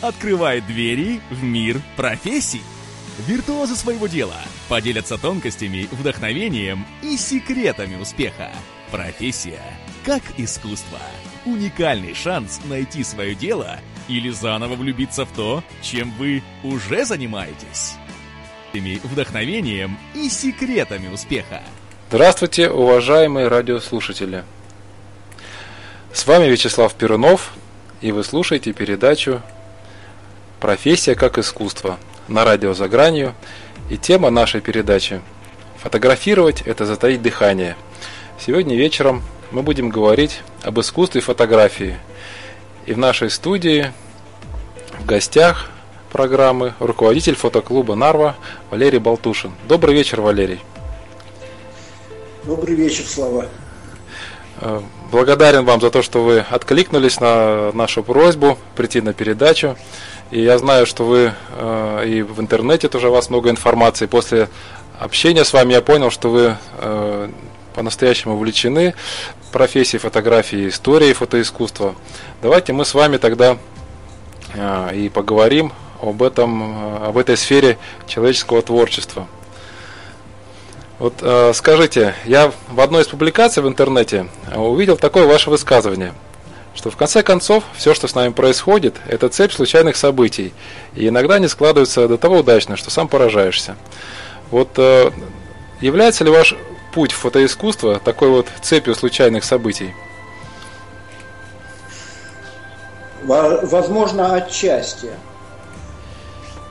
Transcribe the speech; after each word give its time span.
Открывает 0.00 0.66
двери 0.66 1.20
в 1.30 1.42
мир 1.42 1.80
профессий. 1.96 2.62
Виртуозы 3.26 3.74
своего 3.76 4.06
дела 4.06 4.40
поделятся 4.68 5.18
тонкостями, 5.18 5.88
вдохновением 5.90 6.86
и 7.02 7.16
секретами 7.16 8.00
успеха. 8.00 8.50
Профессия 8.90 9.62
как 10.04 10.22
искусство. 10.36 10.98
Уникальный 11.44 12.14
шанс 12.14 12.60
найти 12.64 13.04
свое 13.04 13.34
дело 13.34 13.78
или 14.08 14.30
заново 14.30 14.74
влюбиться 14.74 15.24
в 15.24 15.32
то, 15.32 15.62
чем 15.82 16.10
вы 16.12 16.42
уже 16.62 17.04
занимаетесь. 17.04 17.94
Вдохновением 18.72 19.98
и 20.14 20.28
секретами 20.28 21.08
успеха. 21.08 21.62
Здравствуйте, 22.08 22.70
уважаемые 22.70 23.48
радиослушатели! 23.48 24.44
С 26.12 26.26
вами 26.26 26.46
Вячеслав 26.46 26.94
Перунов, 26.94 27.52
и 28.00 28.12
вы 28.12 28.24
слушаете 28.24 28.72
передачу 28.72 29.42
«Профессия 30.58 31.14
как 31.14 31.38
искусство» 31.38 31.98
на 32.28 32.44
радио 32.44 32.74
«За 32.74 32.88
гранью». 32.88 33.34
И 33.90 33.96
тема 33.96 34.30
нашей 34.30 34.60
передачи 34.60 35.20
«Фотографировать– 35.78 36.62
это 36.66 36.86
затаить 36.86 37.22
дыхание». 37.22 37.76
Сегодня 38.38 38.76
вечером 38.76 39.22
мы 39.50 39.62
будем 39.62 39.90
говорить 39.90 40.40
об 40.62 40.80
искусстве 40.80 41.20
фотографии. 41.20 41.96
И 42.86 42.94
в 42.94 42.98
нашей 42.98 43.28
студии 43.30 43.92
в 44.98 45.04
гостях 45.04 45.70
программы 46.10 46.74
руководитель 46.78 47.34
фотоклуба 47.34 47.94
«Нарва» 47.94 48.36
Валерий 48.70 48.98
Болтушин. 48.98 49.52
Добрый 49.68 49.94
вечер, 49.94 50.20
Валерий. 50.20 50.60
Добрый 52.44 52.74
вечер, 52.74 53.04
Слава. 53.04 53.46
Э, 54.62 54.82
благодарен 55.10 55.64
вам 55.64 55.80
за 55.80 55.90
то, 55.90 56.02
что 56.02 56.22
вы 56.22 56.40
откликнулись 56.40 57.18
на 57.18 57.72
нашу 57.72 58.02
просьбу 58.02 58.58
прийти 58.76 59.00
на 59.00 59.14
передачу. 59.14 59.76
И 60.30 60.42
я 60.42 60.58
знаю, 60.58 60.86
что 60.86 61.04
вы 61.04 61.32
э, 61.56 62.04
и 62.06 62.22
в 62.22 62.40
интернете 62.40 62.88
тоже 62.88 63.08
у 63.08 63.12
вас 63.12 63.30
много 63.30 63.48
информации. 63.48 64.06
После 64.06 64.48
общения 64.98 65.44
с 65.44 65.52
вами 65.52 65.72
я 65.72 65.80
понял, 65.80 66.10
что 66.10 66.30
вы 66.30 66.56
э, 66.78 67.30
по-настоящему 67.74 68.34
увлечены 68.34 68.94
профессией 69.50 70.00
фотографии, 70.00 70.68
историей 70.68 71.14
фотоискусства. 71.14 71.94
Давайте 72.42 72.72
мы 72.72 72.84
с 72.84 72.94
вами 72.94 73.16
тогда 73.16 73.56
и 74.92 75.08
поговорим 75.14 75.72
об 76.02 76.22
этом, 76.22 77.04
об 77.04 77.16
этой 77.16 77.36
сфере 77.36 77.78
человеческого 78.08 78.62
творчества. 78.62 79.28
Вот 81.00 81.14
э, 81.22 81.52
скажите, 81.54 82.14
я 82.26 82.52
в 82.68 82.78
одной 82.78 83.02
из 83.02 83.08
публикаций 83.08 83.62
в 83.62 83.66
интернете 83.66 84.26
увидел 84.54 84.98
такое 84.98 85.26
ваше 85.26 85.48
высказывание, 85.48 86.12
что 86.74 86.90
в 86.90 86.96
конце 86.98 87.22
концов 87.22 87.64
все, 87.74 87.94
что 87.94 88.06
с 88.06 88.14
нами 88.14 88.32
происходит, 88.32 88.96
это 89.08 89.30
цепь 89.30 89.52
случайных 89.52 89.96
событий, 89.96 90.52
и 90.94 91.08
иногда 91.08 91.36
они 91.36 91.48
складываются 91.48 92.06
до 92.06 92.18
того 92.18 92.40
удачно, 92.40 92.76
что 92.76 92.90
сам 92.90 93.08
поражаешься. 93.08 93.76
Вот 94.50 94.68
э, 94.76 95.10
является 95.80 96.22
ли 96.22 96.30
ваш 96.30 96.54
путь 96.92 97.12
в 97.12 97.16
фотоискусство 97.16 97.98
такой 97.98 98.28
вот 98.28 98.48
цепью 98.60 98.94
случайных 98.94 99.44
событий? 99.44 99.94
Возможно, 103.24 104.34
отчасти. 104.34 105.12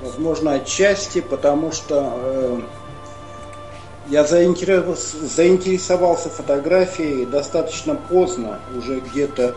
Возможно, 0.01 0.53
отчасти, 0.53 1.19
потому 1.19 1.71
что 1.71 2.13
э, 2.15 2.61
я 4.09 4.25
заинтересовался 4.25 6.29
фотографией 6.29 7.25
достаточно 7.25 7.95
поздно, 7.95 8.59
уже 8.75 9.01
где-то 9.01 9.55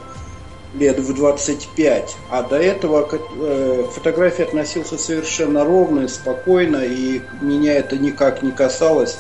лет 0.75 0.99
в 0.99 1.15
25. 1.15 2.17
А 2.31 2.43
до 2.43 2.57
этого 2.57 3.03
к 3.03 3.15
э, 3.15 3.85
фотографии 3.93 4.43
относился 4.43 4.99
совершенно 4.99 5.65
ровно 5.65 6.01
и 6.01 6.09
спокойно, 6.09 6.83
и 6.85 7.23
меня 7.41 7.75
это 7.75 7.97
никак 7.97 8.43
не 8.43 8.51
касалось, 8.53 9.17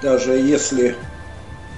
даже 0.00 0.32
если 0.32 0.96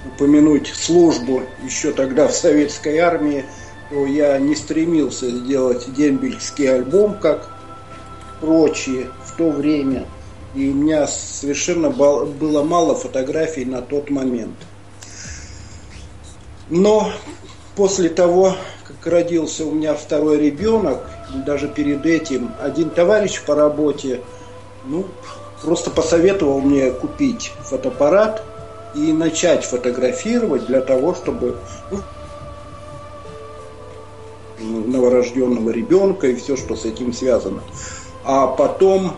упомянуть 0.05 0.67
службу 0.67 1.43
еще 1.63 1.91
тогда 1.91 2.27
в 2.27 2.33
советской 2.33 2.99
армии, 2.99 3.45
то 3.89 4.05
я 4.05 4.37
не 4.37 4.55
стремился 4.55 5.29
сделать 5.29 5.93
дембельский 5.93 6.73
альбом, 6.73 7.17
как 7.19 7.49
прочие 8.39 9.09
в 9.25 9.35
то 9.35 9.49
время– 9.49 10.05
и 10.55 10.69
у 10.69 10.73
меня 10.73 11.05
совершенно 11.07 11.89
было 11.89 12.63
мало 12.63 12.95
фотографий 12.95 13.65
на 13.65 13.81
тот 13.81 14.09
момент. 14.09 14.55
Но 16.69 17.11
после 17.75 18.09
того, 18.09 18.55
как 18.87 19.11
родился 19.11 19.65
у 19.65 19.71
меня 19.71 19.93
второй 19.93 20.39
ребенок, 20.39 21.01
даже 21.45 21.67
перед 21.67 22.05
этим 22.05 22.51
один 22.61 22.89
товарищ 22.89 23.41
по 23.41 23.53
работе, 23.53 24.21
ну, 24.85 25.05
просто 25.61 25.91
посоветовал 25.91 26.61
мне 26.61 26.91
купить 26.91 27.51
фотоаппарат 27.63 28.43
и 28.95 29.11
начать 29.11 29.65
фотографировать 29.65 30.67
для 30.67 30.81
того, 30.81 31.13
чтобы 31.13 31.57
ну, 34.59 34.85
новорожденного 34.87 35.69
ребенка 35.69 36.27
и 36.27 36.35
все, 36.35 36.55
что 36.55 36.75
с 36.75 36.85
этим 36.85 37.11
связано. 37.11 37.61
А 38.23 38.47
потом 38.47 39.15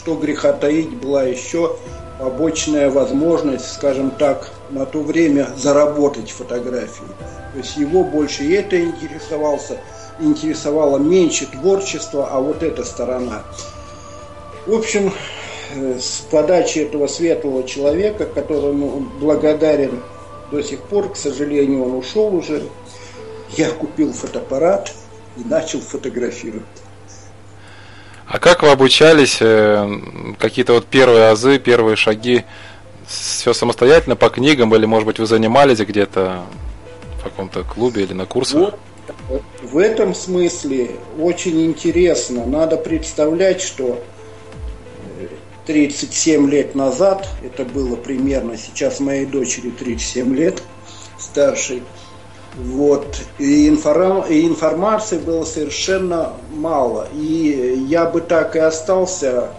что 0.00 0.14
греха 0.14 0.54
таить, 0.54 0.96
была 0.96 1.24
еще 1.24 1.76
побочная 2.18 2.90
возможность, 2.90 3.70
скажем 3.70 4.10
так, 4.10 4.50
на 4.70 4.86
то 4.86 5.02
время 5.02 5.50
заработать 5.58 6.30
фотографии. 6.30 7.04
То 7.52 7.58
есть 7.58 7.76
его 7.76 8.02
больше 8.02 8.50
это 8.54 8.80
интересовался, 8.80 9.78
интересовало 10.18 10.96
меньше 10.96 11.46
творчество, 11.46 12.28
а 12.30 12.40
вот 12.40 12.62
эта 12.62 12.82
сторона. 12.82 13.42
В 14.66 14.72
общем, 14.72 15.12
э, 15.74 15.98
с 16.00 16.24
подачи 16.30 16.78
этого 16.78 17.06
светлого 17.06 17.64
человека, 17.64 18.24
которому 18.24 19.06
благодарен 19.20 20.02
до 20.50 20.62
сих 20.62 20.80
пор, 20.80 21.12
к 21.12 21.16
сожалению, 21.16 21.84
он 21.84 21.94
ушел 21.96 22.34
уже, 22.34 22.62
я 23.50 23.70
купил 23.70 24.14
фотоаппарат 24.14 24.94
и 25.36 25.44
начал 25.44 25.80
фотографировать. 25.80 26.64
А 28.30 28.38
как 28.38 28.62
вы 28.62 28.70
обучались, 28.70 29.38
э, 29.40 29.88
какие-то 30.38 30.74
вот 30.74 30.86
первые 30.86 31.30
азы, 31.30 31.58
первые 31.58 31.96
шаги, 31.96 32.44
все 33.08 33.52
самостоятельно 33.52 34.14
по 34.14 34.28
книгам 34.28 34.72
или, 34.72 34.86
может 34.86 35.04
быть, 35.04 35.18
вы 35.18 35.26
занимались 35.26 35.80
где-то 35.80 36.42
в 37.18 37.24
каком-то 37.24 37.64
клубе 37.64 38.04
или 38.04 38.12
на 38.12 38.26
курсах? 38.26 38.74
Вот, 39.28 39.42
в 39.62 39.78
этом 39.78 40.14
смысле 40.14 40.92
очень 41.18 41.66
интересно. 41.66 42.46
Надо 42.46 42.76
представлять, 42.76 43.60
что 43.60 44.00
37 45.66 46.48
лет 46.48 46.76
назад, 46.76 47.28
это 47.42 47.64
было 47.64 47.96
примерно, 47.96 48.56
сейчас 48.56 49.00
моей 49.00 49.26
дочери 49.26 49.70
37 49.70 50.36
лет, 50.36 50.62
старшей, 51.18 51.82
вот. 52.56 53.20
И, 53.38 53.68
информ... 53.68 54.24
и 54.28 54.46
информации 54.46 55.18
было 55.18 55.44
совершенно 55.44 56.32
мало. 56.52 57.08
И 57.14 57.84
я 57.88 58.06
бы 58.06 58.20
так 58.20 58.56
и 58.56 58.58
остался 58.58 59.50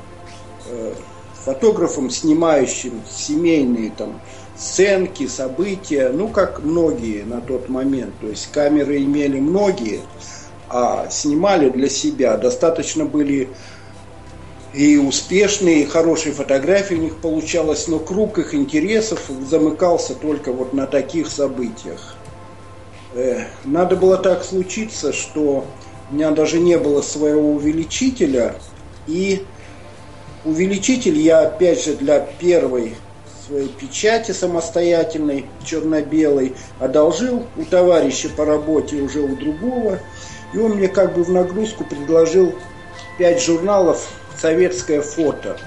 э, 0.67 0.93
фотографом, 1.33 2.09
снимающим 2.09 3.01
семейные 3.09 3.91
там 3.91 4.21
сценки, 4.57 5.27
события, 5.27 6.09
ну, 6.09 6.27
как 6.27 6.63
многие 6.63 7.23
на 7.23 7.41
тот 7.41 7.69
момент. 7.69 8.13
То 8.19 8.27
есть 8.27 8.51
камеры 8.51 8.97
имели 8.97 9.39
многие, 9.39 10.01
а 10.69 11.09
снимали 11.09 11.69
для 11.69 11.89
себя. 11.89 12.37
Достаточно 12.37 13.05
были 13.05 13.49
и 14.73 14.97
успешные, 14.97 15.81
и 15.81 15.85
хорошие 15.85 16.33
фотографии 16.33 16.95
у 16.95 17.01
них 17.01 17.17
получалось, 17.17 17.87
но 17.87 17.99
круг 17.99 18.37
их 18.37 18.53
интересов 18.53 19.19
замыкался 19.49 20.13
только 20.13 20.53
вот 20.53 20.73
на 20.73 20.87
таких 20.87 21.27
событиях. 21.27 22.15
Э, 23.13 23.45
надо 23.65 23.95
было 23.95 24.17
так 24.17 24.43
случиться, 24.43 25.11
что 25.11 25.65
у 26.09 26.13
меня 26.13 26.31
даже 26.31 26.59
не 26.59 26.77
было 26.77 27.01
своего 27.01 27.51
увеличителя, 27.51 28.55
и 29.05 29.45
увеличитель 30.45 31.17
я 31.17 31.41
опять 31.41 31.83
же 31.83 31.95
для 31.95 32.19
первой 32.19 32.95
своей 33.45 33.67
печати 33.67 34.31
самостоятельной, 34.31 35.45
черно-белой, 35.65 36.55
одолжил 36.79 37.45
у 37.57 37.65
товарища 37.65 38.29
по 38.29 38.45
работе 38.45 38.97
уже 38.97 39.19
у 39.19 39.35
другого, 39.35 39.99
и 40.53 40.57
он 40.57 40.77
мне 40.77 40.87
как 40.87 41.13
бы 41.13 41.23
в 41.23 41.31
нагрузку 41.31 41.83
предложил 41.83 42.53
пять 43.17 43.41
журналов 43.41 44.07
«Советское 44.37 45.01
фото». 45.01 45.57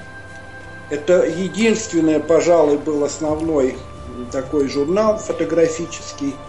Это 0.89 1.25
единственное, 1.25 2.19
пожалуй, 2.19 2.77
был 2.77 3.03
основной 3.03 3.75
такой 4.31 4.67
журнал 4.67 5.17
фотографический– 5.19 6.33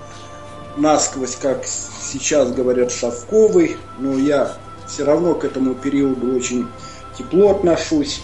насквозь, 0.76 1.36
как 1.36 1.64
сейчас 1.64 2.52
говорят, 2.52 2.92
шовковый, 2.92 3.76
но 3.98 4.16
я 4.18 4.56
все 4.86 5.04
равно 5.04 5.34
к 5.34 5.44
этому 5.44 5.74
периоду 5.74 6.34
очень 6.36 6.68
тепло 7.16 7.50
отношусь. 7.50 8.22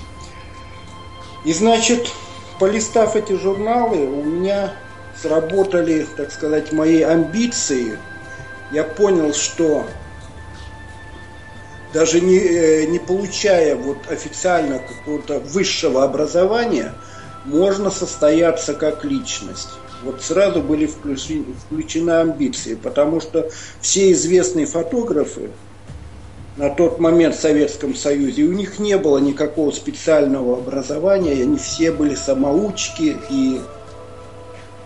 И 1.45 1.53
значит, 1.53 2.09
полистав 2.59 3.17
эти 3.17 3.33
журналы, 3.33 4.07
у 4.07 4.23
меня 4.23 4.73
сработали, 5.21 6.07
так 6.17 6.31
сказать, 6.31 6.73
мои 6.73 7.03
амбиции. 7.03 7.99
Я 8.71 8.85
понял, 8.85 9.35
что 9.35 9.87
даже 11.93 12.21
не, 12.21 12.39
э, 12.39 12.87
не 12.87 12.99
получая 12.99 13.77
вот 13.77 14.11
официально 14.11 14.79
какого-то 14.79 15.41
высшего 15.41 16.05
образования, 16.05 16.95
можно 17.45 17.91
состояться 17.91 18.75
как 18.75 19.05
личность. 19.05 19.69
Вот 20.05 20.23
сразу 20.23 20.61
были 20.61 20.87
включены, 20.87 21.47
включены 21.67 22.11
амбиции, 22.11 22.75
потому 22.75 23.21
что 23.21 23.51
все 23.81 24.13
известные 24.13 24.67
фотографы 24.67 25.51
на 26.57 26.71
тот 26.71 26.99
момент 26.99 27.35
в 27.35 27.41
Советском 27.41 27.95
Союзе, 27.95 28.43
у 28.43 28.53
них 28.53 28.79
не 28.79 28.99
было 28.99 29.19
никакого 29.19 29.71
специального 29.71 30.59
образования, 30.59 31.33
они 31.33 31.57
все 31.57 31.93
были 31.93 32.15
самоучки 32.15 33.17
и 33.31 33.61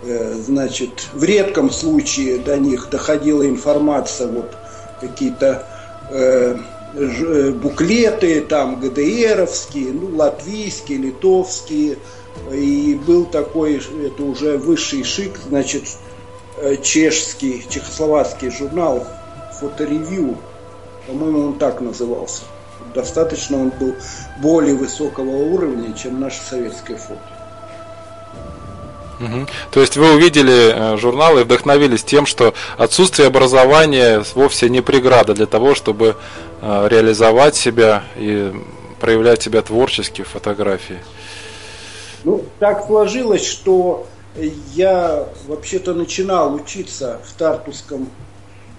э, 0.02 0.34
значит, 0.34 1.08
в 1.12 1.24
редком 1.24 1.70
случае 1.70 2.38
до 2.38 2.58
них 2.58 2.88
доходила 2.90 3.46
информация, 3.46 4.28
вот 4.28 4.54
какие-то 5.00 5.66
э, 6.10 6.56
Э, 6.98 7.50
буклеты, 7.50 8.40
там 8.40 8.80
ГДРовские, 8.80 9.92
ну, 9.92 10.16
латвийские, 10.16 10.98
литовские. 10.98 11.98
И 12.52 12.94
был 13.06 13.24
такой, 13.26 13.80
это 14.04 14.22
уже 14.22 14.56
высший 14.56 15.04
шик, 15.04 15.36
значит, 15.38 15.84
э, 16.58 16.76
чешский, 16.76 17.64
чехословацкий 17.68 18.50
журнал 18.50 19.06
«Фоторевью». 19.60 20.36
По-моему, 21.06 21.46
он 21.46 21.58
так 21.58 21.80
назывался. 21.80 22.42
Достаточно 22.94 23.60
он 23.60 23.70
был 23.70 23.94
более 24.40 24.74
высокого 24.74 25.30
уровня, 25.30 25.92
чем 25.94 26.20
наше 26.20 26.40
советское 26.42 26.96
фото. 26.96 27.20
Угу. 29.20 29.46
То 29.70 29.80
есть 29.80 29.96
вы 29.96 30.14
увидели 30.14 30.72
э, 30.74 30.96
журнал 30.98 31.38
и 31.38 31.44
вдохновились 31.44 32.04
тем, 32.04 32.26
что 32.26 32.54
отсутствие 32.76 33.28
образования 33.28 34.22
вовсе 34.34 34.68
не 34.68 34.82
преграда 34.82 35.34
для 35.34 35.46
того, 35.46 35.74
чтобы 35.74 36.16
э, 36.60 36.88
реализовать 36.90 37.56
себя 37.56 38.04
и 38.16 38.52
проявлять 39.00 39.42
себя 39.42 39.62
творчески 39.62 40.22
в 40.22 40.28
фотографии. 40.28 40.98
Ну, 42.26 42.42
так 42.58 42.86
сложилось, 42.86 43.46
что 43.46 44.08
я 44.74 45.28
вообще-то 45.46 45.94
начинал 45.94 46.56
учиться 46.56 47.20
в 47.24 47.32
Тартусском 47.34 48.10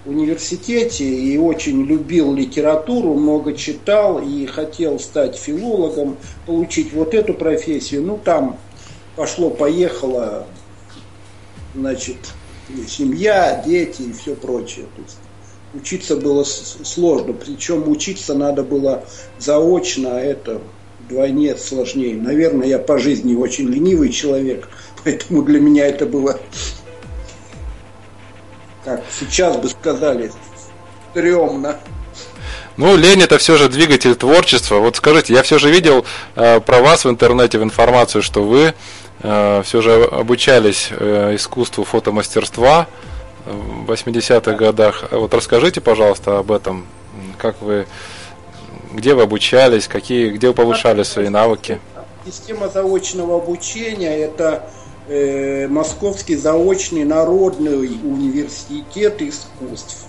университете 0.05 1.05
и 1.05 1.37
очень 1.37 1.81
любил 1.85 2.33
литературу, 2.33 3.13
много 3.13 3.53
читал 3.53 4.19
и 4.19 4.45
хотел 4.47 4.99
стать 4.99 5.37
филологом, 5.37 6.17
получить 6.45 6.91
вот 6.91 7.13
эту 7.13 7.33
профессию. 7.33 8.03
Ну, 8.03 8.19
там 8.21 8.57
пошло-поехало, 9.15 10.45
значит, 11.73 12.17
семья, 12.85 13.63
дети 13.65 14.01
и 14.01 14.11
все 14.11 14.35
прочее. 14.35 14.87
То 14.97 15.01
есть 15.03 15.17
учиться 15.73 16.17
было 16.17 16.43
сложно, 16.43 17.31
причем 17.31 17.89
учиться 17.89 18.33
надо 18.33 18.63
было 18.63 19.05
заочно, 19.39 20.17
а 20.17 20.19
это 20.19 20.61
вдвойне 21.07 21.55
сложнее. 21.55 22.15
Наверное, 22.15 22.67
я 22.67 22.79
по 22.79 22.97
жизни 22.99 23.35
очень 23.35 23.69
ленивый 23.69 24.09
человек, 24.09 24.69
поэтому 25.03 25.41
для 25.43 25.59
меня 25.59 25.87
это 25.87 26.05
было, 26.05 26.39
как 28.83 29.03
сейчас 29.19 29.57
бы 29.57 29.69
сказали, 29.69 30.31
стрёмно. 31.11 31.79
Ну, 32.77 32.95
лень 32.95 33.23
это 33.23 33.39
все 33.39 33.57
же 33.57 33.69
двигатель 33.69 34.15
творчества. 34.15 34.75
Вот 34.75 34.97
скажите, 34.97 35.33
я 35.33 35.41
все 35.41 35.57
же 35.57 35.71
видел 35.71 36.05
э, 36.35 36.59
про 36.59 36.79
вас 36.81 37.05
в 37.05 37.09
интернете 37.09 37.57
в 37.57 37.63
информацию, 37.63 38.21
что 38.21 38.43
вы 38.43 38.75
Э, 39.21 39.61
все 39.65 39.81
же 39.81 40.03
обучались 40.03 40.89
э, 40.91 41.35
искусству 41.35 41.83
фотомастерства 41.83 42.87
в 43.45 43.89
80-х 43.91 44.53
годах. 44.53 45.05
Вот 45.11 45.33
расскажите, 45.33 45.81
пожалуйста, 45.81 46.39
об 46.39 46.51
этом. 46.51 46.85
Как 47.37 47.61
вы, 47.61 47.87
где 48.97 49.13
вы 49.13 49.23
обучались, 49.23 49.87
какие, 49.87 50.31
где 50.31 50.47
вы 50.47 50.53
повышали 50.53 51.03
свои 51.03 51.29
навыки? 51.29 51.79
Система 52.25 52.67
заочного 52.67 53.37
обучения– 53.37 54.17
это 54.17 54.69
э, 55.07 55.67
Московский 55.67 56.35
заочный 56.35 57.05
народный 57.05 57.77
университет 57.77 59.21
искусств. 59.21 60.05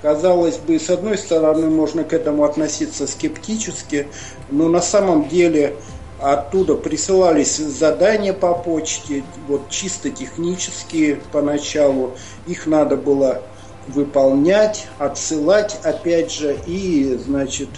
Казалось 0.00 0.56
бы, 0.56 0.80
с 0.80 0.90
одной 0.90 1.18
стороны, 1.18 1.68
можно 1.68 2.02
к 2.02 2.12
этому 2.12 2.44
относиться 2.44 3.06
скептически, 3.06 4.08
но 4.50 4.68
на 4.68 4.80
самом 4.80 5.28
деле 5.28 5.76
Оттуда 6.22 6.76
присылались 6.76 7.56
задания 7.56 8.32
по 8.32 8.54
почте, 8.54 9.24
вот 9.48 9.68
чисто 9.70 10.08
технические 10.08 11.16
поначалу. 11.32 12.12
Их 12.46 12.68
надо 12.68 12.96
было 12.96 13.42
выполнять, 13.88 14.86
отсылать 15.00 15.80
опять 15.82 16.30
же. 16.30 16.56
И, 16.64 17.18
значит, 17.26 17.70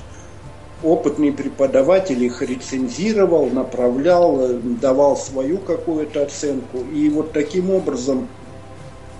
опытный 0.84 1.32
преподаватель 1.32 2.22
их 2.22 2.42
рецензировал, 2.42 3.46
направлял, 3.48 4.48
давал 4.80 5.16
свою 5.16 5.58
какую-то 5.58 6.22
оценку. 6.22 6.78
И 6.92 7.08
вот 7.08 7.32
таким 7.32 7.70
образом 7.70 8.28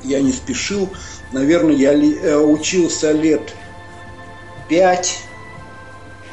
я 0.02 0.20
не 0.20 0.32
спешил. 0.32 0.88
Наверное, 1.32 1.74
я 1.74 1.94
э, 1.94 2.36
учился 2.36 3.12
лет 3.12 3.54
пять 4.68 5.18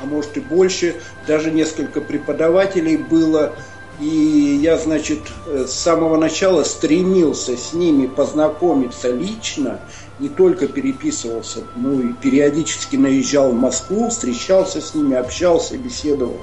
а 0.02 0.06
может 0.06 0.36
и 0.38 0.40
больше, 0.40 0.96
даже 1.28 1.52
несколько 1.52 2.02
преподавателей 2.02 2.98
было. 2.98 3.54
И 4.00 4.60
я, 4.62 4.78
значит, 4.78 5.20
э, 5.46 5.66
с 5.68 5.74
самого 5.74 6.18
начала 6.18 6.64
стремился 6.64 7.58
с 7.58 7.74
ними 7.74 8.08
познакомиться 8.08 9.12
лично, 9.12 9.80
не 10.20 10.30
только 10.30 10.68
переписывался, 10.68 11.64
но 11.76 11.94
и 11.94 12.14
периодически 12.14 12.96
наезжал 12.96 13.52
в 13.52 13.56
Москву, 13.56 14.10
встречался 14.10 14.82
с 14.82 14.96
ними, 14.96 15.16
общался, 15.16 15.78
беседовал 15.78 16.38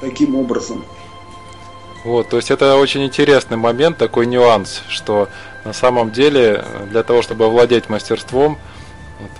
таким 0.00 0.34
образом. 0.36 0.84
Вот, 2.04 2.28
то 2.30 2.36
есть 2.36 2.50
это 2.50 2.76
очень 2.76 3.04
интересный 3.04 3.58
момент, 3.58 3.98
такой 3.98 4.26
нюанс, 4.26 4.82
что 4.88 5.28
на 5.64 5.74
самом 5.74 6.10
деле 6.10 6.64
для 6.90 7.02
того, 7.02 7.20
чтобы 7.20 7.44
овладеть 7.44 7.90
мастерством, 7.90 8.58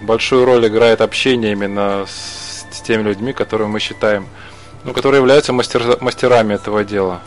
большую 0.03 0.45
роль 0.45 0.67
играет 0.67 1.01
общение 1.01 1.53
именно 1.53 2.05
с 2.07 2.81
теми 2.83 3.03
людьми, 3.03 3.33
которые 3.33 3.69
мы 3.69 3.81
считаем, 3.81 4.27
ну, 4.85 4.93
которые 4.93 5.21
являются 5.21 5.53
мастер, 5.53 5.99
мастерами 6.01 6.55
этого 6.55 6.85
дела. 6.85 7.21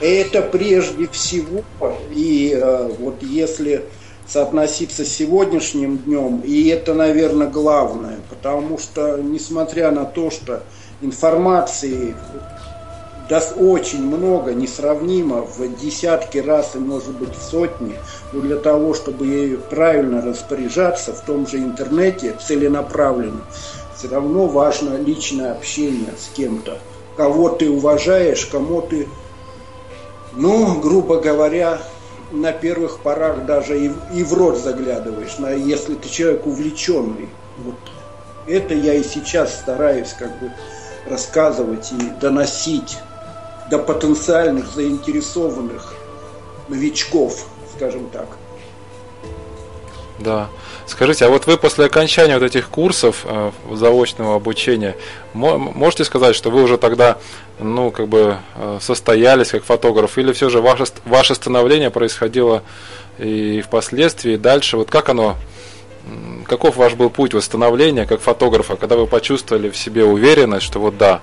Это 0.00 0.42
прежде 0.42 1.08
всего, 1.08 1.64
и 2.10 2.56
э, 2.56 2.90
вот 2.98 3.22
если 3.22 3.84
соотноситься 4.26 5.04
с 5.04 5.08
сегодняшним 5.08 5.98
днем, 5.98 6.40
и 6.44 6.68
это, 6.68 6.94
наверное, 6.94 7.48
главное, 7.48 8.18
потому 8.28 8.78
что, 8.78 9.16
несмотря 9.16 9.90
на 9.90 10.04
то, 10.04 10.30
что 10.30 10.62
информации 11.00 12.14
очень 13.56 14.04
много, 14.04 14.54
несравнимо, 14.54 15.42
в 15.42 15.76
десятки 15.78 16.38
раз 16.38 16.74
и, 16.74 16.78
может 16.78 17.14
быть, 17.16 17.36
в 17.36 17.42
сотни, 17.42 17.94
но 18.32 18.40
для 18.40 18.56
того, 18.56 18.94
чтобы 18.94 19.26
ею 19.26 19.60
правильно 19.60 20.22
распоряжаться 20.22 21.12
в 21.12 21.20
том 21.20 21.46
же 21.46 21.58
интернете 21.58 22.34
целенаправленно, 22.40 23.42
все 23.98 24.08
равно 24.08 24.46
важно 24.46 24.96
личное 24.96 25.52
общение 25.52 26.14
с 26.16 26.34
кем-то. 26.34 26.78
Кого 27.16 27.48
ты 27.48 27.68
уважаешь, 27.68 28.46
кому 28.46 28.80
ты, 28.80 29.08
ну, 30.34 30.80
грубо 30.80 31.20
говоря, 31.20 31.80
на 32.30 32.52
первых 32.52 33.00
порах 33.00 33.44
даже 33.44 33.86
и, 33.86 33.90
и 34.14 34.22
в 34.22 34.32
рот 34.34 34.58
заглядываешь, 34.58 35.38
на, 35.38 35.50
если 35.50 35.94
ты 35.94 36.08
человек 36.08 36.46
увлеченный. 36.46 37.28
Вот 37.58 37.74
это 38.46 38.74
я 38.74 38.94
и 38.94 39.02
сейчас 39.02 39.58
стараюсь 39.58 40.14
как 40.16 40.38
бы 40.38 40.52
рассказывать 41.08 41.90
и 41.90 42.10
доносить 42.20 42.98
до 43.68 43.78
потенциальных 43.78 44.72
заинтересованных 44.72 45.94
новичков, 46.68 47.46
скажем 47.74 48.08
так. 48.10 48.28
Да. 50.18 50.48
Скажите, 50.86 51.26
а 51.26 51.28
вот 51.28 51.46
вы 51.46 51.56
после 51.56 51.84
окончания 51.84 52.34
вот 52.34 52.42
этих 52.42 52.68
курсов 52.68 53.24
э, 53.24 53.50
заочного 53.72 54.34
обучения 54.36 54.96
можете 55.32 56.04
сказать, 56.04 56.34
что 56.34 56.50
вы 56.50 56.62
уже 56.62 56.76
тогда, 56.76 57.18
ну, 57.60 57.90
как 57.90 58.08
бы 58.08 58.38
э, 58.56 58.78
состоялись 58.80 59.50
как 59.50 59.64
фотограф, 59.64 60.18
или 60.18 60.32
все 60.32 60.48
же 60.48 60.60
ваше, 60.60 60.84
ваше 61.04 61.34
становление 61.34 61.90
происходило 61.90 62.62
и 63.18 63.60
впоследствии, 63.60 64.34
и 64.34 64.36
дальше? 64.38 64.76
Вот 64.76 64.90
как 64.90 65.08
оно, 65.08 65.36
каков 66.46 66.76
ваш 66.76 66.94
был 66.94 67.10
путь 67.10 67.34
восстановления 67.34 68.06
как 68.06 68.20
фотографа, 68.20 68.76
когда 68.76 68.96
вы 68.96 69.06
почувствовали 69.06 69.70
в 69.70 69.76
себе 69.76 70.04
уверенность, 70.04 70.66
что 70.66 70.80
вот 70.80 70.98
да, 70.98 71.20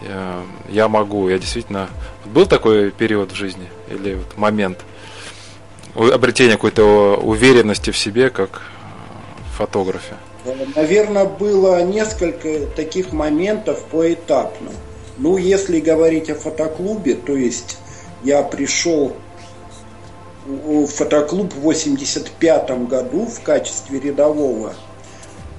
я, 0.00 0.42
я 0.70 0.88
могу, 0.88 1.28
я 1.28 1.38
действительно... 1.38 1.88
Был 2.24 2.46
такой 2.46 2.92
период 2.92 3.32
в 3.32 3.34
жизни 3.34 3.68
или 3.90 4.14
вот 4.14 4.38
момент 4.38 4.78
обретения 5.94 6.52
какой-то 6.52 7.16
уверенности 7.16 7.90
в 7.90 7.98
себе 7.98 8.30
как 8.30 8.62
фотографе? 9.56 10.14
Наверное, 10.74 11.24
было 11.24 11.82
несколько 11.84 12.66
таких 12.66 13.12
моментов 13.12 13.84
поэтапно. 13.90 14.70
Ну, 15.18 15.36
если 15.36 15.78
говорить 15.78 16.30
о 16.30 16.34
фотоклубе, 16.34 17.14
то 17.14 17.36
есть 17.36 17.78
я 18.24 18.42
пришел 18.42 19.14
в 20.46 20.86
фотоклуб 20.86 21.52
в 21.54 21.60
85 21.60 22.88
году 22.88 23.26
в 23.26 23.40
качестве 23.42 24.00
рядового 24.00 24.74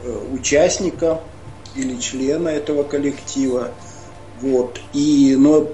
э, 0.03 0.19
участника. 0.33 1.21
или 1.75 1.99
члена 1.99 2.49
этого 2.49 2.83
коллектива. 2.83 3.71
Вот. 4.41 4.79
И, 4.93 5.35
но 5.37 5.61
э, 5.61 5.65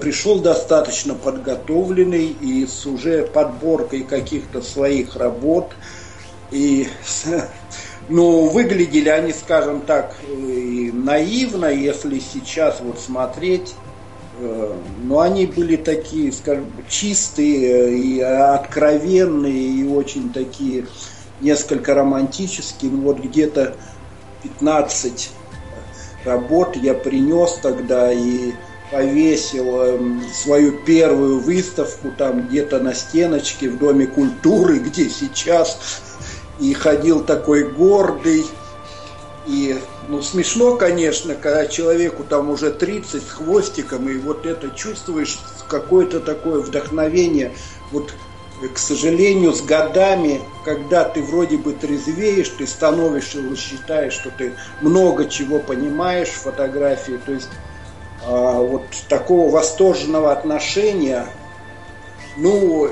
пришел 0.00 0.40
достаточно 0.40 1.14
подготовленный 1.14 2.26
и 2.28 2.66
с 2.66 2.86
уже 2.86 3.26
подборкой 3.26 4.02
каких-то 4.02 4.62
своих 4.62 5.16
работ. 5.16 5.72
И 6.50 6.88
ну, 8.08 8.48
выглядели 8.48 9.08
они, 9.08 9.32
скажем 9.32 9.80
так, 9.80 10.16
наивно, 10.26 11.66
если 11.66 12.20
сейчас 12.20 12.80
вот 12.80 12.98
смотреть. 12.98 13.74
Э, 14.38 14.74
но 15.02 15.20
они 15.20 15.46
были 15.46 15.76
такие, 15.76 16.32
скажем, 16.32 16.70
чистые 16.88 17.98
и 17.98 18.20
откровенные, 18.20 19.80
и 19.80 19.84
очень 19.84 20.32
такие 20.32 20.86
несколько 21.40 21.94
романтические. 21.94 22.90
Ну, 22.90 23.02
вот 23.02 23.18
где-то 23.18 23.76
15 24.42 25.30
работ 26.24 26.76
я 26.76 26.94
принес 26.94 27.58
тогда 27.62 28.12
и 28.12 28.52
повесил 28.90 29.80
эм, 29.80 30.22
свою 30.32 30.72
первую 30.72 31.40
выставку 31.40 32.10
там 32.16 32.46
где-то 32.46 32.78
на 32.78 32.94
стеночке 32.94 33.68
в 33.68 33.78
Доме 33.78 34.06
культуры, 34.06 34.78
где 34.84 35.08
сейчас, 35.08 35.78
и 36.60 36.72
ходил 36.72 37.24
такой 37.24 37.70
гордый. 37.70 38.46
И, 39.46 39.78
ну, 40.08 40.22
смешно, 40.22 40.76
конечно, 40.76 41.36
когда 41.36 41.66
человеку 41.66 42.24
там 42.24 42.50
уже 42.50 42.72
30 42.72 43.22
с 43.22 43.30
хвостиком, 43.30 44.08
и 44.08 44.16
вот 44.16 44.44
это 44.44 44.70
чувствуешь 44.70 45.38
какое-то 45.68 46.18
такое 46.18 46.60
вдохновение. 46.60 47.52
Вот 47.92 48.12
к 48.74 48.78
сожалению, 48.78 49.52
с 49.52 49.60
годами, 49.60 50.40
когда 50.64 51.04
ты 51.04 51.22
вроде 51.22 51.58
бы 51.58 51.74
трезвеешь, 51.74 52.48
ты 52.48 52.66
становишься, 52.66 53.38
считаешь, 53.54 54.14
что 54.14 54.30
ты 54.30 54.54
много 54.80 55.26
чего 55.26 55.58
понимаешь 55.58 56.28
в 56.28 56.42
фотографии, 56.42 57.20
то 57.24 57.32
есть 57.32 57.50
вот 58.26 58.82
такого 59.08 59.50
восторженного 59.50 60.32
отношения, 60.32 61.26
ну, 62.36 62.90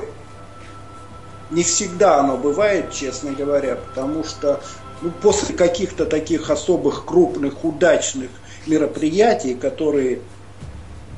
не 1.51 1.63
всегда 1.63 2.19
оно 2.19 2.37
бывает, 2.37 2.91
честно 2.93 3.31
говоря, 3.31 3.75
потому 3.75 4.23
что 4.23 4.61
ну, 5.01 5.11
после 5.21 5.55
каких-то 5.55 6.05
таких 6.05 6.49
особых 6.49 7.05
крупных, 7.05 7.65
удачных 7.65 8.29
мероприятий, 8.65 9.55
которые 9.55 10.19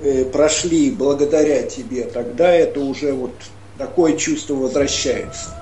э, 0.02 0.26
прошли 0.26 0.92
благодаря 0.92 1.64
тебе, 1.64 2.04
тогда 2.04 2.52
это 2.52 2.80
уже 2.80 3.14
вот 3.14 3.32
такое 3.78 4.18
чувство 4.18 4.56
возвращается. 4.56 5.56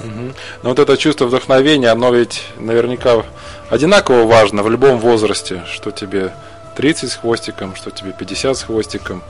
Угу. 0.00 0.32
Но 0.62 0.68
вот 0.70 0.78
это 0.78 0.96
чувство 0.96 1.26
вдохновения, 1.26 1.90
оно 1.90 2.12
ведь 2.12 2.42
наверняка 2.58 3.24
одинаково 3.70 4.24
важно 4.24 4.62
в 4.62 4.70
любом 4.70 4.98
возрасте, 4.98 5.62
что 5.66 5.90
тебе 5.90 6.32
30 6.74 7.10
с 7.10 7.14
хвостиком, 7.16 7.74
что 7.74 7.90
тебе 7.90 8.12
50 8.12 8.56
с 8.56 8.62
хвостиком. 8.62 9.22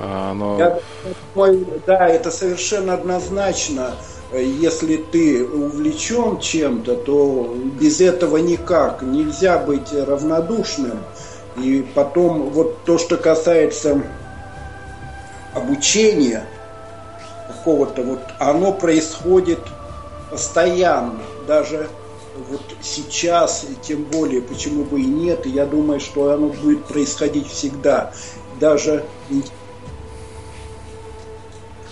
А, 0.00 0.30
оно... 0.30 0.58
Я 0.58 0.80
думаю, 1.34 1.82
да, 1.86 2.08
это 2.08 2.30
совершенно 2.30 2.94
однозначно. 2.94 3.94
Если 4.32 4.96
ты 4.96 5.44
увлечен 5.44 6.38
чем-то, 6.38 6.96
то 6.96 7.54
без 7.80 8.00
этого 8.00 8.36
никак. 8.36 9.02
Нельзя 9.02 9.58
быть 9.58 9.92
равнодушным. 9.92 11.00
И 11.56 11.86
потом 11.94 12.50
вот 12.50 12.84
то, 12.84 12.96
что 12.96 13.16
касается 13.16 14.00
обучение 15.54 16.44
какого-то 17.48 18.02
вот, 18.02 18.20
оно 18.38 18.72
происходит 18.72 19.58
постоянно, 20.30 21.20
даже 21.46 21.88
вот 22.48 22.62
сейчас, 22.82 23.64
и 23.64 23.74
тем 23.86 24.04
более, 24.04 24.42
почему 24.42 24.84
бы 24.84 25.00
и 25.00 25.06
нет, 25.06 25.46
я 25.46 25.66
думаю, 25.66 26.00
что 26.00 26.30
оно 26.30 26.48
будет 26.48 26.84
происходить 26.84 27.48
всегда. 27.48 28.12
Даже 28.58 29.04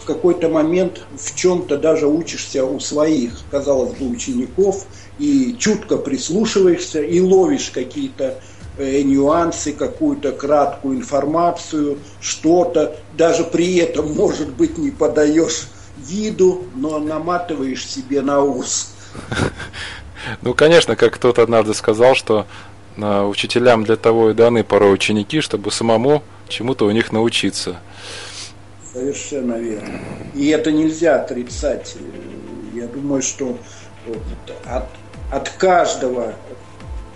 в 0.02 0.06
какой-то 0.06 0.48
момент 0.48 1.02
в 1.16 1.34
чем-то 1.34 1.76
даже 1.76 2.06
учишься 2.06 2.64
у 2.64 2.80
своих, 2.80 3.38
казалось 3.50 3.92
бы, 3.94 4.08
учеников, 4.08 4.86
и 5.18 5.56
чутко 5.58 5.96
прислушиваешься, 5.96 7.02
и 7.02 7.20
ловишь 7.20 7.70
какие-то 7.70 8.40
Э, 8.78 9.02
нюансы, 9.02 9.72
какую-то 9.72 10.30
краткую 10.30 10.98
информацию, 10.98 11.98
что-то. 12.20 12.96
Даже 13.16 13.42
при 13.42 13.74
этом, 13.78 14.14
может 14.14 14.50
быть, 14.50 14.78
не 14.78 14.92
подаешь 14.92 15.66
виду, 15.96 16.62
но 16.76 17.00
наматываешь 17.00 17.84
себе 17.84 18.20
на 18.20 18.40
ус. 18.40 18.92
Ну, 20.42 20.54
конечно, 20.54 20.96
как 20.96 21.14
кто-то 21.14 21.42
однажды 21.42 21.74
сказал, 21.74 22.14
что 22.14 22.46
э, 22.96 23.22
учителям 23.22 23.84
для 23.84 23.96
того 23.96 24.30
и 24.30 24.34
даны 24.34 24.64
порой 24.64 24.94
ученики, 24.94 25.40
чтобы 25.40 25.70
самому 25.70 26.22
чему-то 26.48 26.86
у 26.86 26.90
них 26.90 27.12
научиться. 27.12 27.80
Совершенно 28.92 29.54
верно. 29.54 30.00
И 30.34 30.48
это 30.48 30.72
нельзя 30.72 31.20
отрицать. 31.20 31.96
Я 32.74 32.86
думаю, 32.86 33.22
что 33.22 33.58
от, 34.64 34.86
от 35.30 35.48
каждого 35.50 36.34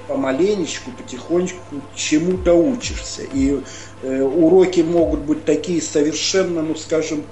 помаленечку, 0.06 0.90
потихонечку 0.90 1.60
чему-то 1.94 2.54
учишься. 2.54 3.22
И 3.32 3.60
э, 4.02 4.22
уроки 4.22 4.80
могут 4.80 5.20
быть 5.20 5.44
такие 5.44 5.80
совершенно, 5.80 6.62
ну 6.62 6.74
скажем, 6.74 7.24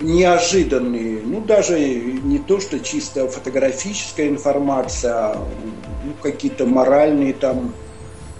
неожиданные. 0.00 1.20
Ну 1.24 1.40
даже 1.40 1.78
не 1.78 2.38
то, 2.38 2.60
что 2.60 2.78
чисто 2.80 3.28
фотографическая 3.28 4.28
информация, 4.28 5.12
а 5.14 5.48
ну, 6.04 6.12
какие-то 6.22 6.66
моральные 6.66 7.32
там 7.32 7.72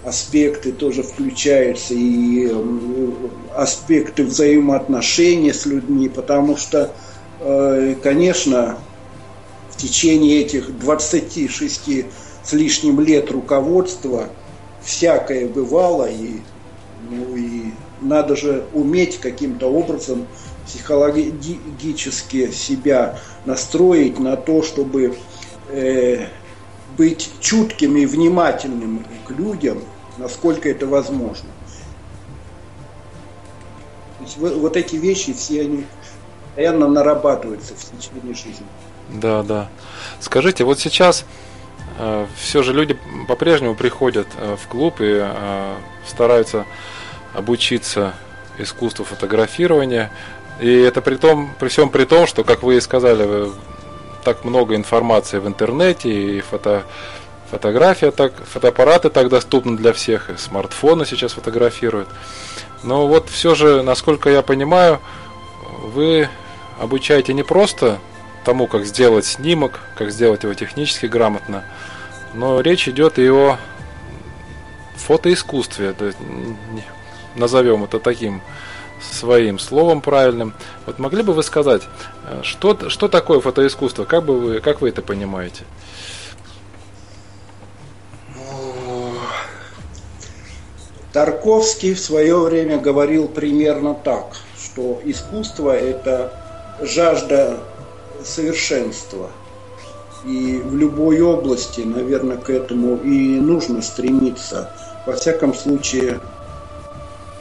аспекты 0.05 0.71
тоже 0.71 1.03
включаются 1.03 1.93
и 1.93 2.49
э, 2.49 3.07
аспекты 3.55 4.23
взаимоотношений 4.23 5.51
с 5.51 5.65
людьми, 5.65 6.07
потому 6.07 6.55
что, 6.55 6.91
э, 7.41 7.95
конечно, 8.01 8.77
в 9.69 9.77
течение 9.77 10.41
этих 10.41 10.77
26 10.79 12.05
с 12.43 12.53
лишним 12.53 13.01
лет 13.01 13.31
руководства 13.31 14.29
всякое 14.81 15.47
бывало, 15.47 16.09
и, 16.09 16.37
ну, 17.09 17.35
и 17.35 17.63
надо 18.01 18.35
же 18.35 18.65
уметь 18.73 19.17
каким-то 19.17 19.67
образом 19.67 20.27
психологически 20.69 22.51
себя 22.51 23.19
настроить 23.45 24.19
на 24.19 24.37
то, 24.37 24.63
чтобы 24.63 25.17
э, 25.69 26.27
быть 26.97 27.29
чутким 27.39 27.97
и 27.97 28.05
внимательным 28.05 29.05
к 29.25 29.31
людям, 29.31 29.81
насколько 30.17 30.69
это 30.69 30.87
возможно. 30.87 31.49
То 34.19 34.23
есть 34.23 34.37
вот 34.37 34.77
эти 34.77 34.95
вещи 34.95 35.33
все 35.33 35.61
они 35.61 35.85
постоянно 36.45 36.87
нарабатываются 36.87 37.73
в 37.75 37.83
течение 37.97 38.35
жизни. 38.35 38.65
Да, 39.09 39.43
да. 39.43 39.69
Скажите, 40.19 40.63
вот 40.65 40.79
сейчас 40.79 41.25
Э, 41.99 42.27
все 42.37 42.63
же 42.63 42.73
люди 42.73 42.97
по-прежнему 43.27 43.75
приходят 43.75 44.27
э, 44.37 44.55
в 44.55 44.67
клуб 44.67 45.01
и 45.01 45.19
э, 45.21 45.75
стараются 46.07 46.65
обучиться 47.33 48.13
искусству 48.57 49.03
фотографирования. 49.05 50.09
И 50.59 50.73
это 50.81 51.01
при 51.01 51.15
том, 51.15 51.51
при 51.59 51.69
всем 51.69 51.89
при 51.89 52.05
том, 52.05 52.27
что, 52.27 52.43
как 52.43 52.63
вы 52.63 52.77
и 52.77 52.81
сказали, 52.81 53.49
так 54.23 54.43
много 54.43 54.75
информации 54.75 55.39
в 55.39 55.47
интернете 55.47 56.09
и 56.09 56.41
фото, 56.41 56.83
фотография 57.49 58.11
так, 58.11 58.33
фотоаппараты 58.45 59.09
так 59.09 59.29
доступны 59.29 59.77
для 59.77 59.93
всех, 59.93 60.29
и 60.29 60.37
смартфоны 60.37 61.05
сейчас 61.05 61.33
фотографируют. 61.33 62.09
Но 62.83 63.07
вот 63.07 63.29
все 63.29 63.55
же, 63.55 63.83
насколько 63.83 64.29
я 64.29 64.41
понимаю, 64.41 64.99
вы 65.83 66.29
обучаете 66.79 67.33
не 67.33 67.43
просто 67.43 67.99
тому, 68.43 68.67
как 68.67 68.85
сделать 68.85 69.25
снимок, 69.25 69.79
как 69.97 70.11
сделать 70.11 70.43
его 70.43 70.53
технически 70.53 71.05
грамотно, 71.05 71.63
но 72.33 72.61
речь 72.61 72.87
идет 72.87 73.17
и 73.19 73.29
о 73.29 73.57
фотоискусстве, 74.95 75.95
назовем 77.35 77.83
это 77.83 77.99
таким 77.99 78.41
своим 79.01 79.59
словом 79.59 80.01
правильным. 80.01 80.53
Вот 80.85 80.99
могли 80.99 81.23
бы 81.23 81.33
вы 81.33 81.43
сказать, 81.43 81.83
э, 82.27 82.41
что, 82.43 82.89
что 82.89 83.07
такое 83.07 83.39
фотоискусство, 83.39 84.05
как, 84.05 84.25
бы 84.25 84.39
вы, 84.39 84.59
как 84.59 84.81
вы 84.81 84.89
это 84.89 85.01
понимаете? 85.01 85.63
Тарковский 91.11 91.95
в 91.95 91.99
свое 91.99 92.37
время 92.37 92.77
говорил 92.77 93.27
примерно 93.27 93.95
так, 93.95 94.35
что 94.63 95.01
искусство– 95.03 95.75
это 95.77 96.33
жажда 96.81 97.57
совершенства– 98.23 99.31
и 100.25 100.61
в 100.63 100.75
любой 100.75 101.21
области, 101.21 101.81
наверное, 101.81 102.37
к 102.37 102.49
этому 102.49 102.97
и 102.97 103.39
нужно 103.39 103.81
стремиться. 103.81 104.71
Во 105.05 105.13
всяком 105.13 105.53
случае, 105.53 106.19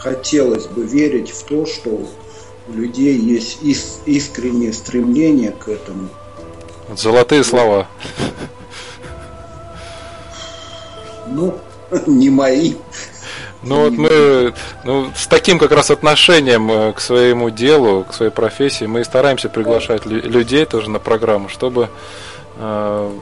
хотелось 0.09 0.67
бы 0.67 0.85
верить 0.85 1.31
в 1.31 1.43
то, 1.45 1.67
что 1.67 1.91
у 1.91 2.73
людей 2.73 3.17
есть 3.19 3.59
искреннее 4.07 4.73
стремление 4.73 5.53
к 5.53 5.69
этому. 5.69 6.09
Золотые 6.95 7.45
слова. 7.45 7.87
Ну, 11.27 11.59
не 12.07 12.31
мои. 12.31 12.75
Ну 13.63 13.83
вот 13.83 13.93
мы 13.93 14.55
ну, 14.85 15.11
с 15.15 15.27
таким 15.27 15.59
как 15.59 15.73
раз 15.73 15.91
отношением 15.91 16.71
э, 16.71 16.93
к 16.93 17.01
своему 17.01 17.51
делу, 17.51 18.05
к 18.05 18.15
своей 18.15 18.31
профессии, 18.31 18.85
мы 18.85 19.05
стараемся 19.05 19.49
приглашать 19.49 20.07
людей 20.07 20.65
тоже 20.65 20.89
на 20.89 21.01
программу, 21.01 21.49
чтобы 21.49 21.91
э, 22.57 23.13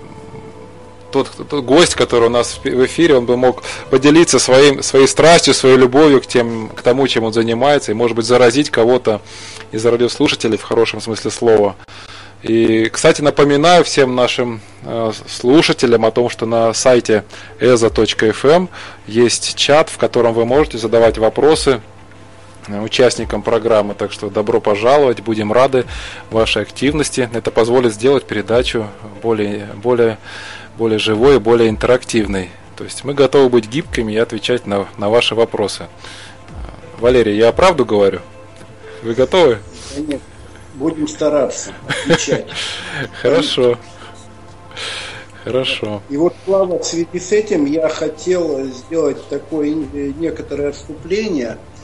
тот, 1.11 1.31
тот 1.49 1.65
гость, 1.65 1.95
который 1.95 2.27
у 2.27 2.31
нас 2.31 2.59
в 2.63 2.85
эфире, 2.87 3.17
он 3.17 3.27
бы 3.27 3.37
мог 3.37 3.63
поделиться 3.91 4.39
своим, 4.39 4.83
своей 4.83 5.07
страстью, 5.07 5.55
своей 5.55 5.77
любовью 5.77 6.21
к, 6.21 6.27
тем, 6.27 6.69
к 6.69 6.83
тому, 6.83 7.07
чем 7.09 7.25
он 7.25 7.33
занимается, 7.33 7.93
и, 7.93 7.95
может 7.95 8.17
быть, 8.17 8.27
заразить 8.27 8.71
кого-то 8.71 9.21
из 9.73 9.85
радиослушателей 9.85 10.59
в 10.59 10.63
хорошем 10.63 11.01
смысле 11.01 11.31
слова. 11.31 11.77
И, 12.43 12.89
кстати, 12.91 13.23
напоминаю 13.23 13.83
всем 13.83 14.15
нашим 14.15 14.61
э, 14.83 15.13
слушателям 15.27 16.05
о 16.05 16.11
том, 16.11 16.29
что 16.29 16.47
на 16.47 16.73
сайте 16.75 17.25
eza.fm 17.59 18.69
есть 19.07 19.57
чат, 19.57 19.89
в 19.89 19.97
котором 19.97 20.33
вы 20.33 20.45
можете 20.45 20.79
задавать 20.79 21.19
вопросы 21.19 21.81
э, 22.69 22.81
участникам 22.81 23.43
программы. 23.43 23.95
Так 23.95 24.13
что 24.13 24.29
добро 24.29 24.61
пожаловать, 24.61 25.23
будем 25.23 25.53
рады 25.53 25.87
вашей 26.31 26.63
активности. 26.63 27.29
Это 27.33 27.51
позволит 27.51 27.95
сделать 27.95 28.25
передачу 28.25 28.87
более, 29.23 29.69
более, 29.83 30.19
более 30.79 30.99
живой 30.99 31.41
более 31.41 31.69
интерактивной. 31.69 32.51
То 32.77 32.85
есть 32.85 33.05
мы 33.05 33.15
готовы 33.15 33.49
быть 33.49 33.69
гибкими 33.69 34.13
и 34.13 34.17
отвечать 34.17 34.67
на, 34.67 34.87
на 34.99 35.09
ваши 35.09 35.35
вопросы. 35.35 35.87
Валерий, 36.99 37.37
я 37.37 37.53
правду 37.53 37.85
говорю? 37.85 38.21
Вы 39.03 39.15
готовы? 39.15 39.59
Нет. 39.97 40.21
Будем 40.75 41.09
стараться 41.09 41.73
отвечать. 41.89 42.47
Хорошо. 43.23 43.79
Хорошо. 45.45 46.03
И 46.11 46.17
вот, 46.17 46.35
Слава, 46.45 46.81
в 46.81 46.85
связи 46.85 47.21
с 47.21 47.33
этим 47.33 47.67
я 47.67 47.89
хотел 47.89 48.65
сделать 48.65 49.29
такое 49.29 49.71
некоторое 49.71 50.71
отступление, 50.71 51.51
э, 51.51 51.76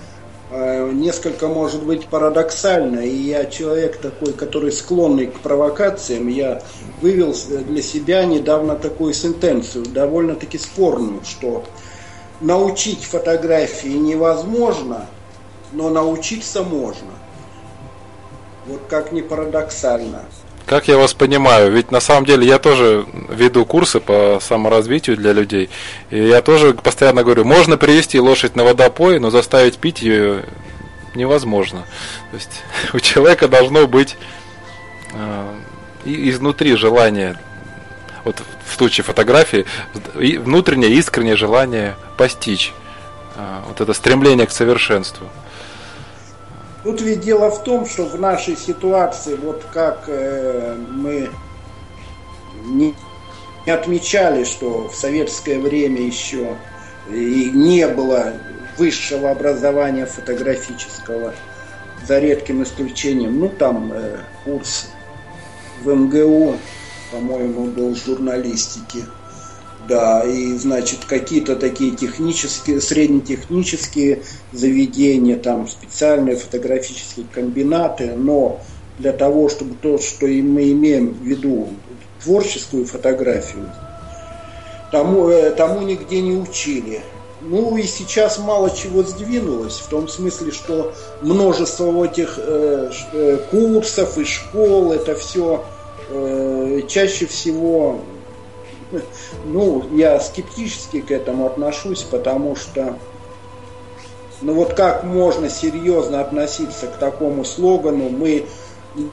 несколько, 0.53 1.49
может 1.49 1.83
быть, 1.83 2.07
парадоксально, 2.07 3.01
и 3.01 3.15
я 3.15 3.47
человек 3.47 3.97
такой, 3.99 4.33
который 4.33 4.71
склонный 4.71 5.27
к 5.27 5.41
провокациям, 5.41 6.29
я 6.29 6.63
вывел 7.01 7.35
для 7.67 7.83
себя 7.83 8.25
недавно 8.25 8.77
такую 8.77 9.15
сентенцию, 9.15 9.87
довольно-таки 9.87 10.59
спорную, 10.59 11.23
что 11.25 11.65
научить 12.41 13.05
фотографии 13.05 13.97
невозможно, 13.97 15.07
но 15.73 15.89
научиться 15.89 16.63
можно. 16.63 17.13
Вот 18.67 18.81
как 18.89 19.11
ни 19.13 19.23
парадоксально. 19.23 20.25
Как 20.67 20.89
я 20.89 20.97
вас 20.97 21.13
понимаю, 21.13 21.73
ведь 21.73 21.91
на 21.91 22.01
самом 22.01 22.25
деле 22.25 22.47
я 22.47 22.59
тоже 22.59 23.05
веду 23.29 23.65
курсы 23.67 24.01
по 24.01 24.39
саморазвитию 24.41 25.17
для 25.17 25.33
людей, 25.33 25.71
и 26.11 26.23
я 26.23 26.41
тоже 26.41 26.73
постоянно 26.75 27.25
говорю, 27.25 27.45
можно 27.45 27.77
привести 27.77 28.21
лошадь 28.21 28.55
на 28.57 28.65
водопой, 28.65 29.19
но 29.19 29.31
заставить 29.31 29.79
пить 29.79 30.03
ее 30.03 30.45
невозможно. 31.15 31.85
То 32.31 32.37
есть 32.37 32.63
у 32.93 33.01
человека 33.01 33.49
должно 33.49 33.87
быть 33.87 34.17
э, 35.13 35.55
изнутри 36.05 36.77
желание, 36.77 37.39
вот 38.25 38.43
в 38.65 38.77
случае 38.77 39.05
фотографии, 39.05 39.67
внутреннее 40.15 40.93
искреннее 40.93 41.37
желание 41.37 41.97
постичь, 42.17 42.73
э, 43.37 43.61
вот 43.69 43.81
это 43.81 43.93
стремление 43.95 44.47
к 44.47 44.53
совершенству. 44.53 45.29
Тут 46.83 47.01
ведь 47.01 47.21
дело 47.21 47.51
в 47.51 47.63
том, 47.63 47.87
что 47.87 48.07
в 48.07 48.19
нашей 48.21 48.57
ситуации, 48.57 49.37
вот 49.37 49.65
как 49.73 50.05
э, 50.09 50.77
мы 50.91 51.31
не, 52.65 52.95
не 53.67 53.73
отмечали, 53.73 54.43
что 54.45 54.89
в 54.89 54.97
советское 54.97 55.61
время 55.61 56.01
еще 56.03 56.57
и 57.09 57.51
не 57.55 57.87
было 57.87 58.33
высшего 58.79 59.31
образования 59.31 60.07
фотографического, 60.07 61.35
за 62.05 62.19
редким 62.19 62.65
исключением, 62.65 63.39
ну 63.39 63.49
там 63.49 63.93
э, 63.93 64.19
курс 64.45 64.89
в 65.83 65.95
МГУ, 65.95 66.57
по-моему, 67.13 67.67
был 67.67 67.95
журналистики– 67.95 69.05
да, 69.89 70.23
и 70.25 70.53
значит 70.55 71.05
какие-то 71.05 71.57
такие 71.57 71.97
технические, 71.97 72.81
среднетехнические 72.81 74.23
заведения, 74.53 75.37
там 75.37 75.67
специальные 75.69 76.37
фотографические 76.37 77.27
комбинаты, 77.33 78.13
но 78.17 78.61
для 78.99 79.13
того, 79.13 79.49
чтобы 79.49 79.75
то, 79.75 79.99
что 79.99 80.27
мы 80.27 80.71
имеем 80.73 81.15
в 81.15 81.23
виду 81.23 81.69
творческую 82.23 82.87
фотографию, 82.87 83.69
тому, 84.91 85.29
э, 85.29 85.51
тому 85.51 85.83
нигде 85.83 86.21
не 86.21 86.37
учили. 86.37 87.01
Ну 87.41 87.77
и 87.77 87.83
сейчас 87.83 88.39
мало 88.39 88.71
чего 88.71 89.03
сдвинулось, 89.03 89.79
в 89.79 89.89
том 89.89 90.07
смысле, 90.07 90.53
что 90.53 90.93
множество 91.23 92.05
этих 92.05 92.39
э, 92.39 92.91
э 93.13 93.39
курсов 93.51 94.17
и 94.17 94.25
школ, 94.25 94.93
это 94.93 95.17
все 95.17 95.65
э, 96.11 96.83
чаще 96.87 97.27
всего 97.27 97.99
ну, 99.45 99.85
я 99.93 100.21
скептически 100.21 101.01
к 101.01 101.11
этому 101.11 101.47
отношусь, 101.47 102.03
потому 102.03 102.57
что 102.57 102.99
ну 104.43 104.55
вот 104.55 104.75
как 104.75 105.05
можно 105.05 105.49
серьезно 105.49 106.21
относиться 106.21 106.89
к 106.89 106.97
такому 106.97 107.45
слогану, 107.45 108.09
мы, 108.09 108.47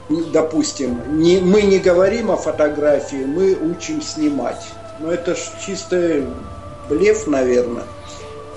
допустим, 0.08 1.20
не, 1.20 1.38
мы 1.38 1.62
не 1.62 1.78
говорим 1.78 2.30
о 2.32 2.36
фотографии, 2.36 3.24
мы 3.24 3.54
учим 3.54 4.02
снимать. 4.02 4.62
Ну 4.98 5.08
это 5.08 5.36
ж 5.36 5.38
чисто 5.64 6.24
блеф, 6.88 7.28
наверное. 7.28 7.84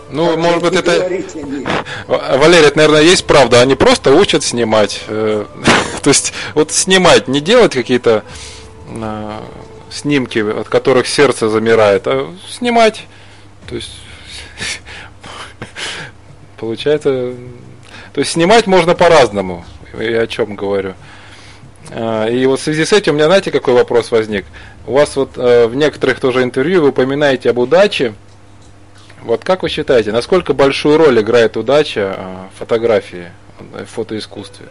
Ну, 0.09 0.27
как 0.27 0.37
может 0.37 0.61
быть, 0.61 0.73
это... 0.73 0.91
Валерий, 2.07 2.67
это, 2.67 2.77
наверное, 2.77 3.01
есть 3.01 3.25
правда. 3.25 3.61
Они 3.61 3.75
просто 3.75 4.11
учат 4.11 4.43
снимать. 4.43 5.01
Э, 5.07 5.45
то 6.03 6.09
есть, 6.09 6.33
вот 6.53 6.71
снимать, 6.71 7.27
не 7.27 7.39
делать 7.39 7.73
какие-то 7.73 8.23
э, 8.89 9.31
снимки, 9.93 10.39
от 10.39 10.67
которых 10.67 11.07
сердце 11.07 11.49
замирает, 11.49 12.07
а 12.07 12.33
снимать. 12.49 13.05
То 13.67 13.75
есть 13.75 13.91
получается, 16.57 17.33
то 18.13 18.19
есть 18.19 18.31
снимать 18.31 18.67
можно 18.67 18.95
по-разному. 18.95 19.65
Я 19.97 20.21
о 20.21 20.27
чем 20.27 20.55
говорю. 20.55 20.95
А, 21.91 22.25
и 22.27 22.45
вот 22.45 22.59
в 22.59 22.63
связи 22.63 22.85
с 22.85 22.93
этим 22.93 23.13
у 23.13 23.15
меня, 23.15 23.25
знаете, 23.25 23.51
какой 23.51 23.73
вопрос 23.73 24.11
возник? 24.11 24.45
У 24.87 24.93
вас 24.93 25.15
вот 25.15 25.37
э, 25.37 25.67
в 25.67 25.75
некоторых 25.75 26.19
тоже 26.19 26.43
интервью 26.43 26.81
вы 26.81 26.89
упоминаете 26.89 27.49
об 27.49 27.59
удаче. 27.59 28.13
Вот 29.21 29.43
как 29.43 29.63
вы 29.63 29.69
считаете, 29.69 30.11
насколько 30.11 30.53
большую 30.53 30.97
роль 30.97 31.19
играет 31.19 31.55
удача 31.55 32.15
а, 32.17 32.49
в 32.53 32.59
фотографии, 32.59 33.31
в 33.59 33.85
фотоискусстве? 33.85 34.65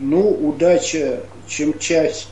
Ну, 0.00 0.28
удача 0.28 1.20
чем 1.48 1.78
чаще, 1.78 2.26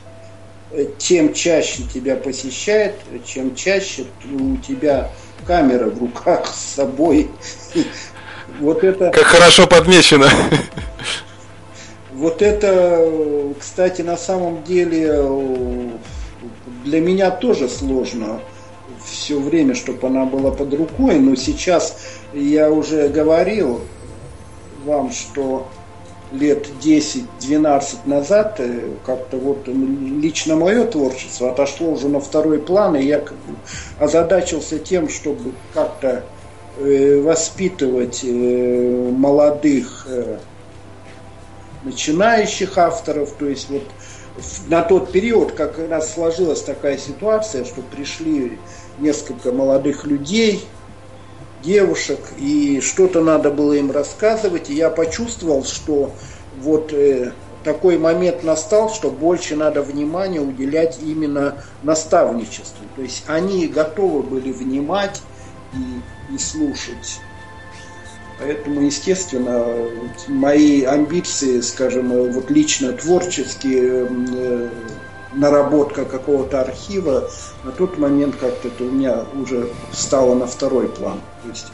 тем 0.97 1.33
чаще 1.33 1.83
тебя 1.93 2.15
посещает, 2.15 2.95
чем 3.25 3.55
чаще 3.55 4.05
у 4.31 4.57
тебя 4.57 5.11
камера 5.45 5.89
в 5.89 5.99
руках 5.99 6.47
с 6.47 6.75
собой. 6.75 7.29
Вот 8.59 8.83
это... 8.83 9.09
Как 9.09 9.23
хорошо 9.23 9.65
подмечено. 9.65 10.29
Вот 12.11 12.43
это, 12.43 13.53
кстати, 13.59 14.03
на 14.03 14.15
самом 14.15 14.63
деле 14.63 15.89
для 16.83 17.01
меня 17.01 17.31
тоже 17.31 17.67
сложно 17.67 18.41
все 19.03 19.39
время, 19.39 19.75
чтобы 19.75 20.07
она 20.07 20.25
была 20.25 20.51
под 20.51 20.73
рукой, 20.73 21.19
но 21.19 21.35
сейчас 21.35 21.97
я 22.33 22.69
уже 22.69 23.07
говорил 23.09 23.81
вам, 24.85 25.11
что 25.11 25.67
лет 26.33 26.67
10-12 26.81 27.97
назад 28.05 28.55
э, 28.59 28.89
как-то 29.05 29.37
вот 29.37 29.67
лично 29.67 30.55
мое 30.55 30.85
творчество 30.85 31.51
отошло 31.51 31.91
уже 31.91 32.09
на 32.09 32.19
второй 32.19 32.59
план, 32.59 32.95
и 32.95 33.03
я 33.03 33.19
как 33.19 33.37
бы 33.37 33.55
озадачился 33.99 34.79
тем, 34.79 35.09
чтобы 35.09 35.53
как-то 35.73 36.23
э, 36.77 37.21
воспитывать 37.21 38.21
э, 38.23 39.11
молодых 39.15 40.07
начинающих 41.83 42.77
авторов, 42.77 43.33
то 43.33 43.45
есть 43.45 43.69
вот 43.69 43.83
на 44.67 44.81
тот 44.81 45.11
период, 45.11 45.51
как 45.51 45.77
раз 45.89 46.13
сложилась 46.13 46.61
такая 46.61 46.97
ситуация, 46.97 47.65
что 47.65 47.81
пришли 47.81 48.57
несколько 48.99 49.51
молодых 49.51 50.05
людей, 50.05 50.65
девушек, 51.63 52.19
и 52.37 52.81
что-то 52.81 53.21
надо 53.21 53.49
было 53.49 53.73
им 53.73 53.91
рассказывать, 53.91 54.69
и 54.69 54.75
я 54.75 54.89
почувствовал, 54.89 55.63
что 55.63 56.11
вот 56.61 56.93
э, 56.93 57.31
такой 57.63 57.97
момент 57.97 58.43
настал, 58.43 58.89
что 58.93 59.09
больше 59.09 59.55
надо 59.55 59.81
внимания 59.81 60.39
уделять 60.39 60.99
именно 61.01 61.63
наставничеству. 61.81 62.85
То 62.95 63.01
есть 63.01 63.23
они 63.27 63.67
готовы 63.67 64.23
были 64.23 64.51
внимать 64.51 65.21
и, 65.73 66.35
и 66.35 66.37
слушать. 66.37 67.19
Поэтому, 68.39 68.81
естественно, 68.81 69.65
мои 70.27 70.83
амбиции, 70.83 71.61
скажем, 71.61 72.31
вот 72.31 72.49
лично 72.49 72.91
творческие, 72.91 74.07
э, 74.09 74.69
наработка 75.35 76.05
какого-то 76.05 76.61
архива, 76.61 77.29
на 77.63 77.71
тот 77.71 77.97
момент 77.97 78.35
как-то 78.35 78.67
это 78.67 78.83
у 78.83 78.91
меня 78.91 79.25
уже 79.39 79.69
стало 79.91 80.35
на 80.35 80.47
второй 80.47 80.87
план. 80.87 81.19
То 81.43 81.49
есть 81.49 81.67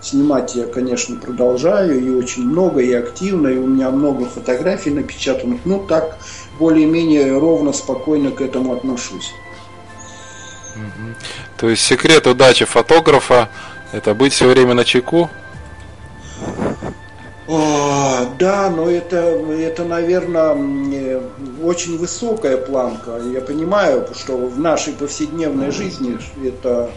снимать 0.00 0.54
я, 0.54 0.66
конечно, 0.66 1.16
продолжаю, 1.16 1.98
и 2.00 2.10
очень 2.10 2.44
много, 2.46 2.80
и 2.80 2.92
активно, 2.92 3.48
и 3.48 3.58
у 3.58 3.66
меня 3.66 3.90
много 3.90 4.26
фотографий 4.26 4.90
напечатанных. 4.90 5.60
Ну, 5.64 5.84
так 5.86 6.18
более-менее 6.58 7.38
ровно, 7.38 7.72
спокойно 7.72 8.30
к 8.30 8.40
этому 8.40 8.74
отношусь. 8.74 9.32
То 11.56 11.70
есть 11.70 11.82
секрет 11.82 12.26
удачи 12.26 12.64
фотографа– 12.64 13.48
это 13.92 14.12
быть 14.14 14.32
все 14.32 14.48
время 14.48 14.74
на 14.74 14.84
чеку? 14.84 15.30
О, 17.46 18.24
да, 18.38 18.70
но 18.70 18.88
это, 18.88 19.16
это, 19.16 19.84
наверное, 19.84 21.20
очень 21.62 21.98
высокая 21.98 22.56
планка. 22.56 23.20
Я 23.32 23.42
понимаю, 23.42 24.08
что 24.14 24.36
в 24.36 24.58
нашей 24.58 24.94
повседневной 24.94 25.70
жизни 25.70 26.18
это, 26.42 26.90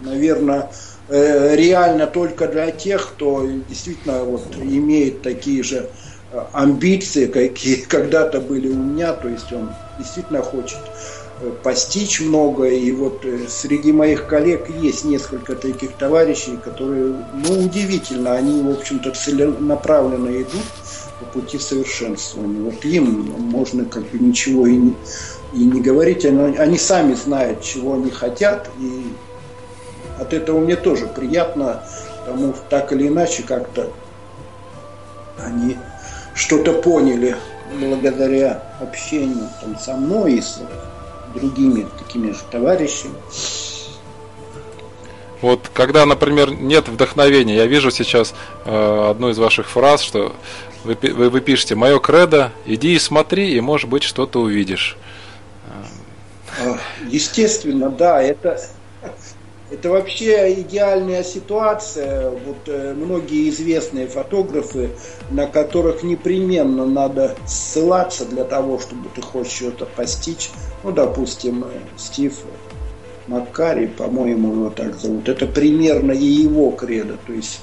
наверное, 0.00 0.70
э, 1.08 1.56
реально 1.56 2.06
только 2.06 2.48
для 2.48 2.70
тех, 2.70 3.06
кто 3.06 3.46
действительно 3.68 4.24
вот 4.24 4.46
имеет 4.56 5.20
такие 5.20 5.62
же 5.62 5.90
э, 6.32 6.44
амбиции, 6.52 7.26
какие 7.26 7.76
когда-то 7.88 8.40
были 8.40 8.68
у 8.68 8.76
меня, 8.76 9.12
то 9.12 9.28
есть 9.28 9.52
он 9.52 9.74
действительно 9.98 10.40
хочет 10.40 10.78
постичь 11.62 12.20
много. 12.20 12.64
И 12.64 12.90
вот 12.92 13.24
э, 13.24 13.46
среди 13.48 13.92
моих 13.92 14.26
коллег 14.26 14.68
есть 14.70 15.04
несколько 15.04 15.54
таких 15.54 15.94
товарищей, 15.94 16.56
которые, 16.56 17.14
ну, 17.34 17.64
удивительно, 17.64 18.32
они, 18.32 18.62
в 18.62 18.70
общем-то, 18.78 19.10
целенаправленно 19.12 20.30
идут 20.42 20.64
по 21.20 21.26
пути 21.26 21.58
совершенствования. 21.58 22.62
Вот 22.62 22.84
им 22.84 23.30
можно 23.38 23.84
как 23.84 24.04
бы 24.04 24.18
ничего 24.18 24.66
и 24.66 24.76
не, 24.76 24.94
и 25.52 25.64
не 25.64 25.80
говорить, 25.80 26.24
они, 26.24 26.56
они 26.56 26.78
сами 26.78 27.14
знают, 27.14 27.62
чего 27.62 27.94
они 27.94 28.10
хотят, 28.10 28.70
и 28.78 29.04
от 30.20 30.32
этого 30.32 30.58
мне 30.58 30.76
тоже 30.76 31.06
приятно, 31.06 31.82
потому 32.24 32.54
что 32.54 32.62
так 32.68 32.92
или 32.92 33.08
иначе 33.08 33.42
как-то 33.42 33.90
они 35.38 35.76
что-то 36.34 36.72
поняли 36.72 37.36
благодаря 37.80 38.62
общению 38.80 39.48
там, 39.60 39.78
со 39.78 39.94
мной 39.96 40.34
и 40.34 40.40
с 40.40 40.60
другими 41.38 41.86
такими 41.98 42.32
же 42.32 42.40
товарищами. 42.50 43.14
Вот 45.40 45.70
когда, 45.72 46.04
например, 46.04 46.50
нет 46.50 46.88
вдохновения, 46.88 47.54
я 47.54 47.66
вижу 47.66 47.90
сейчас 47.90 48.34
э, 48.64 49.10
одну 49.10 49.28
из 49.28 49.38
ваших 49.38 49.68
фраз, 49.68 50.02
что 50.02 50.34
вы, 50.84 50.98
вы, 51.00 51.30
вы 51.30 51.40
пишете 51.40 51.76
«Мое 51.76 52.00
кредо, 52.00 52.52
иди 52.66 52.94
и 52.94 52.98
смотри, 52.98 53.52
и, 53.52 53.60
может 53.60 53.88
быть, 53.88 54.02
что-то 54.02 54.40
увидишь». 54.40 54.96
Естественно, 57.06 57.88
да, 57.88 58.20
это, 58.20 58.60
это 59.70 59.90
вообще 59.90 60.60
идеальная 60.60 61.22
ситуация. 61.22 62.30
Вот 62.30 62.56
э, 62.66 62.94
многие 62.94 63.50
известные 63.50 64.06
фотографы, 64.06 64.90
на 65.30 65.46
которых 65.46 66.02
непременно 66.02 66.86
надо 66.86 67.36
ссылаться 67.46 68.24
для 68.24 68.44
того, 68.44 68.78
чтобы 68.78 69.10
ты 69.14 69.20
хочешь 69.20 69.52
что-то 69.52 69.84
постичь. 69.84 70.50
Ну, 70.84 70.92
допустим, 70.92 71.66
Стив 71.98 72.32
Маккари, 73.26 73.86
по-моему, 73.86 74.52
его 74.54 74.70
так 74.70 74.98
зовут. 74.98 75.28
Это 75.28 75.46
примерно 75.46 76.12
и 76.12 76.24
его 76.24 76.70
кредо. 76.70 77.18
То 77.26 77.34
есть 77.34 77.60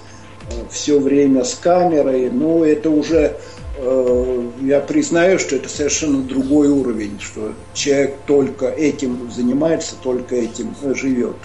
э, 0.51 0.53
все 0.69 0.99
время 0.99 1.43
с 1.43 1.55
камерой. 1.55 2.29
Но 2.29 2.63
это 2.63 2.91
уже 2.91 3.35
э, 3.77 4.49
я 4.61 4.79
признаю, 4.79 5.39
что 5.39 5.55
это 5.55 5.69
совершенно 5.69 6.21
другой 6.21 6.67
уровень, 6.67 7.19
что 7.19 7.53
человек 7.73 8.17
только 8.27 8.67
этим 8.67 9.31
занимается, 9.31 9.95
только 10.03 10.35
этим 10.35 10.75
живет. 10.93 11.35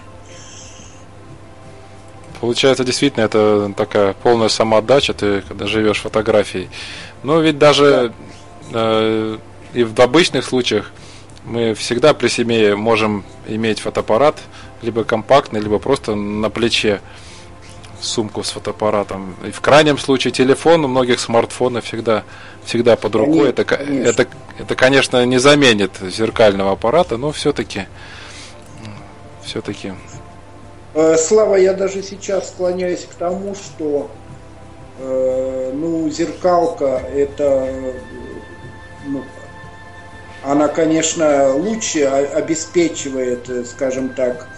Получается, 2.40 2.84
действительно, 2.84 3.24
это 3.24 3.72
такая 3.76 4.14
полная 4.14 4.48
самоотдача, 4.48 5.12
ты 5.12 5.42
когда 5.42 5.66
живешь 5.66 6.00
фотографией. 6.00 6.68
Но 7.22 7.40
ведь 7.40 7.58
даже 7.58 8.12
э, 8.72 9.38
и 9.74 9.84
в 9.84 9.98
обычных 10.00 10.44
случаях 10.44 10.90
мы 11.44 11.74
всегда 11.74 12.14
при 12.14 12.28
себе 12.28 12.76
можем 12.76 13.24
иметь 13.46 13.80
фотоаппарат, 13.80 14.38
либо 14.82 15.04
компактный, 15.04 15.60
либо 15.60 15.78
просто 15.78 16.14
на 16.14 16.50
плече 16.50 17.00
сумку 18.00 18.42
с 18.42 18.50
фотоаппаратом. 18.50 19.36
И 19.44 19.50
в 19.50 19.60
крайнем 19.60 19.98
случае 19.98 20.32
телефон 20.32 20.84
у 20.84 20.88
многих 20.88 21.20
смартфонов 21.20 21.84
всегда, 21.84 22.24
всегда 22.64 22.96
под 22.96 23.14
рукой. 23.14 23.52
Конечно, 23.52 23.62
это, 23.62 23.64
конечно. 23.64 24.08
это, 24.08 24.26
это, 24.58 24.74
конечно, 24.74 25.26
не 25.26 25.38
заменит 25.38 25.92
зеркального 26.00 26.72
аппарата, 26.72 27.16
но 27.16 27.32
все-таки 27.32 27.86
все-таки 29.44 29.92
Слава, 30.92 31.54
я 31.54 31.72
даже 31.72 32.02
сейчас 32.02 32.48
склоняюсь 32.48 33.06
к 33.10 33.14
тому, 33.14 33.54
что 33.54 34.10
э, 34.98 35.72
ну, 35.72 36.10
зеркалка 36.10 37.02
это 37.14 37.72
ну, 39.06 39.22
она, 40.42 40.68
конечно, 40.68 41.54
лучше 41.54 42.04
обеспечивает, 42.04 43.48
э, 43.48 43.64
скажем 43.64 44.14
так, 44.14 44.48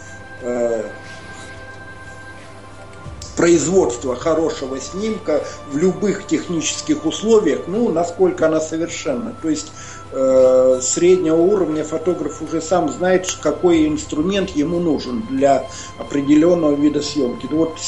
производство 3.37 4.15
хорошего 4.15 4.81
снимка 4.81 5.43
в 5.71 5.77
любых 5.77 6.27
технических 6.27 7.05
условиях, 7.05 7.63
ну, 7.67 7.91
насколько 7.91 8.47
она 8.47 8.61
совершенна. 8.61 9.35
То 9.43 9.49
есть 9.49 9.73
э, 10.13 10.81
среднего 10.83 11.37
уровня 11.37 11.85
фотограф 11.85 12.43
уже 12.43 12.61
сам 12.61 12.89
знает, 12.89 13.31
какой 13.43 13.89
инструмент 13.89 14.51
ему 14.51 14.79
нужен 14.79 15.23
для 15.29 15.67
определенного 15.99 16.75
вида 16.75 17.03
съемки. 17.03 17.47
Вот 17.51 17.79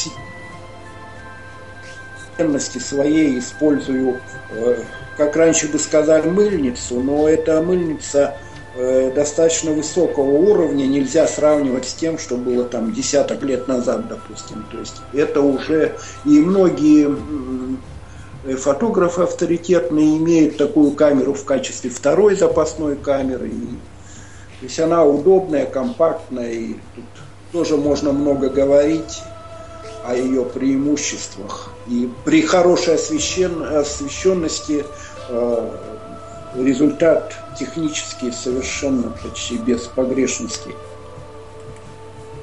ценности 2.36 2.78
своей 2.78 3.38
использую, 3.38 4.20
э, 4.50 4.82
как 5.16 5.36
раньше 5.36 5.68
бы 5.68 5.78
сказали, 5.78 6.28
мыльницу, 6.28 7.00
но 7.00 7.28
эта 7.28 7.62
мыльница 7.62 8.36
э, 8.76 9.12
достаточно 9.14 9.72
высокого 9.72 10.30
уровня, 10.30 10.84
нельзя 10.86 11.26
сравнивать 11.26 11.86
с 11.86 11.94
тем, 11.94 12.18
что 12.18 12.36
было 12.36 12.64
там 12.64 12.92
десяток 12.92 13.42
лет 13.42 13.68
назад, 13.68 14.08
допустим. 14.08 14.66
То 14.70 14.78
есть 14.78 14.96
это 15.12 15.40
уже 15.40 15.94
и 16.24 16.40
многие 16.40 17.16
фотографы 18.56 19.22
авторитетные 19.22 20.18
имеют 20.18 20.56
такую 20.56 20.92
камеру 20.92 21.34
в 21.34 21.44
качестве 21.44 21.90
второй 21.90 22.36
запасной 22.36 22.96
камеры. 22.96 23.48
И, 23.48 23.66
то 24.60 24.66
есть 24.66 24.78
она 24.80 25.04
удобная, 25.04 25.66
компактная, 25.66 26.52
и 26.52 26.74
тут 26.94 27.04
тоже 27.52 27.76
можно 27.76 28.12
много 28.12 28.50
говорить 28.50 29.22
о 30.04 30.14
ее 30.14 30.44
преимуществах. 30.44 31.70
И 31.86 32.10
при 32.24 32.42
хорошей 32.42 32.96
освещен, 32.96 33.62
освещенности 33.62 34.84
э, 35.30 35.70
результат 36.56 37.34
технически 37.58 38.30
совершенно 38.30 39.10
почти 39.10 39.56
без 39.56 39.82
погрешностей. 39.82 40.74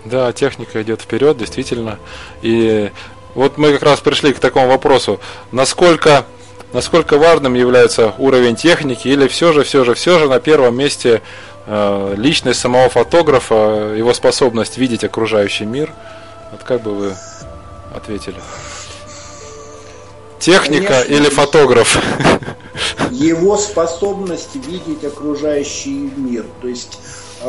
Да, 0.05 0.33
техника 0.33 0.81
идет 0.81 1.01
вперед, 1.01 1.37
действительно. 1.37 1.99
И 2.41 2.91
вот 3.35 3.57
мы 3.57 3.73
как 3.73 3.83
раз 3.83 3.99
пришли 3.99 4.33
к 4.33 4.39
такому 4.39 4.67
вопросу, 4.67 5.19
насколько, 5.51 6.25
насколько 6.73 7.17
важным 7.17 7.53
является 7.53 8.13
уровень 8.17 8.55
техники, 8.55 9.07
или 9.07 9.27
все 9.27 9.53
же, 9.53 9.63
все 9.63 9.83
же, 9.83 9.93
все 9.93 10.19
же 10.19 10.27
на 10.27 10.39
первом 10.39 10.75
месте 10.75 11.21
э, 11.65 12.13
личность 12.17 12.59
самого 12.59 12.89
фотографа, 12.89 13.93
его 13.95 14.13
способность 14.13 14.77
видеть 14.77 15.03
окружающий 15.03 15.65
мир. 15.65 15.93
Вот 16.51 16.63
как 16.63 16.81
бы 16.81 16.93
вы 16.93 17.15
ответили? 17.95 18.37
Техника 20.39 20.87
Конечно, 20.87 21.13
или 21.13 21.29
фотограф? 21.29 21.97
Его 23.11 23.57
способность 23.57 24.55
видеть 24.55 25.03
окружающий 25.03 26.11
мир. 26.17 26.45
То 26.61 26.67
есть 26.67 26.97
э, 27.43 27.47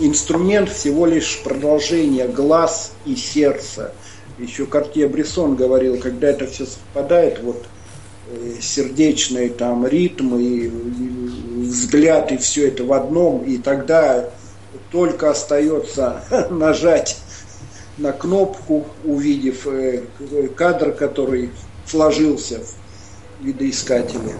инструмент 0.00 0.68
всего 0.70 1.06
лишь 1.06 1.40
продолжение 1.42 2.28
глаз 2.28 2.92
и 3.06 3.16
сердца 3.16 3.94
еще 4.38 4.66
Картье 4.66 5.08
Брессон 5.08 5.56
говорил, 5.56 5.98
когда 5.98 6.28
это 6.28 6.46
все 6.46 6.66
совпадает, 6.66 7.40
вот 7.42 7.66
э, 8.30 8.54
сердечный 8.60 9.48
там 9.48 9.86
ритм 9.86 10.36
и 10.36 10.68
взгляд 10.68 12.32
и 12.32 12.36
все 12.36 12.68
это 12.68 12.84
в 12.84 12.92
одном, 12.92 13.44
и 13.44 13.58
тогда 13.58 14.30
только 14.90 15.30
остается 15.30 16.22
нажать 16.50 17.18
на 17.98 18.12
кнопку, 18.12 18.86
увидев 19.04 19.66
э, 19.66 20.04
кадр, 20.54 20.92
который 20.92 21.50
сложился 21.84 22.60
в 23.40 23.44
видоискателе. 23.44 24.34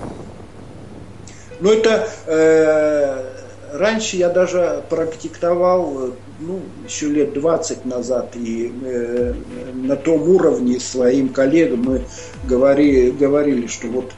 Но 1.61 1.73
это 1.73 2.09
э, 2.27 3.77
раньше 3.77 4.17
я 4.17 4.29
даже 4.29 4.85
практиковал 4.89 6.13
ну, 6.41 6.61
еще 6.87 7.07
лет 7.07 7.33
20 7.33 7.85
назад, 7.85 8.37
и 8.37 8.73
э, 8.83 9.35
на 9.75 9.97
том 9.97 10.29
уровне 10.29 10.79
своим 10.79 11.31
коллегам 11.31 11.83
мы 11.83 12.05
говорили, 12.45 13.11
говорили, 13.11 13.67
что 13.67 13.89
вот 13.89 14.13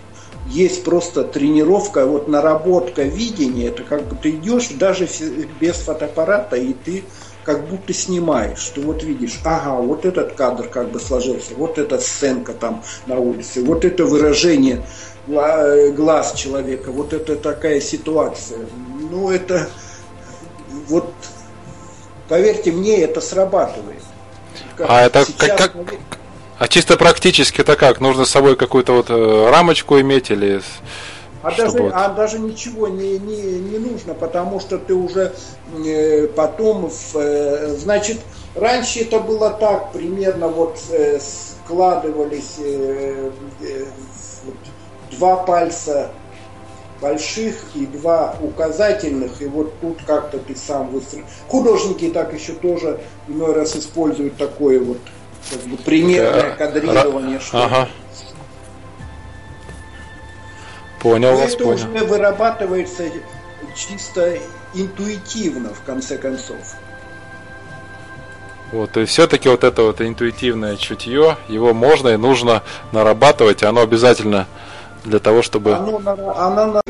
есть 0.48 0.85
просто 0.85 1.24
тренировка, 1.24 2.06
вот 2.06 2.28
наработка 2.28 3.02
видения, 3.02 3.68
это 3.68 3.85
как 3.85 4.06
бы 4.09 4.16
ты 4.16 4.30
идешь 4.30 4.68
даже 4.68 5.09
без 5.61 5.76
фотоаппарата, 5.76 6.56
и 6.56 6.72
ты 6.74 7.04
как 7.44 7.68
будто 7.68 7.92
снимаешь, 7.94 8.59
что 8.59 8.80
вот 8.83 9.02
видишь, 9.02 9.40
ага, 9.44 9.80
вот 9.80 10.04
этот 10.04 10.35
кадр 10.35 10.68
как 10.68 10.90
бы 10.90 11.00
сложился, 11.00 11.54
вот 11.56 11.78
эта 11.78 11.98
сценка 11.98 12.52
там 12.52 12.83
на 13.06 13.18
улице, 13.18 13.64
вот 13.64 13.85
это 13.85 14.04
выражение 14.04 14.85
глаз 15.26 16.35
человека, 16.35 16.90
вот 16.92 17.12
это 17.12 17.37
такая 17.37 17.80
ситуация. 17.80 18.66
Ну, 19.11 19.30
это 19.30 19.68
вот, 20.88 21.12
поверьте 22.30 22.72
мне, 22.72 23.02
это 23.02 23.20
срабатывает. 23.20 24.02
Как 24.76 24.86
а 24.88 25.02
это 25.02 25.26
как, 25.36 25.58
как, 25.58 25.72
а 26.58 26.68
чисто 26.68 26.96
практически 26.96 27.60
это 27.60 27.76
как? 27.76 28.00
Нужно 28.00 28.24
с 28.24 28.30
собой 28.30 28.56
какую-то 28.56 28.94
вот 28.94 29.10
э, 29.10 29.50
рамочку 29.50 30.00
иметь 30.00 30.30
или 30.30 30.62
а 31.42 31.50
даже, 31.50 31.78
вот... 31.78 31.92
а 31.94 32.08
даже 32.10 32.38
ничего 32.38 32.88
не, 32.88 33.18
не, 33.18 33.42
не 33.58 33.78
нужно, 33.78 34.14
потому 34.14 34.60
что 34.60 34.78
ты 34.78 34.94
уже 34.94 35.34
э, 35.84 36.28
потом, 36.28 36.90
в, 36.90 37.16
э, 37.16 37.74
значит, 37.76 38.18
раньше 38.54 39.00
это 39.00 39.20
было 39.20 39.50
так, 39.50 39.92
примерно 39.92 40.48
вот 40.48 40.78
э, 40.90 41.18
складывались 41.18 42.56
э, 42.58 43.30
э, 43.62 43.84
вот, 44.44 44.54
два 45.12 45.36
пальца 45.36 46.10
больших 47.00 47.56
и 47.74 47.86
два 47.86 48.36
указательных, 48.40 49.40
и 49.40 49.46
вот 49.46 49.78
тут 49.80 49.98
как-то 50.06 50.38
ты 50.38 50.54
сам 50.54 50.90
выстроил. 50.90 51.24
Художники 51.48 52.08
так 52.10 52.32
еще 52.34 52.52
тоже 52.52 53.00
иной 53.28 53.54
раз 53.54 53.76
используют 53.76 54.36
такое 54.36 54.80
вот 54.80 54.98
как 55.50 55.60
бы 55.62 55.76
примерное 55.78 56.54
кадрирование, 56.56 57.40
что 57.40 57.64
ага. 57.64 57.88
Понял 61.00 61.32
Но 61.32 61.38
вас, 61.38 61.54
это 61.54 61.64
понял. 61.64 61.76
уже 61.76 62.04
вырабатывается 62.04 63.04
чисто 63.74 64.36
интуитивно, 64.74 65.72
в 65.72 65.82
конце 65.82 66.18
концов. 66.18 66.58
Вот, 68.72 68.96
и 68.96 69.04
все-таки 69.04 69.48
вот 69.48 69.64
это 69.64 69.82
вот 69.82 70.00
интуитивное 70.00 70.76
чутье, 70.76 71.36
его 71.48 71.74
можно 71.74 72.08
и 72.08 72.16
нужно 72.16 72.62
нарабатывать, 72.92 73.64
оно 73.64 73.80
обязательно 73.80 74.46
для 75.04 75.18
того, 75.18 75.42
чтобы... 75.42 75.74
Оно, 75.74 76.00
оно, 76.36 76.82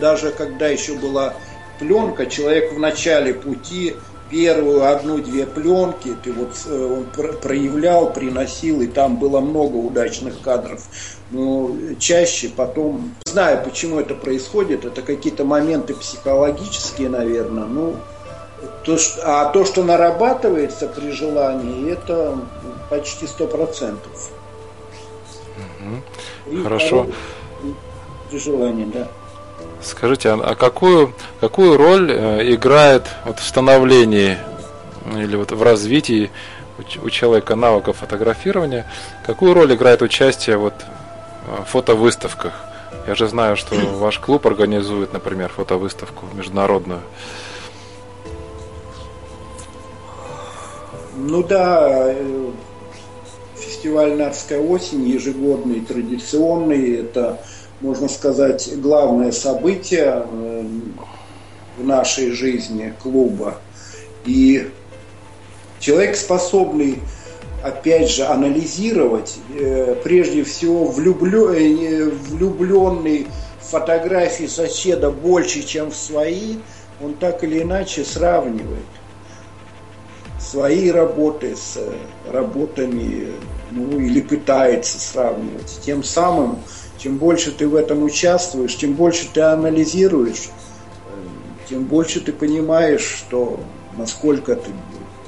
даже 0.00 0.30
когда 0.30 0.68
еще 0.68 0.94
была 0.94 1.34
пленка, 1.78 2.26
человек 2.26 2.72
в 2.72 2.78
начале 2.78 3.34
пути 3.34 3.96
первую 4.32 4.86
одну-две 4.86 5.44
пленки 5.44 6.16
ты 6.24 6.32
вот 6.32 6.54
э, 6.66 7.04
он 7.04 7.36
проявлял, 7.36 8.12
приносил, 8.12 8.80
и 8.80 8.86
там 8.86 9.16
было 9.16 9.40
много 9.40 9.76
удачных 9.76 10.40
кадров. 10.40 10.82
Но 11.30 11.76
чаще 11.98 12.48
потом, 12.48 13.14
знаю, 13.26 13.62
почему 13.62 14.00
это 14.00 14.14
происходит, 14.14 14.84
это 14.84 15.02
какие-то 15.02 15.44
моменты 15.44 15.94
психологические, 15.94 17.10
наверное, 17.10 17.64
ну, 17.64 17.96
то, 18.84 18.96
что, 18.96 19.20
а 19.24 19.46
то, 19.50 19.64
что 19.64 19.84
нарабатывается 19.84 20.88
при 20.88 21.10
желании, 21.10 21.92
это 21.92 22.38
почти 22.88 23.26
сто 23.26 23.46
процентов. 23.46 24.30
Хорошо. 26.62 27.06
При 28.30 28.38
желании, 28.38 28.86
да. 28.86 29.08
Скажите, 29.82 30.30
а, 30.30 30.34
а 30.34 30.54
какую, 30.54 31.12
какую 31.40 31.76
роль 31.76 32.10
э, 32.10 32.54
играет 32.54 33.04
вот 33.24 33.40
в 33.40 33.44
становлении 33.44 34.38
или 35.16 35.36
вот 35.36 35.52
в 35.52 35.62
развитии 35.62 36.30
у, 37.02 37.10
человека 37.10 37.56
навыков 37.56 37.98
фотографирования, 37.98 38.86
какую 39.26 39.54
роль 39.54 39.74
играет 39.74 40.02
участие 40.02 40.56
вот 40.56 40.74
в 41.46 41.64
фотовыставках? 41.64 42.54
Я 43.06 43.14
же 43.14 43.26
знаю, 43.28 43.56
что 43.56 43.74
ваш 43.98 44.18
клуб 44.18 44.46
организует, 44.46 45.12
например, 45.12 45.50
фотовыставку 45.50 46.26
международную. 46.34 47.00
Ну 51.14 51.42
да, 51.42 52.12
э, 52.12 52.50
фестиваль 53.72 54.14
«Нарская 54.16 54.60
осень» 54.60 55.08
ежегодный, 55.08 55.80
традиционный, 55.80 56.96
это 57.00 57.40
можно 57.80 58.08
сказать, 58.08 58.70
главное 58.76 59.32
событие 59.32 60.24
э, 60.30 60.64
в 61.78 61.84
нашей 61.84 62.30
жизни 62.30 62.94
клуба. 63.02 63.56
И 64.24 64.70
человек, 65.80 66.16
способный, 66.16 66.98
опять 67.64 68.10
же, 68.10 68.24
анализировать, 68.24 69.38
э, 69.58 69.96
прежде 70.04 70.44
всего, 70.44 70.84
э, 70.84 72.10
влюбленный 72.10 73.26
в 73.60 73.70
фотографии 73.70 74.46
соседа 74.46 75.10
больше, 75.10 75.62
чем 75.62 75.90
в 75.90 75.96
свои, 75.96 76.58
он 77.02 77.14
так 77.14 77.42
или 77.42 77.62
иначе 77.62 78.04
сравнивает 78.04 78.84
свои 80.38 80.90
работы 80.90 81.56
с 81.56 81.78
работами, 82.30 83.28
ну 83.74 83.98
или 83.98 84.20
пытается 84.20 84.98
сравнивать. 84.98 85.80
Тем 85.84 86.02
самым 86.04 86.58
чем 87.02 87.18
больше 87.18 87.50
ты 87.50 87.66
в 87.66 87.74
этом 87.74 88.04
участвуешь, 88.04 88.74
чем 88.74 88.94
больше 88.94 89.26
ты 89.32 89.40
анализируешь, 89.40 90.50
тем 91.68 91.84
больше 91.84 92.20
ты 92.20 92.32
понимаешь, 92.32 93.02
что 93.02 93.58
насколько 93.96 94.54
ты 94.54 94.70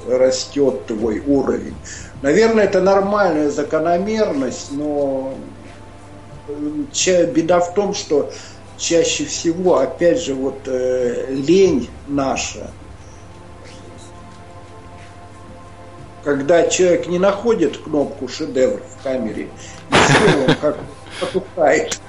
растет 0.07 0.85
твой 0.85 1.19
уровень. 1.19 1.75
Наверное, 2.21 2.63
это 2.63 2.79
нормальная 2.79 3.49
закономерность, 3.49 4.71
но 4.71 5.33
беда 7.33 7.59
в 7.59 7.73
том, 7.73 7.93
что 7.93 8.31
чаще 8.77 9.25
всего, 9.25 9.79
опять 9.79 10.21
же, 10.21 10.33
вот 10.33 10.59
э, 10.67 11.25
лень 11.29 11.89
наша, 12.07 12.71
когда 16.25 16.67
человек 16.67 17.07
не 17.07 17.19
находит 17.19 17.77
кнопку 17.77 18.27
шедевр 18.27 18.81
в 18.81 19.03
камере, 19.03 19.43
и 19.43 19.93
все, 19.93 20.45
он 20.47 20.55
как 20.55 20.77
потухает. 21.21 22.01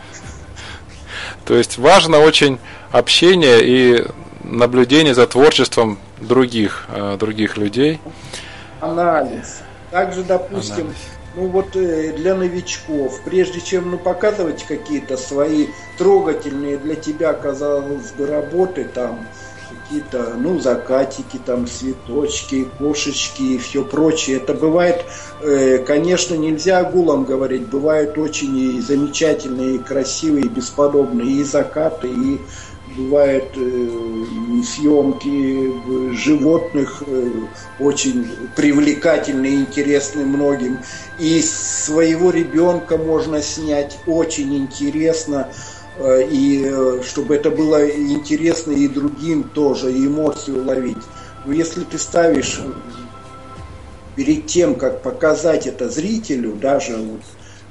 То 1.44 1.54
есть 1.54 1.76
важно 1.78 2.18
очень 2.18 2.58
общение 2.90 3.60
и 3.62 4.04
наблюдение 4.42 5.14
за 5.14 5.26
творчеством 5.26 5.98
других, 6.18 6.86
э, 6.88 7.16
других 7.20 7.58
людей. 7.58 8.00
Анализ. 8.80 9.60
Также, 9.90 10.22
допустим, 10.24 10.86
Анализ. 10.86 10.96
ну 11.36 11.48
вот 11.48 11.76
э, 11.76 12.14
для 12.16 12.34
новичков, 12.34 13.20
прежде 13.22 13.60
чем 13.60 13.90
ну, 13.90 13.98
показывать 13.98 14.64
какие-то 14.64 15.18
свои 15.18 15.66
трогательные 15.98 16.78
для 16.78 16.94
тебя, 16.94 17.34
казалось 17.34 18.12
бы, 18.12 18.26
работы, 18.26 18.84
там, 18.84 19.26
какие-то, 19.86 20.34
ну, 20.36 20.58
закатики, 20.58 21.38
там, 21.44 21.66
цветочки, 21.66 22.68
кошечки 22.78 23.42
и 23.42 23.58
все 23.58 23.84
прочее. 23.84 24.38
Это 24.38 24.54
бывает, 24.54 25.04
э, 25.42 25.78
конечно, 25.78 26.34
нельзя 26.34 26.82
гулом 26.84 27.24
говорить, 27.24 27.66
бывают 27.68 28.18
очень 28.18 28.56
и 28.56 28.80
замечательные, 28.80 29.76
и 29.76 29.78
красивые, 29.78 30.46
и 30.46 30.48
бесподобные 30.48 31.40
и 31.40 31.44
закаты, 31.44 32.08
и 32.08 32.40
бывают 32.96 33.44
э, 33.56 33.88
съемки 34.64 36.14
животных 36.14 37.02
э, 37.06 37.30
очень 37.78 38.28
привлекательные, 38.54 39.56
интересные 39.56 40.26
многим. 40.26 40.78
И 41.18 41.40
своего 41.42 42.30
ребенка 42.30 42.96
можно 42.96 43.42
снять 43.42 43.98
очень 44.06 44.56
интересно. 44.56 45.48
И 45.98 46.64
э, 46.66 47.02
чтобы 47.02 47.36
это 47.36 47.50
было 47.50 47.88
интересно 47.88 48.72
и 48.72 48.86
другим 48.88 49.44
тоже, 49.44 49.92
и 49.92 50.06
эмоции 50.06 50.52
уловить. 50.52 51.02
Но 51.44 51.52
если 51.52 51.84
ты 51.84 51.98
ставишь 51.98 52.60
перед 54.14 54.46
тем, 54.46 54.74
как 54.74 55.02
показать 55.02 55.66
это 55.66 55.88
зрителю, 55.88 56.54
даже 56.54 56.96
вот 56.96 57.20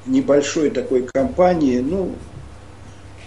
в 0.06 0.10
небольшой 0.10 0.70
такой 0.70 1.08
компании, 1.14 1.80
ну, 1.80 2.14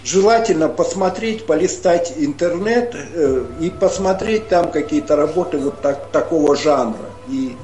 желательно 0.04 0.68
посмотреть, 0.68 1.46
полистать 1.46 2.14
интернет 2.16 2.94
э, 2.94 3.44
и 3.60 3.70
посмотреть 3.70 4.48
там 4.48 4.70
какие-то 4.70 5.16
работы 5.16 5.58
вот 5.58 5.80
так, 5.80 6.10
такого 6.10 6.56
жанра. 6.56 7.10
И 7.28 7.56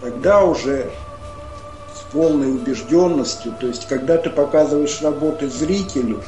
тогда 0.00 0.44
уже 0.44 0.90
с 1.94 2.12
полной 2.12 2.52
убежденностью, 2.52 3.54
то 3.58 3.66
есть 3.66 3.88
когда 3.88 4.16
ты 4.18 4.30
показываешь 4.30 5.00
работы 5.00 5.48
зрителю, 5.48 6.22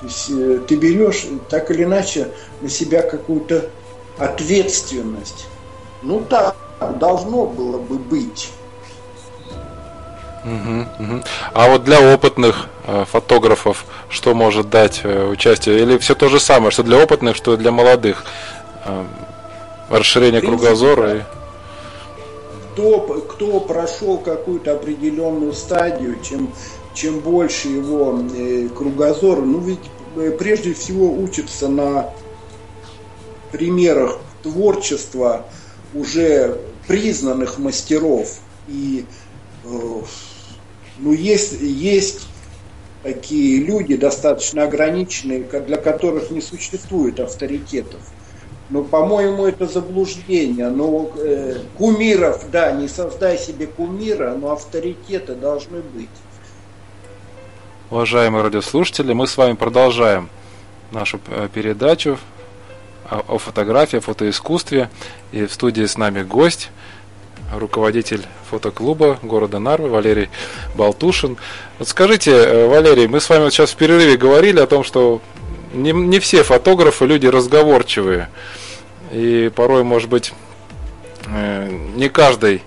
то 0.00 0.06
есть 0.06 0.30
э, 0.30 0.60
ты 0.66 0.76
берешь 0.76 1.26
так 1.48 1.70
или 1.70 1.84
иначе 1.84 2.28
на 2.60 2.68
себя 2.68 3.02
какую-то 3.02 3.68
ответственность. 4.18 5.46
Ну 6.02 6.20
так 6.28 6.56
должно 6.98 7.46
было 7.46 7.78
бы 7.78 7.98
быть. 7.98 8.50
Угу, 10.42 11.04
угу. 11.04 11.22
А 11.52 11.68
вот 11.68 11.84
для 11.84 12.00
опытных 12.00 12.68
э, 12.86 13.04
фотографов 13.04 13.84
что 14.08 14.34
может 14.34 14.70
дать 14.70 15.02
э, 15.04 15.26
участие? 15.26 15.80
Или 15.80 15.98
все 15.98 16.14
то 16.14 16.28
же 16.28 16.40
самое, 16.40 16.70
что 16.70 16.82
для 16.82 16.96
опытных, 16.96 17.36
что 17.36 17.58
для 17.58 17.70
молодых? 17.70 18.24
Э, 18.86 19.04
расширение 19.90 20.40
принципе, 20.40 20.66
кругозора 20.66 21.16
и 21.16 21.20
кто, 22.72 23.00
кто 23.00 23.60
прошел 23.60 24.18
какую-то 24.18 24.72
определенную 24.72 25.52
стадию, 25.52 26.18
чем 26.22 26.52
чем 26.94 27.20
больше 27.20 27.68
его 27.68 28.20
э, 28.34 28.68
кругозор, 28.68 29.42
ну 29.42 29.60
ведь 29.60 29.80
э, 30.16 30.30
прежде 30.38 30.74
всего 30.74 31.12
учится 31.12 31.68
на 31.68 32.12
примерах 33.52 34.18
творчества 34.42 35.46
уже 35.94 36.60
признанных 36.86 37.58
мастеров. 37.58 38.38
И 38.68 39.04
ну, 40.98 41.12
есть, 41.12 41.60
есть 41.60 42.28
такие 43.02 43.62
люди 43.62 43.96
достаточно 43.96 44.64
ограниченные, 44.64 45.40
для 45.40 45.76
которых 45.76 46.30
не 46.30 46.40
существует 46.40 47.20
авторитетов. 47.20 48.00
Но, 48.68 48.84
по-моему, 48.84 49.46
это 49.46 49.66
заблуждение. 49.66 50.68
Но 50.68 51.10
э, 51.16 51.56
кумиров, 51.76 52.50
да, 52.52 52.70
не 52.72 52.86
создай 52.86 53.36
себе 53.36 53.66
кумира, 53.66 54.34
но 54.34 54.52
авторитеты 54.52 55.34
должны 55.34 55.80
быть. 55.80 56.08
Уважаемые 57.90 58.44
радиослушатели, 58.44 59.12
мы 59.14 59.26
с 59.26 59.36
вами 59.36 59.54
продолжаем 59.54 60.28
нашу 60.92 61.18
э, 61.26 61.48
передачу 61.52 62.20
о 63.10 63.36
фотографии, 63.38 63.96
о 63.96 64.00
фотоискусстве. 64.00 64.88
И 65.32 65.44
в 65.44 65.52
студии 65.52 65.84
с 65.84 65.98
нами 65.98 66.22
гость, 66.22 66.70
руководитель 67.52 68.22
фотоклуба 68.48 69.18
города 69.22 69.58
Нарвы 69.58 69.88
Валерий 69.88 70.30
Балтушин. 70.76 71.36
Вот 71.80 71.88
скажите, 71.88 72.30
э, 72.30 72.68
Валерий, 72.68 73.08
мы 73.08 73.20
с 73.20 73.28
вами 73.28 73.42
вот 73.42 73.52
сейчас 73.52 73.72
в 73.72 73.76
перерыве 73.76 74.16
говорили 74.16 74.60
о 74.60 74.68
том, 74.68 74.84
что 74.84 75.20
не, 75.74 75.90
не 75.90 76.20
все 76.20 76.44
фотографы 76.44 77.06
люди 77.06 77.26
разговорчивые. 77.26 78.28
И 79.10 79.50
порой, 79.52 79.82
может 79.82 80.08
быть, 80.08 80.32
э, 81.26 81.68
не 81.96 82.08
каждый 82.08 82.62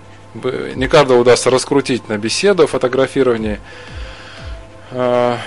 не 0.74 0.88
каждого 0.88 1.20
удастся 1.20 1.48
раскрутить 1.48 2.08
на 2.08 2.18
беседу 2.18 2.64
о 2.64 2.66
фотографировании. 2.66 3.60
А, 4.90 5.38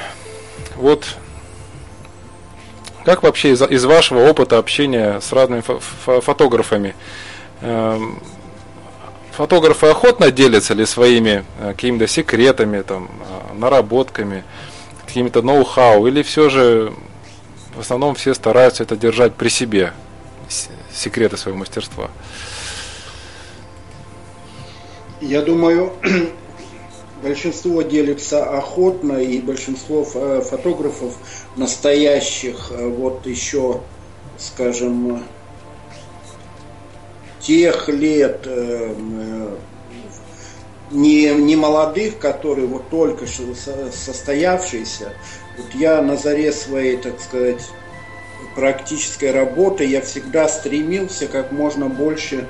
вот 0.75 1.05
как 3.05 3.23
вообще 3.23 3.51
из, 3.51 3.61
из 3.61 3.85
вашего 3.85 4.29
опыта 4.29 4.57
общения 4.57 5.21
с 5.21 5.31
разными 5.31 5.61
фо 5.61 5.79
фотографами 6.19 6.93
эм, 7.61 8.21
фотографы 9.37 9.87
охотно 9.87 10.31
делятся 10.31 10.73
ли 10.73 10.85
своими 10.85 11.45
э, 11.59 11.69
какими-то 11.69 12.07
секретами, 12.07 12.81
там, 12.81 13.09
э, 13.21 13.53
наработками, 13.53 14.43
какими-то 15.05 15.43
ноу-хау, 15.43 16.07
или 16.07 16.23
все 16.23 16.49
же 16.49 16.91
в 17.75 17.79
основном 17.79 18.15
все 18.15 18.33
стараются 18.33 18.83
это 18.83 18.97
держать 18.97 19.35
при 19.35 19.49
себе, 19.49 19.93
секреты 20.91 21.37
своего 21.37 21.59
мастерства? 21.59 22.09
Я 25.21 25.43
думаю, 25.43 25.93
большинство 27.21 27.81
делится 27.81 28.45
охотно, 28.45 29.13
и 29.13 29.39
большинство 29.39 30.03
фотографов 30.03 31.17
настоящих, 31.55 32.71
э, 32.71 32.87
вот 32.87 33.25
еще, 33.25 33.81
скажем, 34.37 35.23
тех 37.39 37.87
лет 37.89 38.41
э, 38.45 38.93
э, 38.97 39.55
не, 40.91 41.29
не 41.29 41.55
молодых, 41.55 42.19
которые 42.19 42.67
вот 42.67 42.89
только 42.89 43.27
что 43.27 43.43
состоявшиеся. 43.91 45.13
Вот 45.57 45.67
я 45.73 46.01
на 46.01 46.17
заре 46.17 46.51
своей, 46.51 46.97
так 46.97 47.19
сказать, 47.19 47.61
практической 48.55 49.31
работы, 49.31 49.85
я 49.85 50.01
всегда 50.01 50.47
стремился 50.47 51.27
как 51.27 51.51
можно 51.51 51.87
больше 51.87 52.47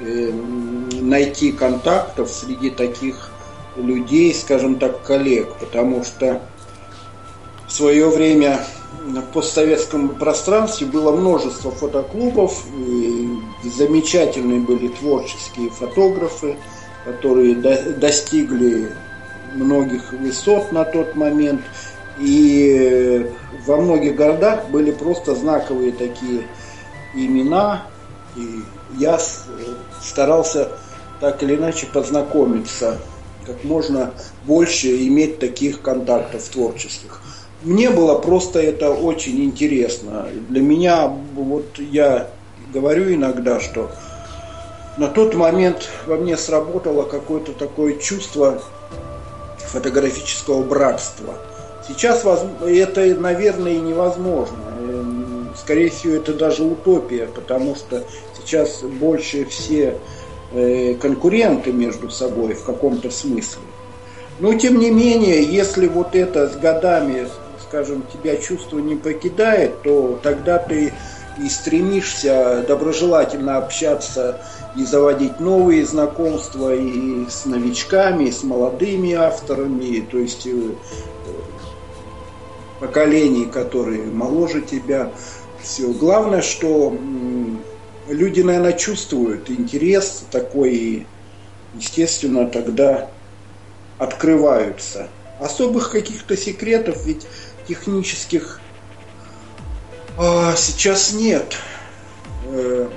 э, 0.00 0.30
найти 1.00 1.52
контактов 1.52 2.30
среди 2.30 2.70
таких 2.70 3.32
людей, 3.78 4.34
скажем 4.34 4.78
так, 4.78 5.02
коллег, 5.02 5.54
потому 5.60 6.04
что 6.04 6.40
в 7.66 7.72
свое 7.72 8.08
время 8.08 8.60
в 9.06 9.20
постсоветском 9.32 10.10
пространстве 10.10 10.86
было 10.86 11.12
множество 11.12 11.70
фотоклубов, 11.70 12.64
замечательные 13.64 14.60
были 14.60 14.88
творческие 14.88 15.70
фотографы, 15.70 16.56
которые 17.04 17.54
до, 17.54 17.92
достигли 17.92 18.92
многих 19.54 20.12
высот 20.12 20.72
на 20.72 20.84
тот 20.84 21.14
момент. 21.14 21.62
И 22.18 23.30
во 23.66 23.76
многих 23.76 24.16
городах 24.16 24.68
были 24.68 24.90
просто 24.90 25.34
знаковые 25.34 25.92
такие 25.92 26.48
имена. 27.14 27.86
И 28.36 28.62
я 28.96 29.18
старался 30.02 30.72
так 31.20 31.42
или 31.42 31.54
иначе 31.56 31.86
познакомиться, 31.86 32.98
как 33.48 33.64
можно 33.64 34.12
больше 34.44 34.88
иметь 35.06 35.38
таких 35.38 35.80
контактов 35.80 36.42
творческих. 36.48 37.22
Мне 37.62 37.90
было 37.90 38.18
просто 38.18 38.60
это 38.60 38.90
очень 38.90 39.42
интересно. 39.42 40.28
Для 40.48 40.60
меня, 40.60 41.08
вот 41.34 41.78
я 41.78 42.28
говорю 42.72 43.12
иногда, 43.12 43.58
что 43.58 43.90
на 44.98 45.08
тот 45.08 45.34
момент 45.34 45.88
во 46.06 46.16
мне 46.16 46.36
сработало 46.36 47.04
какое-то 47.04 47.52
такое 47.52 47.94
чувство 47.94 48.60
фотографического 49.58 50.62
братства. 50.62 51.34
Сейчас 51.86 52.24
это, 52.60 53.14
наверное, 53.14 53.78
невозможно. 53.78 54.58
Эм, 54.80 55.52
скорее 55.56 55.88
всего, 55.88 56.14
это 56.14 56.34
даже 56.34 56.64
утопия, 56.64 57.28
потому 57.34 57.74
что 57.74 58.04
сейчас 58.36 58.82
больше 58.82 59.46
все 59.46 59.96
конкуренты 60.52 61.72
между 61.72 62.10
собой 62.10 62.54
в 62.54 62.64
каком-то 62.64 63.10
смысле. 63.10 63.62
Но 64.40 64.54
тем 64.54 64.78
не 64.78 64.90
менее, 64.90 65.42
если 65.42 65.88
вот 65.88 66.14
это 66.14 66.48
с 66.48 66.56
годами 66.56 67.26
скажем, 67.68 68.02
тебя 68.12 68.36
чувство 68.36 68.78
не 68.78 68.96
покидает, 68.96 69.82
то 69.82 70.18
тогда 70.22 70.58
ты 70.58 70.92
и 71.38 71.48
стремишься 71.48 72.64
доброжелательно 72.66 73.58
общаться 73.58 74.40
и 74.76 74.84
заводить 74.84 75.38
новые 75.38 75.84
знакомства 75.84 76.74
и 76.74 77.28
с 77.28 77.44
новичками, 77.44 78.24
и 78.24 78.32
с 78.32 78.42
молодыми 78.42 79.12
авторами, 79.12 80.00
то 80.00 80.18
есть 80.18 80.46
э, 80.46 80.70
поколений, 82.80 83.44
которые 83.44 84.04
моложе 84.04 84.62
тебя. 84.62 85.12
Все. 85.62 85.88
Главное, 85.88 86.40
что 86.40 86.96
люди, 88.08 88.40
наверное, 88.40 88.72
чувствуют 88.72 89.50
интерес 89.50 90.24
такой, 90.30 91.06
естественно, 91.74 92.46
тогда 92.46 93.10
открываются. 93.98 95.08
Особых 95.40 95.90
каких-то 95.92 96.36
секретов 96.36 97.04
ведь 97.06 97.26
технических 97.66 98.60
а, 100.16 100.56
сейчас 100.56 101.12
нет. 101.12 101.56
Э, 102.46 102.88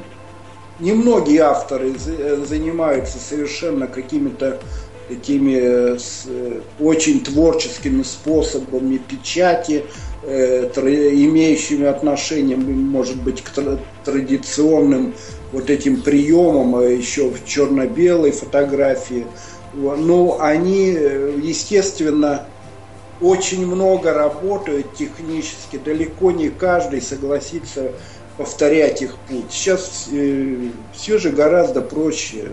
немногие 0.80 1.41
авторы 1.41 1.95
занимаются 1.97 3.19
совершенно 3.19 3.88
какими-то 3.88 4.60
такими 5.08 5.97
э, 5.97 6.62
очень 6.80 7.24
творческими 7.24 8.02
способами 8.04 8.97
печати, 8.97 9.84
э, 10.24 10.69
имеющими 10.76 11.86
отношение, 11.86 12.58
может 12.58 13.21
быть, 13.21 13.43
к 13.43 13.50
традиционным 14.03 15.13
вот 15.51 15.69
этим 15.69 16.01
приемам, 16.01 16.75
а 16.75 16.83
еще 16.83 17.29
в 17.29 17.45
черно-белой 17.45 18.31
фотографии. 18.31 19.25
Ну, 19.73 20.39
они, 20.39 20.87
естественно, 20.87 22.45
очень 23.21 23.65
много 23.65 24.13
работают 24.13 24.95
технически, 24.95 25.77
далеко 25.77 26.31
не 26.31 26.49
каждый 26.49 27.01
согласится 27.01 27.91
повторять 28.37 29.01
их 29.01 29.15
путь. 29.29 29.51
Сейчас 29.51 30.07
э, 30.11 30.69
все 30.93 31.17
же 31.17 31.29
гораздо 31.29 31.81
проще. 31.81 32.51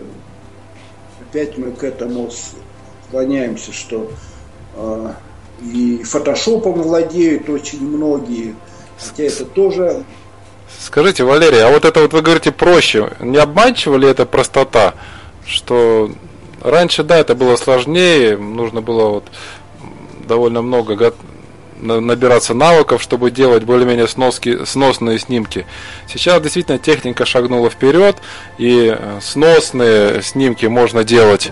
Опять 1.21 1.57
мы 1.57 1.71
к 1.71 1.83
этому 1.83 2.29
склоняемся, 3.07 3.73
что 3.73 4.11
э, 4.75 5.13
и 5.61 6.03
фотошопом 6.03 6.81
владеют 6.81 7.49
очень 7.49 7.81
многие, 7.81 8.55
хотя 8.97 9.23
это 9.23 9.45
тоже... 9.45 10.03
Скажите, 10.77 11.23
Валерий, 11.23 11.63
а 11.63 11.69
вот 11.69 11.85
это 11.85 12.01
вот 12.01 12.13
вы 12.13 12.21
говорите 12.21 12.51
проще, 12.51 13.11
не 13.19 13.37
обманчива 13.37 13.97
ли 13.97 14.07
это 14.07 14.25
простота, 14.25 14.93
что 15.45 16.11
раньше, 16.61 17.03
да, 17.03 17.17
это 17.17 17.35
было 17.35 17.55
сложнее, 17.55 18.37
нужно 18.37 18.81
было 18.81 19.09
вот 19.09 19.25
довольно 20.27 20.61
много 20.61 21.13
набираться 21.81 22.53
навыков, 22.53 23.01
чтобы 23.01 23.31
делать 23.31 23.63
более-менее 23.63 24.07
сноски, 24.07 24.65
сносные 24.65 25.17
снимки. 25.17 25.65
Сейчас 26.07 26.41
действительно 26.41 26.77
техника 26.77 27.25
шагнула 27.25 27.69
вперед, 27.69 28.17
и 28.57 28.95
э, 28.97 29.19
сносные 29.21 30.21
снимки 30.21 30.65
можно 30.65 31.05
делать 31.05 31.51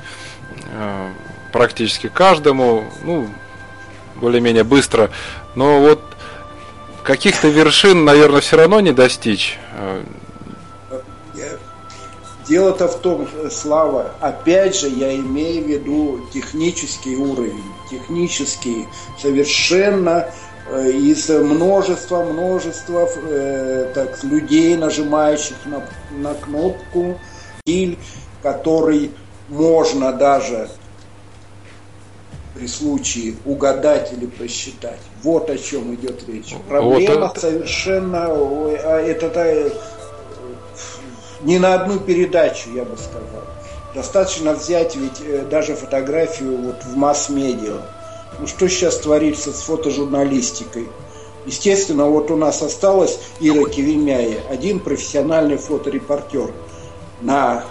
э, 0.73 1.09
практически 1.53 2.07
каждому, 2.07 2.83
ну, 3.03 3.29
более-менее 4.15 4.63
быстро. 4.63 5.11
Но 5.55 5.79
вот 5.79 6.16
каких-то 7.07 7.47
вершин, 7.47 8.03
наверное, 8.03 8.41
все 8.41 8.57
равно 8.57 8.81
не 8.81 8.91
достичь. 8.91 9.57
Дело-то 12.49 12.87
в 12.87 12.99
том, 12.99 13.27
Слава, 13.49 14.11
опять 14.19 14.75
же, 14.77 14.89
я 14.89 15.15
имею 15.15 15.63
в 15.63 15.67
виду 15.67 16.21
технический 16.33 17.15
уровень 17.15 17.63
технический 17.89 18.87
совершенно 19.21 20.29
э, 20.69 20.91
из 20.91 21.29
множества 21.29 22.23
множества 22.23 23.09
э, 23.15 23.91
так, 23.93 24.23
людей, 24.23 24.75
нажимающих 24.75 25.57
на, 25.65 25.83
на 26.11 26.33
кнопку, 26.33 27.19
стиль, 27.61 27.97
который 28.41 29.11
можно 29.49 30.13
даже 30.13 30.69
при 32.55 32.67
случае 32.67 33.35
угадать 33.45 34.13
или 34.13 34.25
просчитать. 34.25 34.99
Вот 35.27 35.49
о 35.49 35.57
чем 35.57 35.93
идет 35.93 36.23
речь. 36.29 36.55
Проблема 36.69 37.27
вот 37.27 37.37
совершенно... 37.37 38.27
А 38.27 39.01
это, 39.01 39.25
это 39.25 39.73
не 41.41 41.59
на 41.59 41.73
одну 41.73 41.99
передачу, 41.99 42.69
я 42.73 42.85
бы 42.85 42.95
сказал. 42.95 43.43
Достаточно 43.93 44.53
взять 44.53 44.95
ведь 44.95 45.19
э, 45.19 45.43
даже 45.51 45.75
фотографию 45.75 46.55
вот 46.55 46.81
в 46.85 46.95
масс-медиа. 46.95 47.81
Ну 48.39 48.47
что 48.47 48.69
сейчас 48.69 48.99
творится 48.99 49.51
с 49.51 49.63
фотожурналистикой? 49.63 50.87
Естественно, 51.45 52.05
вот 52.05 52.31
у 52.31 52.37
нас 52.37 52.61
осталась 52.61 53.19
Ира 53.41 53.69
Кивемяя, 53.69 54.37
один 54.49 54.79
профессиональный 54.79 55.57
фоторепортер 55.57 56.53
на, 57.19 57.65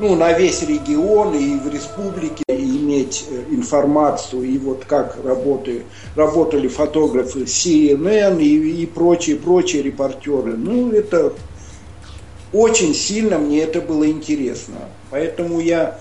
ну, 0.00 0.14
на 0.14 0.32
весь 0.32 0.62
регион 0.62 1.34
и 1.34 1.56
в 1.58 1.68
республике 1.72 2.44
иметь 2.48 3.26
э, 3.30 3.54
информацию, 3.54 4.42
и 4.42 4.58
вот 4.58 4.84
как 4.84 5.18
работали, 5.24 5.84
работали 6.14 6.68
фотографы 6.68 7.40
CNN 7.40 8.40
и, 8.40 8.82
и 8.82 8.86
прочие, 8.86 9.36
прочие 9.36 9.82
репортеры. 9.82 10.56
Ну, 10.56 10.92
это 10.92 11.32
очень 12.52 12.94
сильно 12.94 13.38
мне 13.38 13.60
это 13.60 13.80
было 13.80 14.08
интересно. 14.08 14.76
Поэтому 15.10 15.60
я, 15.60 15.98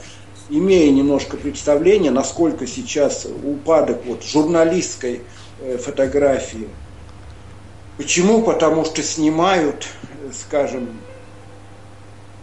имея 0.49 0.91
немножко 0.91 1.37
представления, 1.37 2.11
насколько 2.11 2.67
сейчас 2.67 3.27
упадок 3.43 4.01
вот, 4.05 4.23
журналистской 4.23 5.21
э, 5.59 5.77
фотографии. 5.77 6.67
Почему? 7.97 8.43
Потому 8.43 8.85
что 8.85 9.01
снимают, 9.01 9.87
э, 10.21 10.31
скажем, 10.33 10.87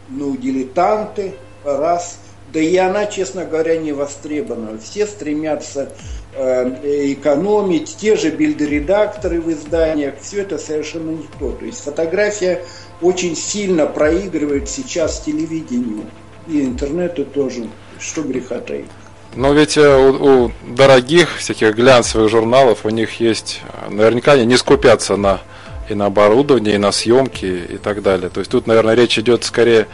ну, 0.08 0.36
дилетанты, 0.36 1.34
раз. 1.64 2.18
Да 2.52 2.60
и 2.60 2.76
она, 2.76 3.06
честно 3.06 3.44
говоря, 3.44 3.76
не 3.76 3.92
востребована. 3.92 4.78
Все 4.78 5.06
стремятся 5.06 5.92
э, 6.34 7.12
экономить, 7.12 7.96
те 7.96 8.16
же 8.16 8.30
бильдоредакторы 8.30 9.40
в 9.40 9.50
изданиях, 9.50 10.14
все 10.22 10.42
это 10.42 10.58
совершенно 10.58 11.10
не 11.10 11.26
то. 11.38 11.50
То 11.52 11.64
есть 11.64 11.82
фотография 11.82 12.64
очень 13.00 13.34
сильно 13.34 13.86
проигрывает 13.86 14.68
сейчас 14.68 15.20
телевидению 15.20 16.04
и 16.46 16.60
интернету 16.62 17.24
тоже, 17.24 17.66
что 17.98 18.22
греха 18.22 18.60
таить. 18.60 18.86
Но 19.34 19.52
ведь 19.52 19.76
э, 19.76 19.96
у, 19.96 20.44
у 20.44 20.52
дорогих 20.62 21.38
всяких 21.38 21.74
глянцевых 21.74 22.30
журналов 22.30 22.84
у 22.84 22.90
них 22.90 23.20
есть, 23.20 23.62
э, 23.64 23.90
наверняка 23.90 24.32
они 24.32 24.46
не 24.46 24.56
скупятся 24.56 25.16
на 25.16 25.40
и 25.88 25.94
на 25.94 26.06
оборудование, 26.06 26.76
и 26.76 26.78
на 26.78 26.92
съемки 26.92 27.44
и 27.74 27.76
так 27.76 28.02
далее. 28.02 28.30
То 28.30 28.40
есть 28.40 28.50
тут, 28.50 28.66
наверное, 28.66 28.94
речь 28.94 29.18
идет 29.18 29.44
скорее 29.44 29.86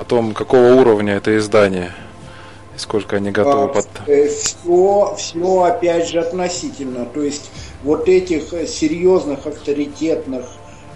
о 0.00 0.04
том, 0.04 0.32
какого 0.32 0.74
уровня 0.74 1.14
это 1.14 1.36
издание 1.36 1.92
и 2.74 2.78
сколько 2.78 3.16
они 3.16 3.30
готовы 3.30 3.64
а, 3.64 3.68
под... 3.68 3.86
Все, 4.06 5.14
все 5.18 5.62
опять 5.62 6.08
же 6.08 6.20
относительно. 6.20 7.04
То 7.04 7.22
есть 7.22 7.50
вот 7.82 8.08
этих 8.08 8.50
серьезных 8.66 9.46
авторитетных 9.46 10.46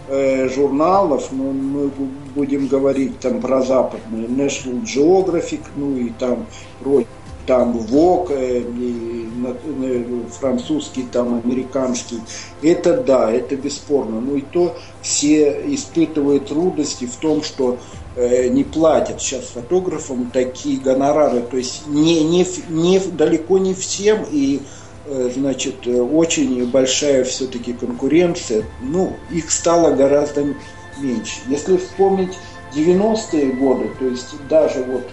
э, 0.09 0.49
журналов, 0.49 1.29
ну, 1.33 1.53
мы 1.53 1.91
будем 2.35 2.67
говорить 2.67 3.21
там 3.21 3.43
про 3.43 3.61
западные, 3.61 4.27
National 4.27 4.83
Geographic, 4.83 5.61
ну 5.77 5.97
и 5.97 6.09
там 6.11 6.47
про 6.81 7.05
там 7.47 7.79
Vogue, 7.79 8.29
э, 8.31 10.05
французский, 10.39 11.03
там 11.11 11.43
американский, 11.45 12.21
это 12.63 13.03
да, 13.03 13.31
это 13.31 13.57
бесспорно. 13.57 14.21
Ну 14.21 14.37
и 14.37 14.41
то 14.41 14.77
все 15.03 15.63
испытывают 15.75 16.49
трудности 16.49 17.07
в 17.07 17.17
том, 17.17 17.43
что 17.43 17.79
э, 18.17 18.49
не 18.49 18.65
платят 18.65 19.21
сейчас 19.21 19.45
фотографам 19.47 20.31
такие 20.33 20.79
гонорары, 20.81 21.41
то 21.41 21.57
есть 21.57 21.87
не, 21.87 22.25
не, 22.25 22.47
не, 22.69 22.99
далеко 22.99 23.59
не 23.59 23.75
всем 23.75 24.25
и 24.31 24.61
Э, 25.07 25.31
значит, 25.35 25.87
очень 25.87 26.67
большая 26.71 27.25
все-таки 27.25 27.75
конкуренция, 27.75 28.65
ну, 28.81 29.15
их 29.31 29.51
стало 29.51 29.95
гораздо 29.95 30.47
меньше. 30.99 31.41
Если 31.47 31.77
вспомнить 31.77 32.39
90-е 32.75 33.53
годы, 33.53 33.91
то 33.99 34.07
есть 34.07 34.35
даже 34.49 34.83
вот, 34.83 35.07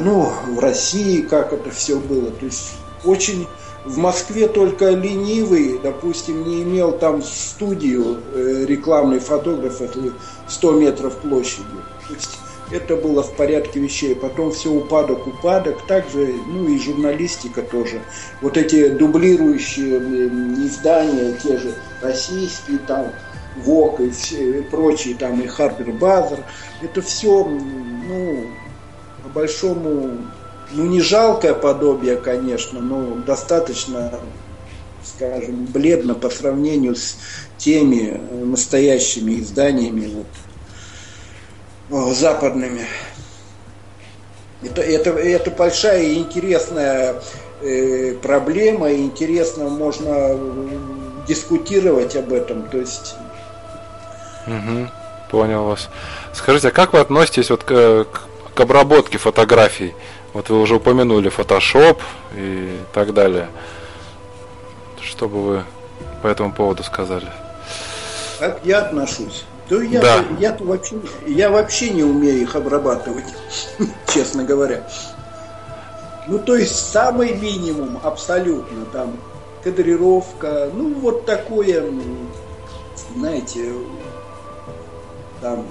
ну, 0.00 0.32
в 0.48 0.58
России 0.58 1.22
как 1.22 1.52
это 1.52 1.70
все 1.70 1.98
было, 1.98 2.30
то 2.30 2.44
есть 2.44 2.74
очень 3.04 3.46
в 3.84 3.96
Москве 3.96 4.48
только 4.48 4.90
ленивый, 4.90 5.78
допустим, 5.82 6.46
не 6.46 6.62
имел 6.62 6.92
там 6.92 7.22
студию 7.22 8.20
э, 8.34 8.64
рекламный 8.66 9.18
фотограф, 9.18 9.80
это 9.80 10.12
100 10.48 10.72
метров 10.72 11.16
площадью. 11.16 11.82
То 12.06 12.14
есть 12.14 12.38
это 12.70 12.96
было 12.96 13.22
в 13.22 13.34
порядке 13.34 13.80
вещей. 13.80 14.14
Потом 14.14 14.52
все 14.52 14.70
упадок, 14.70 15.26
упадок. 15.26 15.86
Также, 15.86 16.34
ну 16.46 16.68
и 16.68 16.78
журналистика 16.78 17.62
тоже. 17.62 18.02
Вот 18.42 18.56
эти 18.56 18.88
дублирующие 18.88 19.98
издания, 20.66 21.38
те 21.42 21.56
же 21.56 21.74
российские, 22.02 22.78
там, 22.78 23.06
ВОК 23.56 24.00
и, 24.00 24.10
все, 24.10 24.58
и 24.58 24.62
прочие, 24.62 25.14
там, 25.14 25.40
и 25.40 25.46
Харпер 25.46 25.92
Базар. 25.92 26.40
Это 26.82 27.00
все, 27.00 27.44
ну, 27.44 28.46
по 29.22 29.28
большому, 29.30 30.18
ну, 30.72 30.86
не 30.86 31.00
жалкое 31.00 31.54
подобие, 31.54 32.16
конечно, 32.16 32.80
но 32.80 33.16
достаточно 33.26 34.12
скажем, 35.04 35.66
бледно 35.66 36.14
по 36.14 36.30
сравнению 36.30 36.94
с 36.94 37.16
теми 37.56 38.20
настоящими 38.30 39.40
изданиями, 39.40 40.24
вот, 41.88 42.16
западными. 42.16 42.84
Это, 44.62 44.82
это, 44.82 45.10
это 45.10 45.50
большая 45.50 46.02
и 46.02 46.18
интересная 46.18 47.22
э, 47.62 48.14
проблема, 48.20 48.90
и 48.90 49.02
интересно 49.02 49.68
можно 49.68 50.38
дискутировать 51.26 52.16
об 52.16 52.32
этом. 52.32 52.68
То 52.68 52.78
есть... 52.78 53.14
Угу, 54.46 54.88
понял 55.30 55.64
вас. 55.64 55.88
Скажите, 56.32 56.68
а 56.68 56.72
как 56.72 56.92
вы 56.92 57.00
относитесь 57.00 57.50
вот 57.50 57.62
к, 57.62 58.04
к 58.04 58.37
обработке 58.60 59.18
фотографий? 59.18 59.94
Вот 60.32 60.50
вы 60.50 60.60
уже 60.60 60.76
упомянули 60.76 61.30
Photoshop 61.30 62.00
и 62.34 62.78
так 62.92 63.14
далее. 63.14 63.48
Что 65.02 65.28
бы 65.28 65.42
вы 65.42 65.64
по 66.22 66.26
этому 66.26 66.52
поводу 66.52 66.82
сказали? 66.82 67.26
Как 68.38 68.60
я 68.64 68.80
отношусь? 68.80 69.44
То 69.68 69.82
я, 69.82 70.00
да. 70.00 70.24
я, 70.38 70.50
я, 70.50 70.56
вообще, 70.60 70.96
я 71.26 71.50
вообще 71.50 71.90
не 71.90 72.02
умею 72.02 72.40
их 72.40 72.56
обрабатывать, 72.56 73.26
честно 74.14 74.44
говоря. 74.44 74.86
Ну, 76.26 76.38
то 76.38 76.56
есть 76.56 76.90
самый 76.90 77.34
минимум 77.34 77.98
абсолютно 78.02 78.84
там 78.86 79.16
кадрировка, 79.62 80.70
ну, 80.72 80.94
вот 80.94 81.26
такое, 81.26 81.84
знаете, 83.14 83.72
там, 85.40 85.66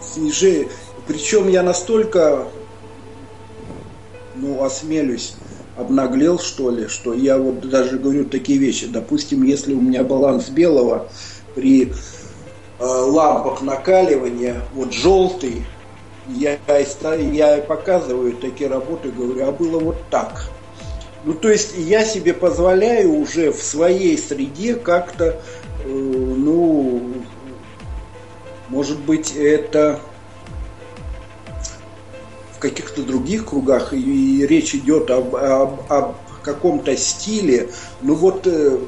снижение. 0.00 0.70
Причем 1.08 1.48
я 1.48 1.64
настолько, 1.64 2.46
ну, 4.36 4.62
осмелюсь, 4.62 5.34
обнаглел, 5.76 6.38
что 6.38 6.70
ли, 6.70 6.86
что 6.86 7.12
я 7.12 7.38
вот 7.38 7.68
даже 7.68 7.98
говорю 7.98 8.26
такие 8.26 8.58
вещи. 8.58 8.86
Допустим, 8.86 9.42
если 9.42 9.74
у 9.74 9.80
меня 9.80 10.04
баланс 10.04 10.48
белого 10.48 11.08
при 11.56 11.92
Э, 12.80 12.84
лампах 12.84 13.60
накаливания, 13.60 14.62
вот 14.72 14.92
желтый, 14.92 15.66
я, 16.28 16.56
я 16.68 17.56
показываю 17.62 18.34
такие 18.34 18.70
работы, 18.70 19.10
говорю, 19.10 19.48
а 19.48 19.50
было 19.50 19.80
вот 19.80 19.96
так. 20.10 20.48
Ну, 21.24 21.34
то 21.34 21.50
есть 21.50 21.74
я 21.76 22.04
себе 22.04 22.34
позволяю 22.34 23.14
уже 23.14 23.50
в 23.50 23.60
своей 23.64 24.16
среде 24.16 24.74
как-то, 24.74 25.42
э, 25.84 25.88
ну, 25.88 27.14
может 28.68 29.00
быть, 29.00 29.34
это 29.34 29.98
в 32.58 32.60
каких-то 32.60 33.02
других 33.02 33.46
кругах 33.46 33.92
и, 33.92 34.40
и 34.40 34.46
речь 34.46 34.74
идет 34.74 35.10
об, 35.10 35.36
об, 35.36 35.80
об 35.88 36.14
каком-то 36.48 36.96
стиле. 36.96 37.68
Ну 38.00 38.14
вот 38.14 38.46
э, 38.46 38.78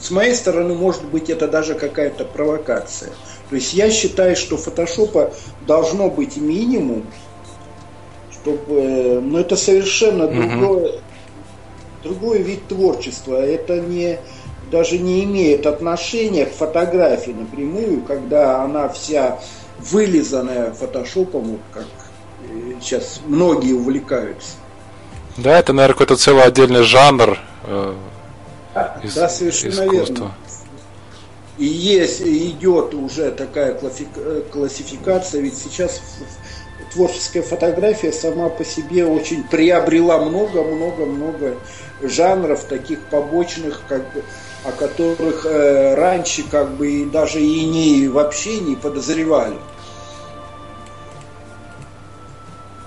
с 0.00 0.10
моей 0.10 0.34
стороны, 0.34 0.74
может 0.74 1.04
быть, 1.04 1.30
это 1.30 1.48
даже 1.48 1.74
какая-то 1.74 2.24
провокация. 2.24 3.10
То 3.50 3.56
есть 3.56 3.74
я 3.74 3.90
считаю, 3.90 4.36
что 4.36 4.56
фотошопа 4.56 5.32
должно 5.66 6.08
быть 6.08 6.36
минимум, 6.36 7.04
чтобы... 8.32 9.20
Но 9.22 9.40
это 9.40 9.56
совершенно 9.56 10.28
другое, 10.28 10.88
угу. 10.88 11.00
другой 12.02 12.42
вид 12.42 12.66
творчества. 12.68 13.36
Это 13.36 13.80
не 13.80 14.18
даже 14.70 14.98
не 14.98 15.22
имеет 15.24 15.66
отношения 15.66 16.46
к 16.46 16.52
фотографии 16.52 17.30
напрямую, 17.30 18.02
когда 18.02 18.62
она 18.62 18.88
вся 18.88 19.38
вылизанная 19.78 20.72
фотошопом, 20.72 21.60
как 21.72 21.84
сейчас 22.80 23.20
многие 23.26 23.72
увлекаются. 23.72 24.56
Да, 25.36 25.58
это, 25.58 25.72
наверное, 25.72 25.94
какой-то 25.94 26.16
целый 26.16 26.44
отдельный 26.44 26.82
жанр 26.82 27.38
э, 27.64 27.94
да, 28.74 29.00
из, 29.02 29.14
да, 29.14 29.28
совершенно 29.28 29.70
искусства. 29.70 30.14
верно. 30.14 30.34
И 31.58 31.64
есть, 31.64 32.20
идет 32.22 32.94
уже 32.94 33.30
такая 33.30 33.78
э, 33.82 34.42
классификация, 34.52 35.40
ведь 35.40 35.56
сейчас 35.56 36.00
творческая 36.92 37.42
фотография 37.42 38.12
сама 38.12 38.48
по 38.48 38.64
себе 38.64 39.06
очень 39.06 39.44
приобрела 39.44 40.18
много-много-много 40.18 41.56
жанров 42.02 42.64
таких 42.64 43.00
побочных, 43.06 43.82
как 43.88 44.12
бы, 44.12 44.22
о 44.64 44.72
которых 44.72 45.46
э, 45.46 45.94
раньше 45.94 46.44
как 46.50 46.76
бы 46.76 46.90
и 46.90 47.04
даже 47.04 47.40
и 47.40 47.64
не 47.64 48.08
вообще 48.08 48.60
не 48.60 48.76
подозревали. 48.76 49.56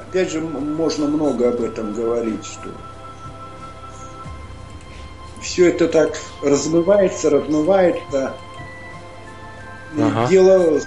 Опять 0.10 0.32
же, 0.32 0.42
можно 0.42 1.08
много 1.08 1.50
об 1.50 1.62
этом 1.62 1.94
говорить, 1.94 2.44
что 2.44 2.70
все 5.40 5.70
это 5.70 5.88
так 5.88 6.18
размывается, 6.42 7.30
размывается. 7.30 8.34
Ага. 9.96 10.28
Дело 10.28 10.82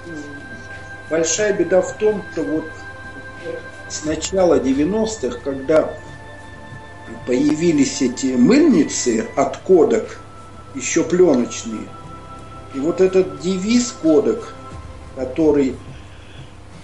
большая 1.09 1.53
беда 1.53 1.83
в 1.83 1.97
том, 1.99 2.21
что 2.33 2.43
вот 2.43 2.65
с 3.89 4.05
начала 4.05 4.59
90-х, 4.59 5.39
когда 5.45 5.95
появились 7.25 8.03
эти 8.03 8.35
мыльницы 8.35 9.29
от 9.37 9.59
кодек, 9.59 10.19
еще 10.75 11.05
пленочные, 11.05 11.87
и 12.75 12.81
вот 12.81 13.01
этот 13.01 13.39
девиз 13.39 13.95
кодек, 14.03 14.53
который 15.15 15.77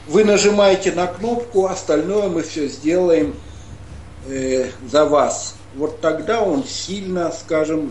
вы 0.09 0.25
нажимаете 0.25 0.93
на 0.93 1.07
кнопку, 1.07 1.67
остальное 1.67 2.29
мы 2.29 2.43
все 2.43 2.67
сделаем 2.67 3.35
э, 4.27 4.71
за 4.91 5.05
вас. 5.05 5.55
Вот 5.77 6.01
тогда 6.01 6.41
он 6.41 6.65
сильно, 6.65 7.31
скажем, 7.31 7.91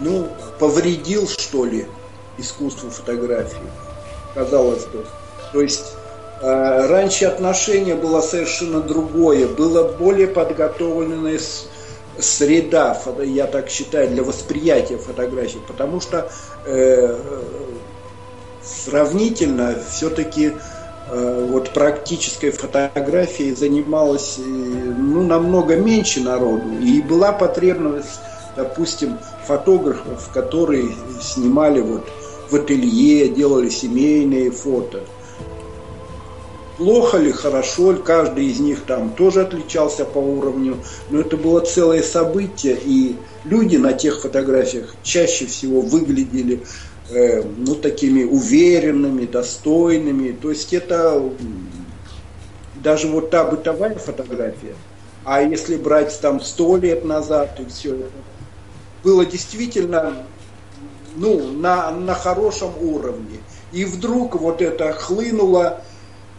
ну, 0.00 0.28
повредил, 0.58 1.28
что 1.28 1.66
ли, 1.66 1.86
искусству 2.38 2.90
фотографии, 2.90 3.58
казалось 4.34 4.86
бы. 4.86 5.04
То 5.52 5.60
есть 5.60 5.92
э, 6.40 6.86
раньше 6.86 7.26
отношение 7.26 7.94
было 7.94 8.22
совершенно 8.22 8.80
другое, 8.80 9.46
было 9.46 9.92
более 9.92 10.26
подготовленное 10.26 11.38
среда, 12.18 12.98
я 13.24 13.46
так 13.46 13.68
считаю, 13.68 14.08
для 14.08 14.22
восприятия 14.22 14.96
фотографий, 14.96 15.60
потому 15.66 16.00
что 16.00 16.30
э, 16.64 17.16
сравнительно 18.62 19.76
все-таки 19.90 20.52
э, 21.10 21.48
вот 21.50 21.70
практической 21.70 22.50
фотографией 22.50 23.54
занималось 23.54 24.36
э, 24.38 24.42
ну, 24.42 25.22
намного 25.22 25.76
меньше 25.76 26.20
народу. 26.20 26.70
И 26.80 27.00
была 27.02 27.32
потребность, 27.32 28.20
допустим, 28.56 29.18
фотографов, 29.46 30.30
которые 30.32 30.90
снимали 31.20 31.80
вот 31.80 32.08
в 32.50 32.54
ателье, 32.54 33.28
делали 33.28 33.68
семейные 33.68 34.50
фото. 34.50 35.00
Плохо 36.76 37.18
ли, 37.18 37.30
хорошо 37.30 37.92
ли, 37.92 37.98
каждый 38.02 38.46
из 38.46 38.58
них 38.58 38.84
там 38.86 39.10
тоже 39.10 39.42
отличался 39.42 40.06
по 40.06 40.16
уровню, 40.16 40.78
но 41.10 41.20
это 41.20 41.36
было 41.36 41.60
целое 41.60 42.02
событие, 42.02 42.78
и 42.82 43.16
люди 43.44 43.76
на 43.76 43.92
тех 43.92 44.22
фотографиях 44.22 44.94
чаще 45.02 45.44
всего 45.44 45.82
выглядели 45.82 46.62
э, 47.10 47.42
ну, 47.42 47.74
такими 47.74 48.24
уверенными, 48.24 49.26
достойными. 49.26 50.32
То 50.32 50.50
есть 50.50 50.72
это 50.72 51.22
даже 52.76 53.08
вот 53.08 53.30
та 53.30 53.44
бытовая 53.44 53.96
фотография, 53.96 54.74
а 55.24 55.42
если 55.42 55.76
брать 55.76 56.18
там 56.20 56.40
сто 56.40 56.76
лет 56.76 57.04
назад 57.04 57.60
и 57.60 57.66
все 57.66 57.94
это, 57.94 58.10
было 59.02 59.24
действительно 59.26 60.26
ну, 61.16 61.52
на, 61.52 61.90
на 61.90 62.14
хорошем 62.14 62.70
уровне. 62.80 63.38
И 63.72 63.84
вдруг 63.84 64.34
вот 64.36 64.62
это 64.62 64.92
хлынула 64.92 65.82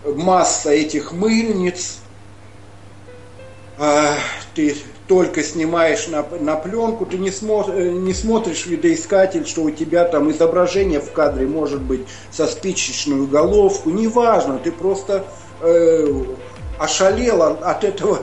масса 0.06 0.72
этих 0.72 1.12
мыльниц, 1.12 2.00
а, 3.78 4.16
ты 4.54 4.76
только 5.12 5.44
снимаешь 5.44 6.08
на, 6.08 6.26
на 6.40 6.56
пленку, 6.56 7.06
ты 7.06 7.18
не, 7.18 7.32
смо, 7.32 7.66
э, 7.68 7.90
не 7.90 8.14
смотришь 8.14 8.66
видоискатель, 8.66 9.46
что 9.46 9.64
у 9.64 9.70
тебя 9.70 10.06
там 10.06 10.32
изображение 10.32 11.02
в 11.02 11.12
кадре 11.12 11.46
может 11.46 11.82
быть 11.82 12.08
со 12.32 12.48
спичечную 12.48 13.28
головку, 13.28 13.90
неважно, 13.90 14.58
ты 14.58 14.72
просто 14.72 15.26
э, 15.60 16.24
ошалел 16.80 17.44
от 17.44 17.84
этого, 17.84 18.20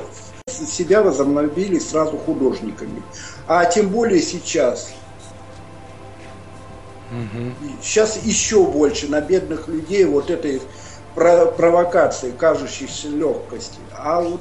себя 0.47 1.03
возобновили 1.03 1.79
сразу 1.79 2.17
художниками. 2.17 3.03
А 3.47 3.67
тем 3.67 3.91
более 3.91 4.23
сейчас. 4.23 4.95
Угу. 7.11 7.75
Сейчас 7.83 8.19
еще 8.25 8.65
больше 8.65 9.09
на 9.09 9.21
бедных 9.21 9.69
людей 9.69 10.07
вот 10.07 10.31
этой 10.31 10.63
провокации, 11.15 12.31
кажущейся 12.31 13.09
легкости. 13.09 13.77
А 13.93 14.23
вот 14.23 14.41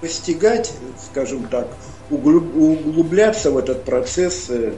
постигать, 0.00 0.72
скажем 1.10 1.44
так, 1.44 1.68
углубляться 2.10 3.50
в 3.50 3.58
этот 3.58 3.84
процесс. 3.84 4.46
Э, 4.48 4.72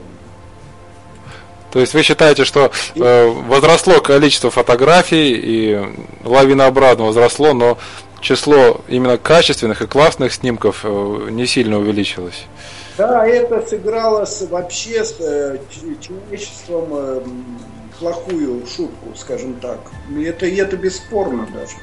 То 1.70 1.80
есть 1.80 1.94
вы 1.94 2.02
считаете, 2.02 2.44
что 2.44 2.70
э, 2.96 3.26
возросло 3.46 4.00
количество 4.00 4.50
фотографий 4.50 5.32
и 5.34 5.80
лавинообразно 6.24 7.04
возросло, 7.04 7.52
но 7.52 7.78
число 8.20 8.80
именно 8.88 9.18
качественных 9.18 9.82
и 9.82 9.86
классных 9.86 10.32
снимков 10.32 10.80
э, 10.84 11.28
не 11.30 11.46
сильно 11.46 11.78
увеличилось? 11.78 12.44
Да, 12.96 13.26
это 13.26 13.66
сыграло 13.66 14.26
вообще 14.50 15.04
с 15.04 15.16
э, 15.20 15.58
человечеством 16.00 16.88
э, 16.92 17.20
плохую 18.00 18.66
шутку, 18.66 19.14
скажем 19.14 19.54
так. 19.54 19.78
Это, 20.18 20.46
это 20.46 20.76
бесспорно 20.76 21.46
даже. 21.52 21.74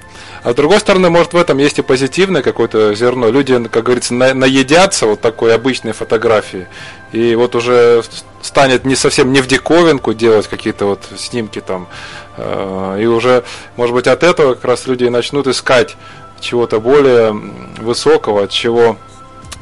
А 0.43 0.51
с 0.51 0.55
другой 0.55 0.79
стороны, 0.79 1.09
может 1.09 1.33
в 1.33 1.37
этом 1.37 1.59
есть 1.59 1.77
и 1.77 1.83
позитивное 1.83 2.41
какое-то 2.41 2.93
зерно. 2.95 3.29
Люди, 3.29 3.63
как 3.69 3.83
говорится, 3.83 4.15
на, 4.15 4.33
наедятся 4.33 5.05
вот 5.05 5.21
такой 5.21 5.53
обычной 5.53 5.91
фотографии. 5.93 6.67
И 7.11 7.35
вот 7.35 7.55
уже 7.55 8.03
станет 8.41 8.83
не 8.83 8.95
совсем 8.95 9.31
не 9.31 9.41
в 9.41 9.47
диковинку 9.47 10.13
делать 10.13 10.47
какие-то 10.47 10.85
вот 10.87 11.07
снимки 11.17 11.61
там. 11.61 11.87
Э, 12.35 12.97
и 12.99 13.05
уже, 13.05 13.43
может 13.75 13.95
быть, 13.95 14.07
от 14.07 14.23
этого 14.23 14.55
как 14.55 14.65
раз 14.65 14.87
люди 14.87 15.05
начнут 15.05 15.47
искать 15.47 15.95
чего-то 16.39 16.79
более 16.79 17.31
высокого, 17.79 18.43
от 18.43 18.49
чего 18.49 18.97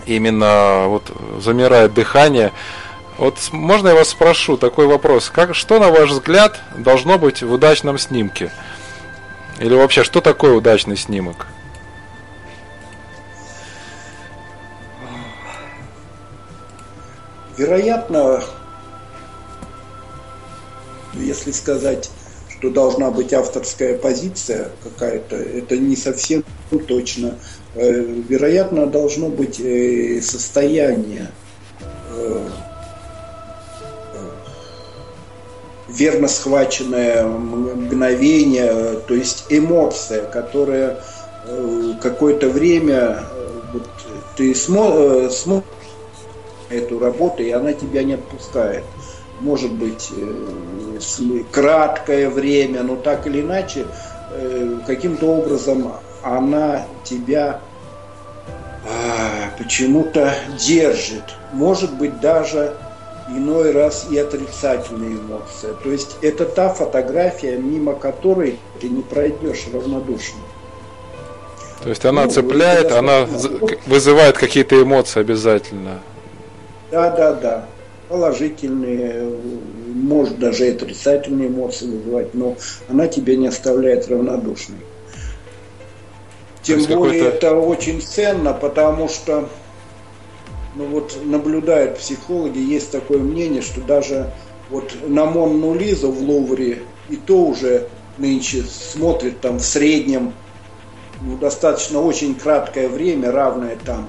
именно 0.06 0.86
вот 0.88 1.04
замирает 1.44 1.94
дыхание. 1.94 2.54
Вот 3.18 3.38
можно 3.54 3.90
я 3.90 3.96
вас 3.96 4.10
спрошу 4.10 4.58
такой 4.58 4.88
вопрос. 4.88 5.30
Как, 5.30 5.56
что, 5.56 5.80
на 5.80 5.90
ваш 5.90 6.10
взгляд, 6.10 6.60
должно 6.78 7.18
быть 7.18 7.42
в 7.42 7.52
удачном 7.52 7.98
снимке? 7.98 8.52
Или 9.60 9.74
вообще, 9.74 10.04
что 10.04 10.20
такое 10.20 10.54
удачный 10.54 10.98
снимок? 10.98 11.48
Вероятно, 17.58 18.44
если 21.14 21.52
сказать, 21.52 22.12
что 22.50 22.70
должна 22.70 23.12
быть 23.12 23.32
авторская 23.34 23.98
позиция 23.98 24.72
какая-то, 24.84 25.38
это 25.38 25.78
не 25.78 25.96
совсем 25.96 26.44
точно. 26.86 27.36
Э, 27.76 28.02
вероятно, 28.28 28.88
должно 28.88 29.30
быть 29.30 29.62
э, 29.62 30.20
состояние 30.22 31.32
верно 35.96 36.28
схваченное 36.28 37.26
мгновение, 37.26 39.00
то 39.08 39.14
есть 39.14 39.46
эмоция, 39.50 40.26
которая 40.26 41.00
э, 41.46 41.94
какое-то 42.02 42.50
время 42.50 43.20
э, 43.32 43.50
вот, 43.74 43.88
ты 44.36 44.54
смо, 44.54 44.92
э, 44.94 45.30
смотришь 45.30 45.70
эту 46.70 47.00
работу, 47.00 47.44
и 47.44 47.52
она 47.52 47.74
тебя 47.74 48.04
не 48.04 48.14
отпускает. 48.14 48.84
Может 49.42 49.74
быть, 49.74 50.10
краткое 51.52 52.30
время, 52.30 52.84
но 52.84 52.96
так 52.96 53.28
или 53.28 53.42
иначе, 53.42 53.86
каким-то 54.88 55.26
образом 55.28 55.92
она 56.24 56.86
тебя 57.04 57.60
а, 58.88 59.52
почему-то 59.58 60.34
держит. 60.58 61.24
Может 61.52 61.94
быть, 61.94 62.20
даже 62.22 62.78
иной 63.30 63.72
раз 63.72 64.08
и 64.10 64.18
отрицательные 64.18 65.12
эмоции. 65.12 65.70
То 65.84 65.92
есть 65.92 66.18
это 66.22 66.46
та 66.46 66.70
фотография, 66.70 67.58
мимо 67.58 67.94
которой 67.94 68.60
ты 68.80 68.90
не 68.90 69.02
пройдешь 69.02 69.66
равнодушно. 69.74 70.42
То 71.82 71.90
есть 71.90 72.06
она 72.06 72.26
ну, 72.26 72.32
цепляет, 72.32 72.92
она 72.92 73.28
вызывает 73.86 74.38
какие-то 74.38 74.82
эмоции 74.82 75.20
обязательно. 75.20 76.00
Да, 76.92 77.10
да, 77.12 77.34
да. 77.34 77.66
Положительные, 78.10 79.38
может 79.88 80.38
даже 80.40 80.68
и 80.68 80.72
отрицательные 80.72 81.48
эмоции 81.48 81.88
вызывать, 81.88 82.34
но 82.34 82.56
она 82.88 83.08
тебя 83.08 83.36
не 83.36 83.48
оставляет 83.48 84.08
равнодушной. 84.08 84.78
Тем 86.62 86.84
более 86.86 87.26
это 87.26 87.54
очень 87.54 88.02
ценно, 88.02 88.54
потому 88.54 89.08
что 89.08 89.50
ну 90.76 90.86
вот 90.86 91.18
наблюдают 91.24 91.98
психологи, 91.98 92.60
есть 92.60 92.92
такое 92.92 93.20
мнение, 93.20 93.62
что 93.62 93.82
даже 93.82 94.32
вот 94.70 94.96
на 95.08 95.26
Монну 95.26 95.74
Лизу 95.74 96.12
в 96.12 96.22
Лувре 96.22 96.84
и 97.10 97.16
то 97.16 97.46
уже 97.46 97.88
нынче 98.18 98.64
смотрит 98.64 99.42
там 99.42 99.60
в 99.60 99.66
среднем 99.66 100.34
ну, 101.22 101.38
достаточно 101.38 102.02
очень 102.02 102.36
краткое 102.36 102.90
время, 102.90 103.32
равное 103.32 103.78
там 103.86 104.08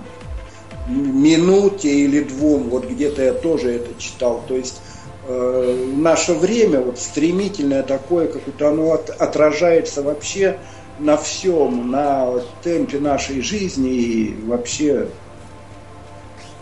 минуте 0.88 1.88
или 1.88 2.20
двум, 2.20 2.64
вот 2.68 2.88
где-то 2.88 3.22
я 3.22 3.32
тоже 3.32 3.72
это 3.72 4.00
читал. 4.00 4.42
То 4.46 4.56
есть 4.56 4.80
э, 5.26 5.86
наше 5.96 6.34
время 6.34 6.80
вот 6.80 6.98
стремительное 6.98 7.82
такое, 7.82 8.28
какое-то 8.28 8.68
оно 8.68 8.92
от, 8.92 9.10
отражается 9.10 10.02
вообще 10.02 10.58
на 10.98 11.16
всем, 11.16 11.90
на 11.90 12.40
темпе 12.62 12.98
нашей 12.98 13.40
жизни 13.40 13.90
и 13.90 14.36
вообще 14.44 15.08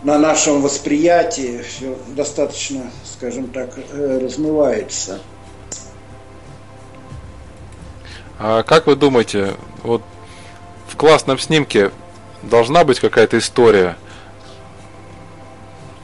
на 0.05 0.19
нашем 0.19 0.61
восприятии 0.61 1.63
все 1.63 1.97
достаточно, 2.09 2.91
скажем 3.03 3.47
так, 3.47 3.71
э, 3.75 4.19
размывается. 4.21 5.19
А 8.37 8.61
как 8.61 8.85
вы 8.85 8.95
думаете, 8.95 9.55
вот 9.81 10.03
в 10.87 10.95
классном 10.95 11.39
снимке 11.39 11.91
должна 12.43 12.83
быть 12.83 12.99
какая-то 12.99 13.39
история? 13.39 13.97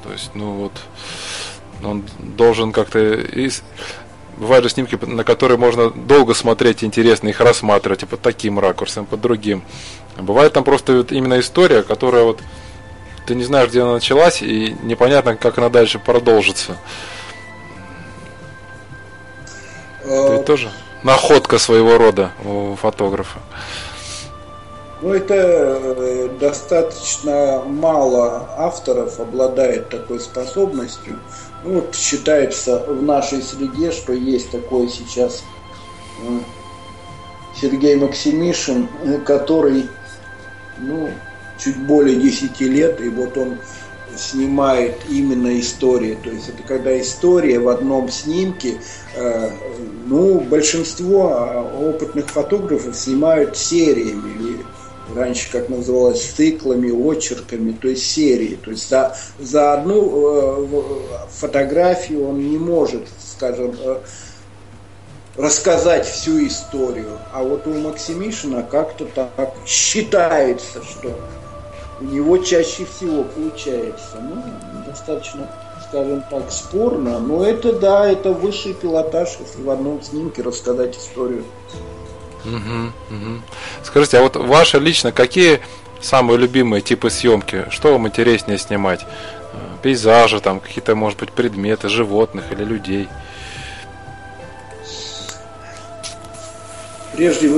То 0.03 0.11
есть, 0.11 0.31
ну 0.33 0.53
вот, 0.53 0.71
он 1.83 2.03
должен 2.17 2.71
как-то... 2.71 3.23
Бывают 4.37 4.63
же 4.63 4.71
снимки, 4.71 4.97
на 5.05 5.23
которые 5.23 5.59
можно 5.59 5.91
долго 5.91 6.33
смотреть, 6.33 6.83
интересно 6.83 7.27
их 7.27 7.39
рассматривать, 7.39 8.01
и 8.01 8.07
под 8.07 8.21
таким 8.21 8.57
ракурсом, 8.57 9.05
под 9.05 9.21
другим. 9.21 9.61
бывает 10.17 10.53
там 10.53 10.63
просто 10.63 10.93
вот 10.97 11.11
именно 11.11 11.39
история, 11.39 11.83
которая 11.83 12.23
вот 12.23 12.41
ты 13.31 13.35
не 13.35 13.45
знаешь, 13.45 13.69
где 13.69 13.81
она 13.81 13.93
началась, 13.93 14.41
и 14.41 14.75
непонятно, 14.83 15.37
как 15.37 15.57
она 15.57 15.69
дальше 15.69 15.99
продолжится. 15.99 16.75
Это 20.03 20.33
ведь 20.33 20.43
тоже 20.43 20.69
находка 21.01 21.57
своего 21.57 21.97
рода 21.97 22.31
у 22.43 22.75
фотографа. 22.75 23.39
Ну, 25.01 25.13
это 25.13 25.33
э, 25.33 26.29
достаточно 26.41 27.63
мало 27.65 28.49
авторов 28.57 29.17
обладает 29.21 29.87
такой 29.87 30.19
способностью. 30.19 31.17
Ну, 31.63 31.75
вот 31.75 31.95
считается 31.95 32.83
в 32.85 33.01
нашей 33.01 33.41
среде, 33.41 33.93
что 33.93 34.11
есть 34.11 34.51
такой 34.51 34.89
сейчас 34.89 35.41
э, 36.27 36.39
Сергей 37.61 37.95
Максимишин, 37.95 38.89
э, 39.05 39.19
который, 39.19 39.89
ну, 40.79 41.09
чуть 41.63 41.77
более 41.77 42.15
10 42.15 42.59
лет, 42.61 43.01
и 43.01 43.09
вот 43.09 43.37
он 43.37 43.57
снимает 44.15 44.95
именно 45.09 45.59
истории. 45.59 46.17
То 46.23 46.29
есть 46.29 46.49
это 46.49 46.63
когда 46.63 46.99
история 46.99 47.59
в 47.59 47.69
одном 47.69 48.09
снимке, 48.09 48.75
э, 49.15 49.49
ну, 50.05 50.41
большинство 50.41 51.29
э, 51.29 51.89
опытных 51.89 52.29
фотографов 52.29 52.95
снимают 52.95 53.57
сериями, 53.57 54.29
или 54.37 54.57
раньше 55.15 55.51
как 55.51 55.69
называлось, 55.69 56.23
циклами, 56.23 56.91
очерками, 56.91 57.71
то 57.71 57.87
есть 57.87 58.05
серии. 58.05 58.57
То 58.63 58.71
есть 58.71 58.89
за, 58.89 59.15
за 59.39 59.73
одну 59.73 60.67
э, 60.67 60.83
фотографию 61.31 62.27
он 62.27 62.49
не 62.49 62.57
может, 62.57 63.07
скажем, 63.19 63.75
э, 63.79 63.99
рассказать 65.37 66.05
всю 66.05 66.45
историю. 66.45 67.17
А 67.33 67.43
вот 67.43 67.67
у 67.67 67.73
Максимишина 67.73 68.63
как-то 68.63 69.05
так 69.05 69.53
считается, 69.65 70.83
что 70.83 71.17
у 72.01 72.05
него 72.05 72.37
чаще 72.39 72.85
всего 72.85 73.23
получается. 73.23 74.17
Ну, 74.19 74.43
достаточно, 74.85 75.47
скажем 75.87 76.23
так, 76.29 76.51
спорно, 76.51 77.19
но 77.19 77.45
это 77.45 77.73
да, 77.73 78.09
это 78.09 78.31
высший 78.31 78.73
пилотаж, 78.73 79.37
если 79.39 79.61
в 79.61 79.69
одном 79.69 80.01
снимке 80.01 80.41
рассказать 80.41 80.97
историю. 80.97 81.43
Угу, 82.43 83.15
угу. 83.15 83.41
Скажите, 83.83 84.17
а 84.17 84.23
вот 84.23 84.35
ваши 84.35 84.79
лично 84.79 85.11
какие 85.11 85.61
самые 86.01 86.39
любимые 86.39 86.81
типы 86.81 87.11
съемки? 87.11 87.67
Что 87.69 87.91
вам 87.91 88.07
интереснее 88.07 88.57
снимать? 88.57 89.05
Пейзажи, 89.83 90.39
там 90.39 90.59
какие-то, 90.59 90.95
может 90.95 91.19
быть, 91.19 91.31
предметы, 91.31 91.87
животных 91.87 92.51
или 92.51 92.63
людей? 92.63 93.07
Прежде, 97.13 97.51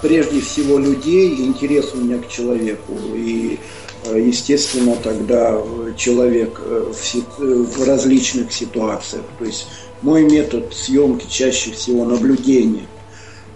прежде 0.00 0.40
всего 0.40 0.78
людей, 0.78 1.44
интерес 1.44 1.92
у 1.92 1.98
меня 1.98 2.22
к 2.22 2.28
человеку. 2.28 2.94
И 3.14 3.58
Э, 3.58 3.81
естественно, 4.04 4.96
тогда 4.96 5.60
человек 5.96 6.60
э, 6.64 6.92
в, 7.38 7.84
различных 7.84 8.52
ситуациях. 8.52 9.24
То 9.38 9.44
есть 9.44 9.66
мой 10.02 10.24
метод 10.24 10.74
съемки 10.74 11.26
чаще 11.30 11.70
всего 11.72 12.04
наблюдение. 12.04 12.86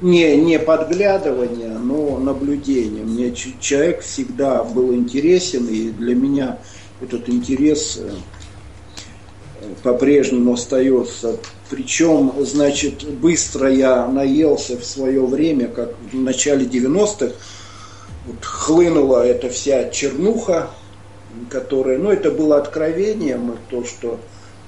Не, 0.01 0.37
не 0.37 0.59
подглядывание, 0.59 1.71
но 1.71 2.19
наблюдение. 2.19 3.03
Мне 3.03 3.33
человек 3.33 4.03
всегда 4.03 4.63
был 4.63 4.95
интересен, 4.95 5.67
и 5.69 5.91
для 5.91 6.15
меня 6.15 6.59
этот 7.01 7.29
интерес 7.29 7.99
э, 7.99 8.11
по-прежнему 9.83 10.53
остается. 10.53 11.39
Причем, 11.71 12.33
значит, 12.41 13.05
быстро 13.19 13.73
я 13.73 14.07
наелся 14.07 14.79
в 14.79 14.85
свое 14.85 15.25
время, 15.27 15.67
как 15.67 15.95
в 16.13 16.17
начале 16.17 16.67
90-х, 16.67 17.35
вот 18.27 18.45
хлынула 18.45 19.25
эта 19.25 19.49
вся 19.49 19.89
чернуха, 19.91 20.69
которая, 21.49 21.99
ну, 21.99 22.11
это 22.11 22.31
было 22.31 22.59
откровением, 22.59 23.57
то, 23.71 23.85
что 23.85 24.19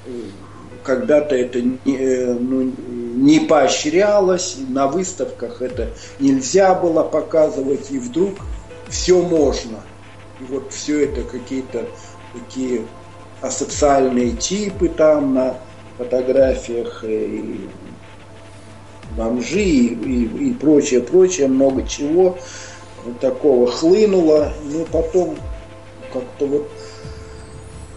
э, 0.06 0.10
когда-то 0.84 1.34
это 1.34 1.60
не, 1.60 1.78
э, 1.86 2.34
ну, 2.34 2.72
не 2.88 3.40
поощрялось, 3.40 4.58
на 4.68 4.86
выставках 4.86 5.60
это 5.60 5.90
нельзя 6.20 6.74
было 6.74 7.02
показывать, 7.02 7.90
и 7.90 7.98
вдруг 7.98 8.34
все 8.88 9.20
можно. 9.20 9.80
И 10.40 10.44
вот 10.44 10.72
все 10.72 11.04
это 11.04 11.22
какие-то 11.22 11.86
такие 12.32 12.82
асоциальные 13.40 14.32
типы 14.32 14.88
там 14.88 15.34
на 15.34 15.56
фотографиях, 15.96 17.02
э, 17.02 17.24
и 17.24 17.68
бомжи 19.16 19.62
и, 19.62 19.94
и, 19.94 20.50
и 20.50 20.52
прочее, 20.52 21.00
прочее, 21.00 21.48
много 21.48 21.82
чего 21.88 22.38
такого 23.20 23.70
хлынуло, 23.70 24.52
ну 24.64 24.86
потом 24.90 25.36
как-то 26.12 26.46
вот 26.46 26.70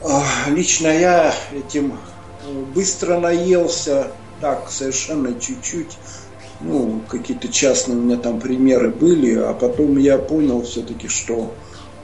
а, 0.03 0.23
лично 0.49 0.87
я 0.87 1.33
этим 1.53 1.97
быстро 2.73 3.19
наелся, 3.19 4.07
так 4.39 4.69
совершенно 4.71 5.39
чуть-чуть, 5.39 5.97
ну 6.61 7.01
какие-то 7.07 7.47
частные 7.47 7.97
у 7.97 8.01
меня 8.01 8.17
там 8.17 8.39
примеры 8.39 8.89
были, 8.89 9.35
а 9.35 9.53
потом 9.53 9.97
я 9.97 10.17
понял 10.17 10.63
все-таки, 10.63 11.07
что 11.07 11.53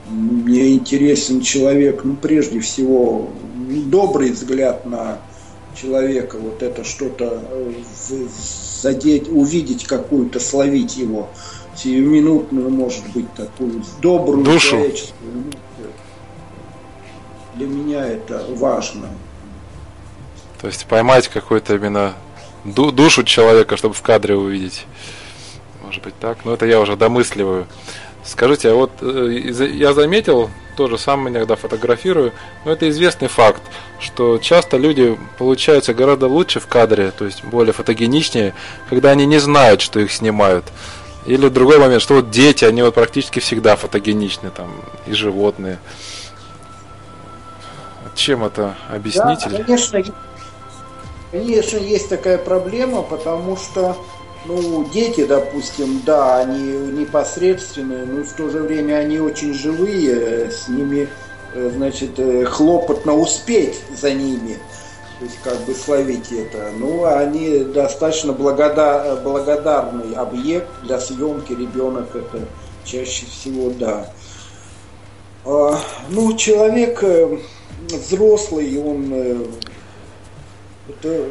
мне 0.08 0.74
интересен 0.74 1.40
человек, 1.40 2.04
ну 2.04 2.16
прежде 2.16 2.60
всего 2.60 3.30
добрый 3.86 4.30
взгляд 4.30 4.86
на 4.86 5.18
человека, 5.74 6.38
вот 6.38 6.62
это 6.62 6.84
что-то 6.84 7.42
э, 7.50 7.72
задеть, 8.82 9.28
увидеть 9.28 9.84
какую-то, 9.84 10.40
словить 10.40 10.96
его 10.96 11.28
сиюминутную, 11.78 12.70
может 12.70 13.08
быть, 13.14 13.32
такую 13.34 13.82
добрую 14.00 14.44
Душу. 14.44 14.70
человеческую. 14.70 15.44
Для 17.54 17.66
меня 17.66 18.06
это 18.06 18.44
важно. 18.50 19.08
То 20.60 20.66
есть 20.66 20.86
поймать 20.86 21.28
какую-то 21.28 21.74
именно 21.74 22.14
душу 22.64 23.24
человека, 23.24 23.76
чтобы 23.76 23.94
в 23.94 24.02
кадре 24.02 24.36
увидеть. 24.36 24.86
Может 25.84 26.02
быть 26.02 26.14
так. 26.18 26.44
Но 26.44 26.54
это 26.54 26.66
я 26.66 26.80
уже 26.80 26.96
домысливаю. 26.96 27.66
Скажите, 28.24 28.70
а 28.70 28.74
вот 28.74 28.90
э, 29.00 29.30
я 29.72 29.94
заметил, 29.94 30.50
тоже 30.76 30.98
сам 30.98 31.28
иногда 31.28 31.56
фотографирую, 31.56 32.32
но 32.64 32.72
это 32.72 32.88
известный 32.90 33.28
факт, 33.28 33.62
что 34.00 34.38
часто 34.38 34.76
люди 34.76 35.18
получаются 35.38 35.94
гораздо 35.94 36.28
лучше 36.28 36.60
в 36.60 36.66
кадре, 36.66 37.10
то 37.10 37.24
есть 37.24 37.42
более 37.42 37.72
фотогеничнее, 37.72 38.54
когда 38.90 39.10
они 39.10 39.24
не 39.24 39.38
знают, 39.38 39.80
что 39.80 39.98
их 39.98 40.12
снимают. 40.12 40.66
Или 41.28 41.48
другой 41.48 41.78
момент, 41.78 42.00
что 42.00 42.14
вот 42.14 42.30
дети, 42.30 42.64
они 42.64 42.82
вот 42.82 42.94
практически 42.94 43.38
всегда 43.38 43.76
фотогеничны, 43.76 44.48
там, 44.50 44.72
и 45.06 45.12
животные. 45.12 45.78
Чем 48.14 48.44
это 48.44 48.76
объяснить? 48.88 49.40
Да, 49.44 49.62
конечно, 49.62 50.02
конечно, 51.30 51.76
есть 51.76 52.08
такая 52.08 52.38
проблема, 52.38 53.02
потому 53.02 53.58
что 53.58 53.94
ну, 54.46 54.88
дети, 54.88 55.26
допустим, 55.26 56.00
да, 56.06 56.38
они 56.38 56.62
непосредственные, 56.62 58.06
но 58.06 58.24
в 58.24 58.32
то 58.32 58.48
же 58.48 58.60
время 58.60 58.94
они 58.94 59.20
очень 59.20 59.52
живые, 59.52 60.50
с 60.50 60.66
ними, 60.68 61.10
э, 61.52 61.70
значит, 61.76 62.18
э, 62.18 62.46
хлопотно 62.46 63.12
успеть 63.12 63.82
за 63.94 64.14
ними 64.14 64.56
то 65.18 65.24
есть 65.24 65.38
как 65.42 65.58
бы 65.64 65.74
словить 65.74 66.30
это. 66.30 66.70
Ну, 66.78 67.04
они 67.04 67.60
достаточно 67.64 68.32
благодар, 68.32 69.20
благодарный 69.22 70.14
объект 70.14 70.68
для 70.84 71.00
съемки, 71.00 71.52
ребенок 71.52 72.14
это 72.14 72.46
чаще 72.84 73.26
всего 73.26 73.70
да. 73.70 74.12
А, 75.44 75.78
ну, 76.10 76.36
человек 76.36 77.02
э, 77.02 77.38
взрослый, 77.88 78.78
он 78.78 79.10
э, 79.12 79.46
это 80.88 81.24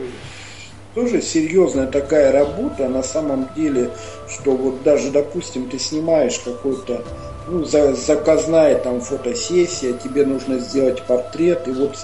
тоже 0.97 1.21
серьезная 1.21 1.85
такая 1.85 2.31
работа 2.31 2.89
на 2.89 3.03
самом 3.03 3.47
деле, 3.55 3.91
что 4.27 4.53
вот 4.53 4.81
даже, 4.81 5.11
допустим, 5.11 5.69
ты 5.69 5.77
снимаешь 5.77 6.39
какой-то 6.39 7.03
ну, 7.47 7.63
за, 7.63 7.93
заказная 7.93 8.79
там 8.79 8.99
фотосессия, 8.99 9.93
тебе 9.93 10.25
нужно 10.25 10.57
сделать 10.57 11.03
портрет, 11.03 11.67
и 11.67 11.71
вот 11.71 11.95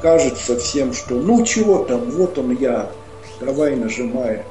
кажется 0.00 0.58
всем, 0.58 0.94
что 0.94 1.16
ну 1.16 1.44
чего 1.44 1.84
там, 1.84 2.10
вот 2.10 2.38
он 2.38 2.56
я, 2.56 2.90
давай 3.38 3.76
нажимай. 3.76 4.44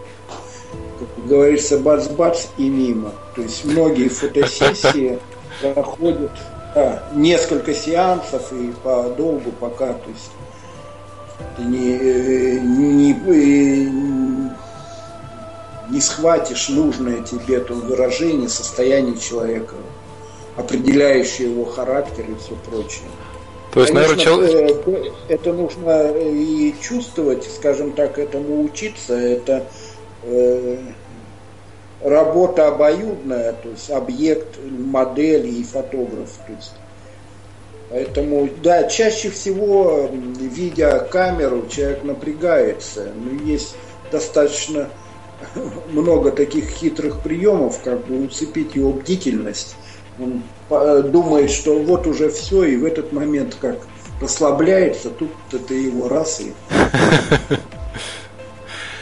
Как 0.99 1.25
говорится, 1.25 1.79
бац-бац 1.79 2.45
и 2.59 2.69
мимо. 2.69 3.13
То 3.35 3.41
есть 3.41 3.65
многие 3.65 4.09
фотосессии 4.09 5.17
проходят 5.73 6.33
да, 6.75 7.01
несколько 7.15 7.73
сеансов 7.73 8.53
и 8.53 8.71
по 8.83 9.09
долгу 9.17 9.51
пока, 9.59 9.93
то 9.93 10.09
есть 10.11 10.29
не, 11.57 12.59
не, 12.59 13.13
не, 13.13 14.01
не 15.89 16.01
схватишь 16.01 16.69
нужное 16.69 17.23
тебе 17.23 17.59
то 17.59 17.73
выражение, 17.73 18.49
состояние 18.49 19.17
человека, 19.17 19.75
определяющее 20.55 21.49
его 21.51 21.65
характер 21.65 22.25
и 22.29 22.35
все 22.35 22.55
прочее. 22.69 23.09
То 23.73 23.81
есть, 23.81 23.93
Конечно, 23.93 24.15
наверное, 24.15 24.47
человек... 24.49 24.87
Э, 24.87 25.33
это 25.33 25.53
нужно 25.53 26.11
и 26.17 26.73
чувствовать, 26.81 27.43
скажем 27.43 27.91
так, 27.91 28.17
этому 28.17 28.63
учиться. 28.63 29.13
Это 29.13 29.65
э, 30.23 30.77
работа 32.03 32.67
обоюдная, 32.69 33.53
то 33.53 33.69
есть 33.69 33.89
объект, 33.91 34.57
модель 34.63 35.47
и 35.47 35.63
фотограф. 35.63 36.31
То 36.47 36.53
есть 36.53 36.73
Поэтому, 37.89 38.49
да, 38.61 38.83
чаще 38.83 39.29
всего, 39.29 40.09
видя 40.39 40.99
камеру, 40.99 41.67
человек 41.69 42.03
напрягается. 42.03 43.11
Но 43.15 43.43
есть 43.43 43.75
достаточно 44.11 44.89
много 45.89 46.31
таких 46.31 46.69
хитрых 46.69 47.21
приемов, 47.21 47.81
как 47.81 48.05
бы 48.05 48.25
уцепить 48.25 48.75
его 48.75 48.91
бдительность. 48.91 49.75
Он 50.19 50.43
думает, 50.69 51.51
что 51.51 51.79
вот 51.79 52.07
уже 52.07 52.29
все, 52.29 52.63
и 52.63 52.75
в 52.75 52.83
этот 52.83 53.13
момент 53.13 53.55
как 53.59 53.77
расслабляется, 54.19 55.09
тут 55.11 55.31
это 55.53 55.73
его 55.75 56.09
раз 56.09 56.41
и, 56.41 56.53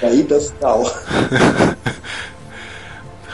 а 0.01 0.09
и 0.09 0.21
достал. 0.23 0.91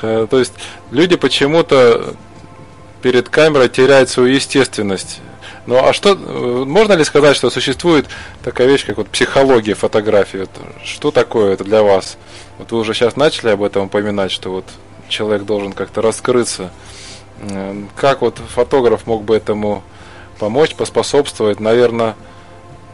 То 0.02 0.40
есть 0.40 0.54
люди 0.92 1.16
почему-то 1.16 2.14
перед 3.02 3.30
камерой 3.30 3.70
теряют 3.70 4.10
свою 4.10 4.34
естественность. 4.34 5.22
Ну 5.68 5.78
а 5.78 5.94
что, 5.94 6.16
можно 6.16 6.94
ли 6.94 7.04
сказать, 7.04 7.36
что 7.36 7.50
существует 7.50 8.08
такая 8.44 8.68
вещь, 8.68 8.86
как 8.86 8.98
вот 8.98 9.10
психология 9.10 9.76
фотографии? 9.76 10.40
Вот, 10.40 10.50
что 10.84 11.12
такое 11.12 11.54
это 11.54 11.64
для 11.64 11.84
вас? 11.84 12.18
Вот 12.58 12.72
вы 12.72 12.80
уже 12.80 12.94
сейчас 12.94 13.16
начали 13.16 13.50
об 13.50 13.62
этом 13.64 13.86
упоминать, 13.86 14.32
что 14.32 14.50
вот 14.50 14.66
человек 15.08 15.44
должен 15.44 15.74
как-то 15.74 16.02
раскрыться. 16.02 16.72
Как 17.96 18.22
вот 18.22 18.38
фотограф 18.38 19.06
мог 19.06 19.24
бы 19.24 19.36
этому 19.36 19.84
помочь, 20.40 20.76
поспособствовать? 20.76 21.60
Наверное, 21.60 22.16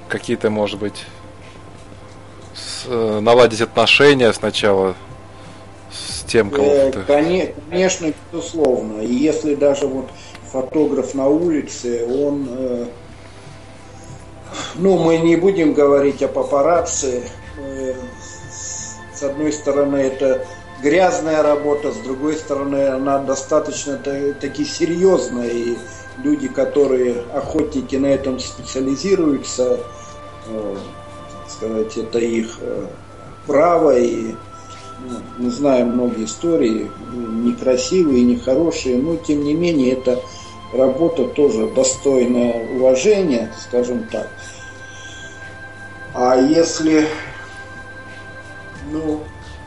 какие-то, 0.10 0.50
может 0.50 0.80
быть, 0.80 1.06
э, 2.86 3.20
наладить 3.22 3.62
отношения 3.62 4.32
сначала 4.34 4.96
с 5.92 6.24
тем, 6.24 6.50
кого 6.50 6.68
э, 6.68 6.92
Конечно, 7.08 8.14
безусловно. 8.32 9.02
И 9.02 9.14
если 9.14 9.56
даже 9.56 9.88
вот 9.88 10.10
фотограф 10.52 11.14
на 11.14 11.28
улице, 11.28 12.06
он, 12.06 12.48
э, 12.50 12.86
ну, 14.76 14.98
мы 14.98 15.18
не 15.18 15.36
будем 15.36 15.74
говорить 15.74 16.22
о 16.24 16.28
папарацци. 16.28 17.24
Э, 17.58 17.94
с 19.14 19.24
одной 19.24 19.52
стороны, 19.52 19.98
это 19.98 20.46
грязная 20.82 21.42
работа, 21.42 21.92
с 21.92 21.98
другой 21.98 22.36
стороны, 22.36 22.88
она 22.88 23.20
достаточно 23.20 23.98
таки 23.98 24.64
серьезная. 24.64 25.50
И 25.50 25.78
люди, 26.24 26.48
которые 26.48 27.24
охотники 27.34 27.96
на 27.96 28.08
этом 28.08 28.40
специализируются, 28.40 29.80
э, 30.48 30.76
сказать, 31.48 31.98
это 31.98 32.20
их 32.20 32.60
право 33.48 33.98
и 33.98 34.36
мы 35.38 35.50
знаем 35.50 35.90
многие 35.90 36.26
истории, 36.26 36.90
некрасивые, 37.14 38.24
нехорошие, 38.24 38.98
но 38.98 39.16
тем 39.18 39.44
не 39.44 39.54
менее 39.54 39.94
это 39.94 40.20
работа 40.74 41.26
тоже 41.26 41.68
достойная 41.68 42.76
уважения, 42.76 43.54
скажем 43.62 44.08
так. 44.12 44.30
А 46.14 46.36
если, 46.36 47.08
ну, 48.92 49.22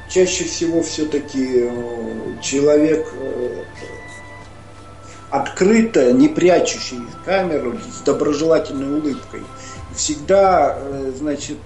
чаще 0.09 0.45
всего 0.45 0.82
все-таки 0.82 1.68
э, 1.68 2.41
человек 2.43 3.07
э, 3.14 3.64
открыто, 5.30 6.12
не 6.12 6.28
прячущий 6.28 6.99
камеру, 7.24 7.78
с 7.78 8.01
доброжелательной 8.03 8.99
улыбкой, 8.99 9.43
всегда, 9.95 10.76
э, 10.76 11.12
значит, 11.16 11.59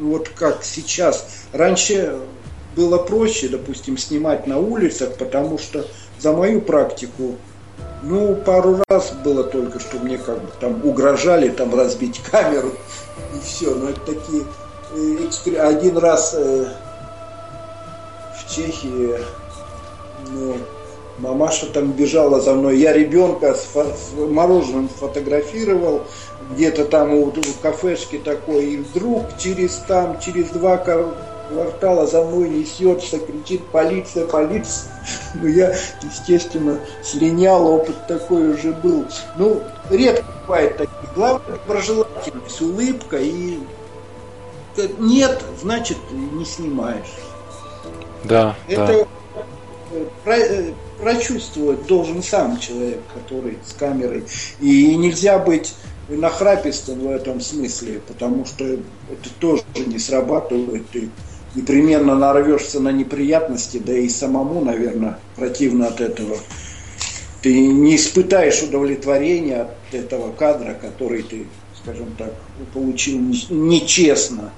вот 0.00 0.28
как 0.30 0.64
сейчас, 0.64 1.28
раньше 1.52 2.18
было 2.76 2.98
проще, 2.98 3.48
допустим, 3.48 3.96
снимать 3.96 4.46
на 4.46 4.58
улицах, 4.58 5.14
потому 5.16 5.58
что 5.58 5.86
за 6.18 6.32
мою 6.32 6.60
практику 6.60 7.36
ну, 8.02 8.34
пару 8.36 8.82
раз 8.88 9.12
было 9.24 9.42
только, 9.42 9.80
что 9.80 9.98
мне 9.98 10.18
как 10.18 10.40
бы 10.40 10.48
там 10.60 10.84
угрожали 10.84 11.48
там 11.48 11.74
разбить 11.74 12.20
камеру 12.30 12.72
и 13.34 13.44
все. 13.44 13.74
Но 13.74 13.88
это 13.88 14.00
такие 14.00 14.44
э, 14.94 15.56
один 15.58 15.96
раз 15.98 16.34
э, 16.34 16.66
в 18.38 18.54
Чехии, 18.54 19.14
ну, 20.30 20.56
мамаша 21.18 21.66
там 21.66 21.92
бежала 21.92 22.40
за 22.40 22.54
мной, 22.54 22.78
я 22.78 22.92
ребенка 22.92 23.54
с, 23.54 23.66
с 23.72 24.12
мороженым 24.16 24.88
фотографировал, 24.88 26.02
где-то 26.52 26.84
там 26.84 27.14
у, 27.14 27.26
у 27.26 27.32
кафешки 27.62 28.18
такой, 28.18 28.66
и 28.66 28.76
вдруг 28.76 29.24
через 29.38 29.76
там, 29.88 30.20
через 30.20 30.50
два 30.50 30.76
квартала 31.48 32.06
за 32.06 32.22
мной 32.22 32.48
несется, 32.48 33.18
кричит 33.18 33.64
полиция, 33.66 34.26
полиция. 34.26 34.92
Ну, 35.34 35.46
я, 35.46 35.74
естественно, 36.02 36.78
слинял, 37.02 37.66
опыт 37.66 38.06
такой 38.06 38.54
уже 38.54 38.72
был. 38.72 39.04
Ну, 39.36 39.62
редко 39.90 40.24
бывает 40.42 40.78
такие. 40.78 40.94
Главное, 41.14 41.58
доброжелательность, 41.58 42.60
улыбка 42.62 43.18
и 43.18 43.58
нет, 44.98 45.42
значит, 45.60 45.98
не 46.12 46.44
снимаешь. 46.44 47.14
Да, 48.24 48.56
Это 48.68 49.06
да. 49.92 50.02
Про, 50.24 50.36
прочувствовать 51.00 51.86
должен 51.86 52.22
сам 52.22 52.58
человек, 52.58 53.00
который 53.14 53.58
с 53.64 53.72
камерой. 53.72 54.24
И 54.60 54.96
нельзя 54.96 55.38
быть 55.38 55.74
нахрапистым 56.08 57.00
в 57.00 57.10
этом 57.10 57.40
смысле, 57.40 58.00
потому 58.06 58.44
что 58.44 58.64
это 58.64 59.30
тоже 59.38 59.62
не 59.86 59.98
срабатывает. 59.98 60.84
И 60.94 61.10
непременно 61.56 62.14
нарвешься 62.14 62.80
на 62.80 62.92
неприятности, 62.92 63.78
да 63.78 63.92
и 63.92 64.08
самому, 64.08 64.64
наверное, 64.64 65.18
противно 65.34 65.88
от 65.88 66.00
этого. 66.00 66.36
Ты 67.42 67.68
не 67.68 67.96
испытаешь 67.96 68.62
удовлетворения 68.62 69.62
от 69.62 69.94
этого 69.94 70.32
кадра, 70.32 70.74
который 70.74 71.22
ты, 71.22 71.46
скажем 71.82 72.14
так, 72.18 72.32
получил 72.74 73.18
нечестно. 73.50 74.52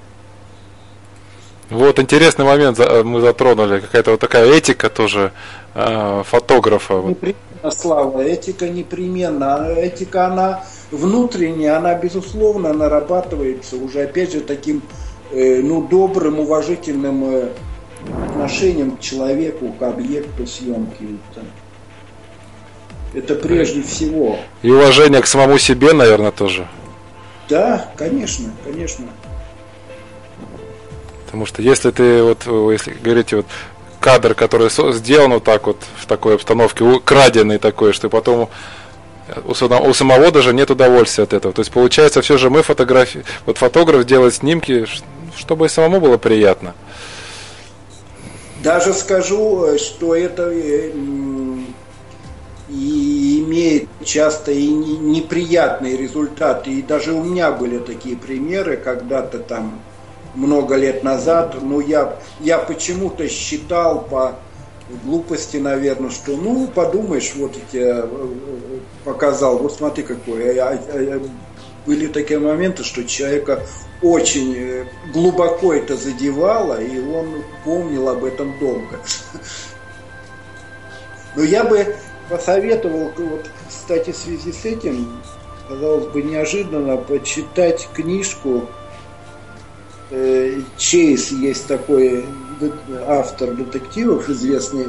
Вот 1.69 1.99
интересный 1.99 2.45
момент 2.45 2.79
мы 3.03 3.21
затронули, 3.21 3.79
какая-то 3.79 4.11
вот 4.11 4.19
такая 4.19 4.51
этика 4.51 4.89
тоже 4.89 5.31
э, 5.75 6.23
фотографа. 6.25 6.95
Непременно, 6.95 7.71
Слава, 7.71 8.21
этика 8.21 8.67
непременно. 8.67 9.67
Этика, 9.77 10.25
она 10.25 10.63
внутренняя, 10.89 11.77
она, 11.77 11.93
безусловно, 11.93 12.73
нарабатывается 12.73 13.75
уже, 13.75 14.01
опять 14.01 14.33
же, 14.33 14.39
таким 14.41 14.81
Э, 14.81 15.08
ну, 15.31 15.81
добрым, 15.87 16.39
уважительным 16.39 17.23
э, 17.25 17.49
отношением 18.27 18.97
к 18.97 18.99
человеку, 18.99 19.71
к 19.71 19.81
объекту 19.83 20.47
съемки. 20.47 21.19
Это, 23.13 23.33
это 23.33 23.35
прежде 23.35 23.81
всего. 23.81 24.37
И 24.61 24.71
уважение 24.71 25.21
к 25.21 25.27
самому 25.27 25.57
себе, 25.57 25.93
наверное, 25.93 26.31
тоже. 26.31 26.67
Да, 27.47 27.91
конечно, 27.95 28.51
конечно. 28.63 29.07
Потому 31.25 31.45
что 31.45 31.61
если 31.61 31.91
ты 31.91 32.23
вот, 32.23 32.45
если 32.71 32.91
говорите 33.03 33.37
вот 33.37 33.45
кадр, 33.99 34.33
который 34.33 34.69
сделан 34.93 35.33
вот 35.33 35.43
так 35.43 35.67
вот 35.67 35.77
в 35.97 36.05
такой 36.05 36.35
обстановке, 36.35 36.99
краденый 37.03 37.57
такой, 37.57 37.93
что 37.93 38.09
потом 38.09 38.49
у, 39.45 39.51
у 39.51 39.93
самого 39.93 40.31
даже 40.31 40.53
нет 40.53 40.71
удовольствия 40.71 41.25
от 41.25 41.33
этого. 41.33 41.53
То 41.53 41.61
есть 41.61 41.71
получается 41.71 42.21
все 42.21 42.37
же 42.37 42.49
мы 42.49 42.63
фотографии, 42.63 43.23
вот 43.45 43.57
фотограф 43.57 44.05
делает 44.05 44.35
снимки, 44.35 44.85
чтобы 45.39 45.65
и 45.65 45.69
самому 45.69 45.99
было 45.99 46.17
приятно. 46.17 46.75
Даже 48.61 48.93
скажу, 48.93 49.77
что 49.77 50.15
это, 50.15 50.51
имеет 52.69 53.87
часто 54.03 54.51
и 54.51 54.67
неприятные 54.67 55.97
результаты. 55.97 56.71
И 56.71 56.81
даже 56.81 57.13
у 57.13 57.23
меня 57.23 57.51
были 57.51 57.79
такие 57.79 58.15
примеры, 58.15 58.77
когда-то 58.77 59.39
там 59.39 59.81
много 60.35 60.75
лет 60.75 61.03
назад, 61.03 61.55
но 61.61 61.81
я, 61.81 62.15
я 62.39 62.59
почему-то 62.59 63.27
считал 63.27 64.01
по 64.01 64.35
глупости, 65.03 65.57
наверное, 65.57 66.09
что, 66.09 66.35
ну, 66.35 66.67
подумаешь, 66.67 67.33
вот 67.35 67.55
я 67.55 67.61
тебе 67.71 67.89
э, 67.89 68.07
э, 68.07 68.79
показал, 69.03 69.57
вот 69.59 69.73
смотри 69.73 70.03
какой. 70.03 70.55
Были 71.85 72.07
такие 72.07 72.39
моменты, 72.39 72.83
что 72.83 73.03
человека 73.03 73.65
очень 74.01 74.55
э, 74.55 74.85
глубоко 75.13 75.73
это 75.73 75.95
задевало, 75.95 76.81
и 76.81 76.99
он 76.99 77.43
помнил 77.63 78.09
об 78.09 78.23
этом 78.23 78.57
долго. 78.59 78.99
Но 81.35 81.43
я 81.43 81.63
бы 81.63 81.95
посоветовал, 82.29 83.11
вот, 83.17 83.49
кстати, 83.67 84.11
в 84.11 84.17
связи 84.17 84.51
с 84.51 84.65
этим, 84.65 85.21
казалось 85.67 86.07
бы, 86.07 86.21
неожиданно 86.21 86.97
почитать 86.97 87.87
книжку 87.93 88.67
Чейз 90.77 91.31
есть 91.31 91.67
такой 91.67 92.25
автор 93.07 93.53
детективов 93.53 94.27
известный, 94.29 94.87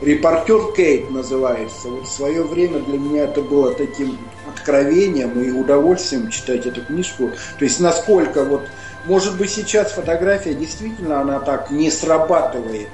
Репортер 0.00 0.72
Кейт 0.76 1.10
называется. 1.10 1.88
Вот 1.88 2.06
в 2.06 2.12
свое 2.12 2.42
время 2.42 2.80
для 2.80 2.98
меня 2.98 3.24
это 3.24 3.42
было 3.42 3.72
таким 3.74 4.18
откровением 4.54 5.40
и 5.40 5.50
удовольствием 5.50 6.30
читать 6.30 6.66
эту 6.66 6.82
книжку. 6.82 7.32
То 7.58 7.64
есть 7.64 7.80
насколько 7.80 8.44
вот, 8.44 8.66
может 9.04 9.36
быть 9.36 9.50
сейчас 9.50 9.92
фотография 9.92 10.54
действительно 10.54 11.20
она 11.20 11.40
так 11.40 11.70
не 11.70 11.90
срабатывает, 11.90 12.88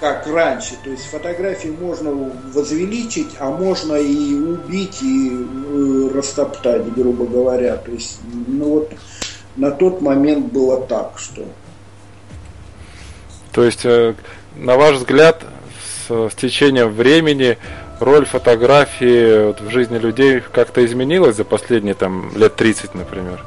как 0.00 0.26
раньше. 0.26 0.74
То 0.84 0.90
есть 0.90 1.04
фотографии 1.04 1.68
можно 1.68 2.12
возвеличить, 2.52 3.30
а 3.38 3.50
можно 3.50 3.94
и 3.94 4.34
убить, 4.34 5.02
и 5.02 5.30
э, 5.32 6.10
растоптать, 6.12 6.92
грубо 6.92 7.24
говоря. 7.24 7.76
То 7.76 7.92
есть, 7.92 8.18
ну 8.46 8.68
вот 8.68 8.92
на 9.56 9.70
тот 9.70 10.00
момент 10.00 10.52
было 10.52 10.84
так, 10.86 11.12
что... 11.16 11.44
То 13.52 13.64
есть, 13.64 13.84
э, 13.84 14.14
на 14.56 14.76
ваш 14.76 14.96
взгляд, 14.96 15.44
с, 16.08 16.28
с 16.30 16.34
течением 16.34 16.90
времени 16.90 17.58
роль 18.02 18.26
фотографии 18.26 19.52
в 19.52 19.70
жизни 19.70 19.98
людей 19.98 20.42
как-то 20.52 20.84
изменилась 20.84 21.36
за 21.36 21.44
последние 21.44 21.94
там 21.94 22.30
лет 22.36 22.54
30, 22.56 22.94
например? 22.94 23.44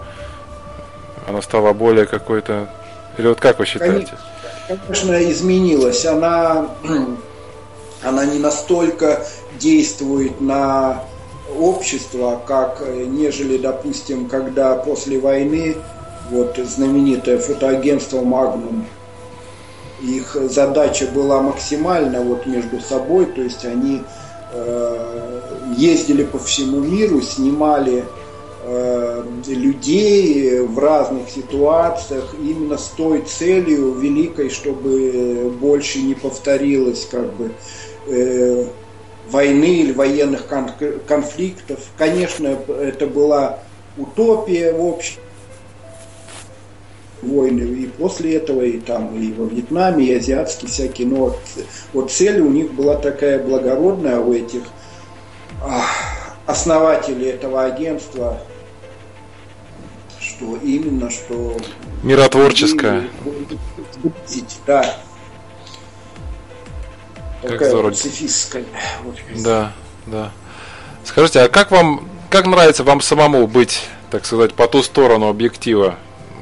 Она 1.28 1.42
стала 1.42 1.74
более 1.74 2.06
какой-то... 2.06 2.70
Или 3.18 3.28
вот 3.28 3.40
как 3.40 3.60
вы 3.60 3.66
считаете? 3.66 4.14
Конечно, 4.68 5.32
изменилась. 5.32 6.06
Она, 6.06 6.70
она 8.04 8.26
не 8.26 8.40
настолько 8.40 9.26
действует 9.60 10.42
на 10.42 11.04
общество, 11.58 12.42
как 12.46 12.82
нежели, 12.88 13.58
допустим, 13.58 14.28
когда 14.28 14.76
после 14.76 15.20
войны 15.20 15.78
вот 16.30 16.58
знаменитое 16.58 17.38
фотоагентство 17.38 18.18
Magnum, 18.22 18.84
их 20.02 20.36
задача 20.50 21.08
была 21.08 21.42
максимально 21.42 22.22
вот 22.22 22.46
между 22.46 22.80
собой, 22.82 23.26
то 23.26 23.42
есть 23.42 23.66
они 23.66 24.04
ездили 25.78 26.24
по 26.24 26.40
всему 26.40 26.80
миру, 26.80 27.22
снимали 27.22 28.06
э, 28.64 29.24
людей 29.48 30.62
в 30.62 30.80
разных 30.80 31.30
ситуациях 31.30 32.36
именно 32.40 32.78
с 32.78 32.88
той 32.90 33.22
целью 33.22 33.94
великой, 33.94 34.50
чтобы 34.50 35.52
больше 35.60 36.00
не 36.00 36.16
повторилось 36.16 37.08
как 37.10 37.34
бы 37.34 37.52
э, 38.08 38.66
войны 39.30 39.80
или 39.80 39.92
военных 39.92 40.48
конфликтов. 41.08 41.80
Конечно, 41.98 42.58
это 42.68 43.08
была 43.08 43.60
утопия 43.98 44.74
в 44.74 44.86
общем 44.86 45.22
войны 47.22 47.62
и 47.62 47.88
после 47.88 48.36
этого, 48.36 48.62
и 48.62 48.80
там, 48.80 49.16
и 49.16 49.32
во 49.34 49.46
Вьетнаме, 49.46 50.06
и 50.06 50.16
азиатские 50.16 50.70
всякие, 50.70 51.08
но 51.08 51.16
вот, 51.16 51.40
вот 51.94 52.12
цель 52.12 52.40
у 52.42 52.50
них 52.50 52.74
была 52.74 52.96
такая 52.96 53.44
благородная 53.44 54.20
у 54.20 54.34
этих 54.34 54.64
основателей 56.46 57.28
этого 57.28 57.64
агентства, 57.64 58.40
что 60.20 60.58
именно, 60.58 61.10
что... 61.10 61.58
Миротворческая. 62.04 63.08
Да. 64.68 64.98
Как 67.42 67.52
такая 67.52 67.70
здорово. 67.70 67.92
пацифистская. 67.92 68.66
Вот. 69.04 69.16
Да, 69.44 69.72
да. 70.08 70.32
Скажите, 71.04 71.42
а 71.42 71.48
как 71.48 71.72
вам, 71.72 72.10
как 72.30 72.48
нравится 72.48 72.84
вам 72.84 73.02
самому 73.02 73.48
быть, 73.48 73.88
так 74.10 74.26
сказать, 74.26 74.54
по 74.54 74.68
ту 74.68 74.82
сторону 74.82 75.30
объектива? 75.30 75.96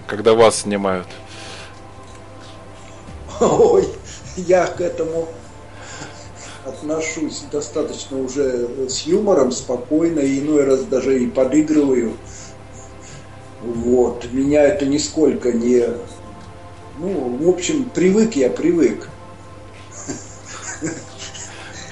Когда 0.07 0.33
вас 0.33 0.61
снимают? 0.61 1.07
Ой, 3.39 3.87
я 4.37 4.67
к 4.67 4.81
этому 4.81 5.27
отношусь 6.65 7.43
достаточно 7.51 8.19
уже 8.19 8.87
с 8.87 9.01
юмором, 9.01 9.51
спокойно, 9.51 10.19
и 10.19 10.39
иной 10.39 10.65
раз 10.65 10.83
даже 10.83 11.21
и 11.21 11.27
подыгрываю. 11.27 12.13
Вот. 13.61 14.31
Меня 14.31 14.63
это 14.63 14.85
нисколько 14.85 15.51
не... 15.51 15.87
Ну, 16.99 17.37
в 17.37 17.49
общем, 17.49 17.89
привык 17.89 18.35
я, 18.35 18.49
привык. 18.49 19.09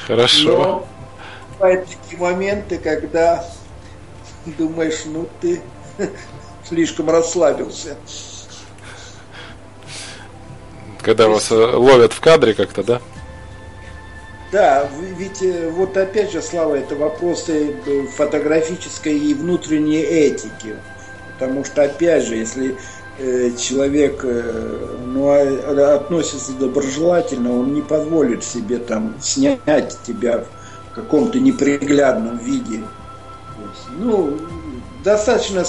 Хорошо. 0.06 0.52
Но 0.52 0.88
бывают 1.58 1.88
такие 1.88 2.20
моменты, 2.20 2.78
когда 2.78 3.46
думаешь, 4.58 5.04
ну 5.06 5.28
ты 5.40 5.62
слишком 6.72 7.10
расслабился. 7.10 7.98
Когда 11.02 11.28
вас 11.28 11.52
э, 11.52 11.56
ловят 11.56 12.14
в 12.14 12.22
кадре 12.22 12.54
как-то, 12.54 12.82
да? 12.84 13.02
Да, 14.54 14.90
ведь 15.18 15.42
э, 15.42 15.70
вот 15.70 15.98
опять 15.98 16.32
же, 16.32 16.42
Слава, 16.42 16.76
это 16.76 16.96
вопросы 16.96 17.76
э, 17.86 18.04
фотографической 18.16 19.18
и 19.18 19.34
внутренней 19.34 20.02
этики. 20.02 20.76
Потому 21.34 21.66
что, 21.66 21.84
опять 21.84 22.26
же, 22.26 22.36
если 22.36 22.78
человек 23.58 24.24
ну, 24.24 25.28
а, 25.28 25.96
относится 25.96 26.54
доброжелательно, 26.54 27.60
он 27.60 27.74
не 27.74 27.82
позволит 27.82 28.44
себе 28.44 28.78
там 28.78 29.16
снять 29.22 29.98
тебя 30.04 30.46
в 30.92 30.96
каком-то 30.96 31.40
неприглядном 31.40 32.38
виде. 32.38 32.82
Ну, 33.98 34.40
достаточно 35.04 35.66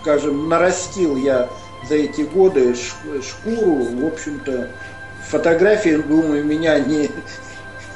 скажем, 0.00 0.48
нарастил 0.48 1.16
я 1.16 1.48
за 1.88 1.96
эти 1.96 2.22
годы 2.22 2.74
шкуру, 2.74 3.84
в 3.84 4.06
общем-то, 4.06 4.70
фотографии, 5.28 5.96
думаю, 5.96 6.44
меня 6.44 6.78
не, 6.78 7.10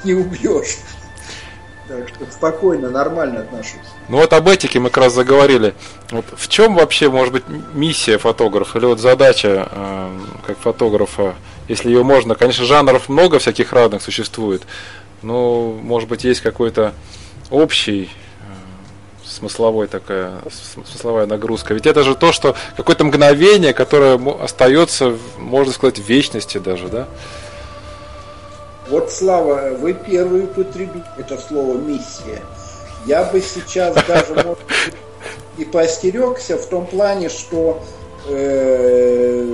не 0.05 0.15
убьешь. 0.15 0.79
Так 1.87 2.09
что 2.09 2.25
спокойно, 2.31 2.89
нормально 2.89 3.41
отношусь. 3.41 3.81
Ну 4.09 4.17
вот 4.17 4.33
об 4.33 4.49
этике 4.49 4.81
мы 4.81 4.89
как 4.89 5.05
раз 5.05 5.13
заговорили. 5.13 5.75
Вот 6.11 6.25
в 6.35 6.49
чем 6.49 6.77
вообще 6.77 7.11
может 7.11 7.35
быть 7.35 7.45
миссия 7.75 8.17
фотографа 8.17 8.79
или 8.79 8.87
вот 8.87 9.01
задача 9.01 9.69
э, 9.71 10.19
как 10.47 10.59
фотографа, 10.59 11.35
если 11.69 11.91
ее 11.91 12.03
можно, 12.03 12.37
конечно, 12.37 12.65
жанров 12.65 13.11
много 13.11 13.39
всяких 13.39 13.75
разных 13.75 14.01
существует, 14.01 14.63
но 15.21 15.73
может 15.73 16.09
быть 16.09 16.25
есть 16.25 16.41
какой-то 16.41 16.95
общий 17.51 18.11
смысловой 19.35 19.87
такая, 19.87 20.41
смысловая 20.75 21.27
нагрузка. 21.27 21.75
Ведь 21.75 21.87
это 21.87 22.03
же 22.03 22.15
то, 22.15 22.33
что 22.33 22.55
какое-то 22.77 23.05
мгновение, 23.05 23.73
которое 23.73 24.21
остается, 24.43 25.17
можно 25.39 25.73
сказать, 25.73 25.99
в 25.99 26.09
вечности 26.09 26.59
даже, 26.59 26.89
да? 26.89 27.07
Вот, 28.89 29.11
Слава, 29.11 29.71
вы 29.79 29.95
первый 29.95 30.45
употребили 30.45 31.05
это 31.17 31.39
слово 31.39 31.77
«миссия». 31.79 32.43
Я 33.07 33.25
бы 33.25 33.41
сейчас 33.41 33.95
даже, 34.07 34.57
и 35.59 35.65
поостерегся 35.65 36.57
в 36.59 36.67
том 36.67 36.87
плане, 36.87 37.29
что, 37.29 37.83
э, 38.29 39.45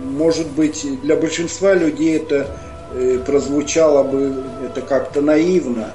может 0.00 0.48
быть, 0.48 0.86
для 1.02 1.16
большинства 1.16 1.74
людей 1.74 2.16
это 2.16 2.56
э, 2.94 3.18
прозвучало 3.24 4.02
бы 4.04 4.44
это 4.64 4.80
как-то 4.82 5.20
наивно. 5.20 5.92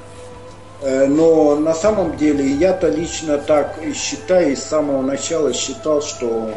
Э, 0.81 1.07
но 1.07 1.55
на 1.55 1.73
самом 1.73 2.17
деле 2.17 2.45
я-то 2.45 2.89
лично 2.89 3.37
так 3.37 3.79
и 3.83 3.93
считаю, 3.93 4.53
и 4.53 4.55
с 4.55 4.63
самого 4.63 5.01
начала 5.01 5.53
считал, 5.53 6.01
что 6.01 6.51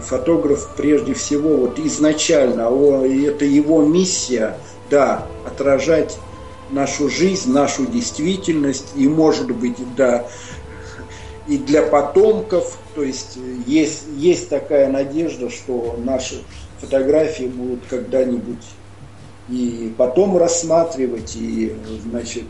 фотограф 0.00 0.68
прежде 0.76 1.14
всего 1.14 1.56
вот 1.56 1.78
изначально, 1.78 2.62
это 3.06 3.44
его 3.44 3.82
миссия, 3.82 4.56
да, 4.90 5.26
отражать 5.46 6.18
нашу 6.70 7.08
жизнь, 7.08 7.52
нашу 7.52 7.86
действительность 7.86 8.88
и 8.96 9.08
может 9.08 9.50
быть, 9.50 9.76
да, 9.96 10.26
и 11.46 11.58
для 11.58 11.82
потомков, 11.82 12.76
то 12.94 13.02
есть 13.02 13.38
есть, 13.66 14.02
есть 14.16 14.48
такая 14.48 14.90
надежда, 14.90 15.48
что 15.48 15.96
наши 16.02 16.42
фотографии 16.80 17.44
будут 17.44 17.80
когда-нибудь 17.88 18.64
и 19.48 19.94
потом 19.96 20.36
рассматривать, 20.36 21.36
и, 21.36 21.76
значит, 22.02 22.46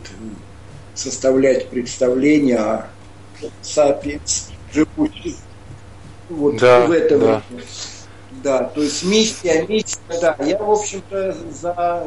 составлять 0.97 1.67
представление 1.69 2.57
о 2.57 2.89
сапиенс, 3.61 4.49
живущих 4.73 5.35
вот 6.29 6.57
да, 6.57 6.85
в 6.85 6.91
это 6.91 7.17
да. 7.17 7.25
время. 7.49 7.63
Да, 8.43 8.63
то 8.65 8.81
есть 8.81 9.03
миссия, 9.03 9.65
миссия, 9.67 9.97
да. 10.21 10.35
Я, 10.39 10.57
в 10.59 10.69
общем-то, 10.69 11.35
за 11.51 12.03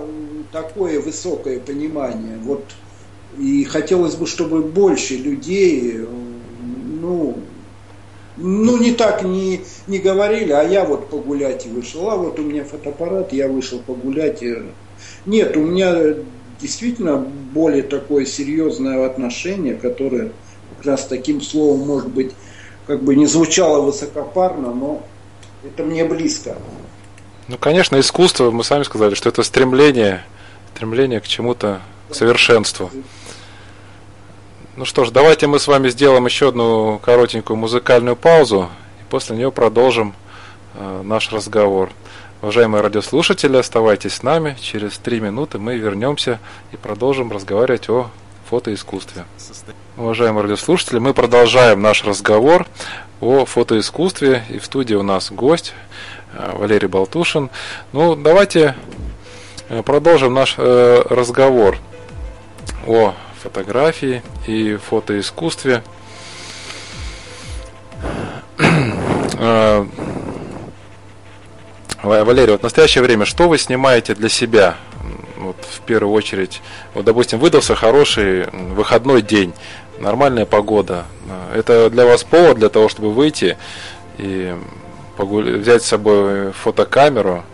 такое 0.52 1.00
высокое 1.00 1.58
понимание. 1.58 2.38
Вот 2.38 2.64
и 3.38 3.64
хотелось 3.64 4.14
бы, 4.14 4.26
чтобы 4.26 4.62
больше 4.62 5.16
людей, 5.16 6.06
ну, 7.00 7.38
ну 8.36 8.76
не 8.76 8.92
так 8.92 9.22
не, 9.22 9.62
не 9.86 9.98
говорили, 9.98 10.52
а 10.52 10.62
я 10.62 10.84
вот 10.84 11.08
погулять 11.08 11.66
и 11.66 11.68
вышел. 11.68 12.08
А 12.10 12.16
вот 12.16 12.38
у 12.38 12.42
меня 12.42 12.64
фотоаппарат, 12.64 13.32
я 13.32 13.48
вышел 13.48 13.80
погулять. 13.80 14.42
И... 14.42 14.56
Нет, 15.26 15.56
у 15.56 15.60
меня 15.60 16.14
действительно 16.60 17.16
более 17.16 17.82
такое 17.82 18.24
серьезное 18.26 19.06
отношение, 19.06 19.74
которое 19.74 20.32
как 20.76 20.86
раз 20.86 21.06
таким 21.06 21.40
словом, 21.40 21.86
может 21.86 22.08
быть, 22.08 22.32
как 22.86 23.02
бы 23.02 23.14
не 23.16 23.26
звучало 23.26 23.82
высокопарно, 23.82 24.74
но 24.74 25.02
это 25.64 25.84
мне 25.84 26.04
близко. 26.04 26.56
Ну, 27.48 27.58
конечно, 27.58 27.98
искусство, 27.98 28.50
мы 28.50 28.64
сами 28.64 28.84
сказали, 28.84 29.14
что 29.14 29.28
это 29.28 29.42
стремление, 29.42 30.24
стремление 30.74 31.20
к 31.20 31.26
чему-то, 31.26 31.80
к 32.08 32.14
совершенству. 32.14 32.90
Ну 34.76 34.84
что 34.84 35.04
ж, 35.04 35.10
давайте 35.10 35.46
мы 35.46 35.58
с 35.58 35.66
вами 35.66 35.88
сделаем 35.88 36.24
еще 36.24 36.48
одну 36.48 37.00
коротенькую 37.04 37.56
музыкальную 37.56 38.16
паузу, 38.16 38.70
и 39.00 39.10
после 39.10 39.36
нее 39.36 39.52
продолжим 39.52 40.14
э, 40.74 41.02
наш 41.04 41.32
разговор. 41.32 41.90
Уважаемые 42.42 42.80
радиослушатели, 42.80 43.58
оставайтесь 43.58 44.14
с 44.14 44.22
нами. 44.22 44.56
Через 44.58 44.96
три 44.96 45.20
минуты 45.20 45.58
мы 45.58 45.76
вернемся 45.76 46.38
и 46.72 46.76
продолжим 46.76 47.30
разговаривать 47.30 47.90
о 47.90 48.08
фотоискусстве. 48.48 49.26
Уважаемые 49.98 50.44
радиослушатели, 50.44 51.00
мы 51.00 51.12
продолжаем 51.12 51.82
наш 51.82 52.02
разговор 52.02 52.66
о 53.20 53.44
фотоискусстве. 53.44 54.42
И 54.48 54.58
в 54.58 54.64
студии 54.64 54.94
у 54.94 55.02
нас 55.02 55.30
гость 55.30 55.74
э, 56.32 56.56
Валерий 56.56 56.88
Болтушин. 56.88 57.50
Ну, 57.92 58.16
давайте 58.16 58.74
э, 59.68 59.82
продолжим 59.82 60.32
наш 60.32 60.54
э, 60.56 61.02
разговор 61.10 61.76
о 62.86 63.12
фотографии 63.42 64.22
и 64.46 64.76
фотоискусстве. 64.76 65.82
Валерий, 72.02 72.52
вот 72.52 72.60
в 72.60 72.64
настоящее 72.64 73.02
время 73.02 73.26
что 73.26 73.48
вы 73.48 73.58
снимаете 73.58 74.14
для 74.14 74.28
себя? 74.28 74.76
Вот 75.36 75.56
в 75.70 75.80
первую 75.80 76.14
очередь, 76.14 76.60
вот, 76.94 77.04
допустим, 77.04 77.38
выдался 77.38 77.74
хороший 77.74 78.46
выходной 78.50 79.22
день, 79.22 79.52
нормальная 79.98 80.46
погода. 80.46 81.04
Это 81.54 81.90
для 81.90 82.06
вас 82.06 82.24
повод 82.24 82.58
для 82.58 82.68
того, 82.68 82.88
чтобы 82.88 83.12
выйти 83.12 83.56
и 84.18 84.54
погуля... 85.16 85.58
взять 85.58 85.82
с 85.82 85.86
собой 85.86 86.52
фотокамеру 86.52 87.44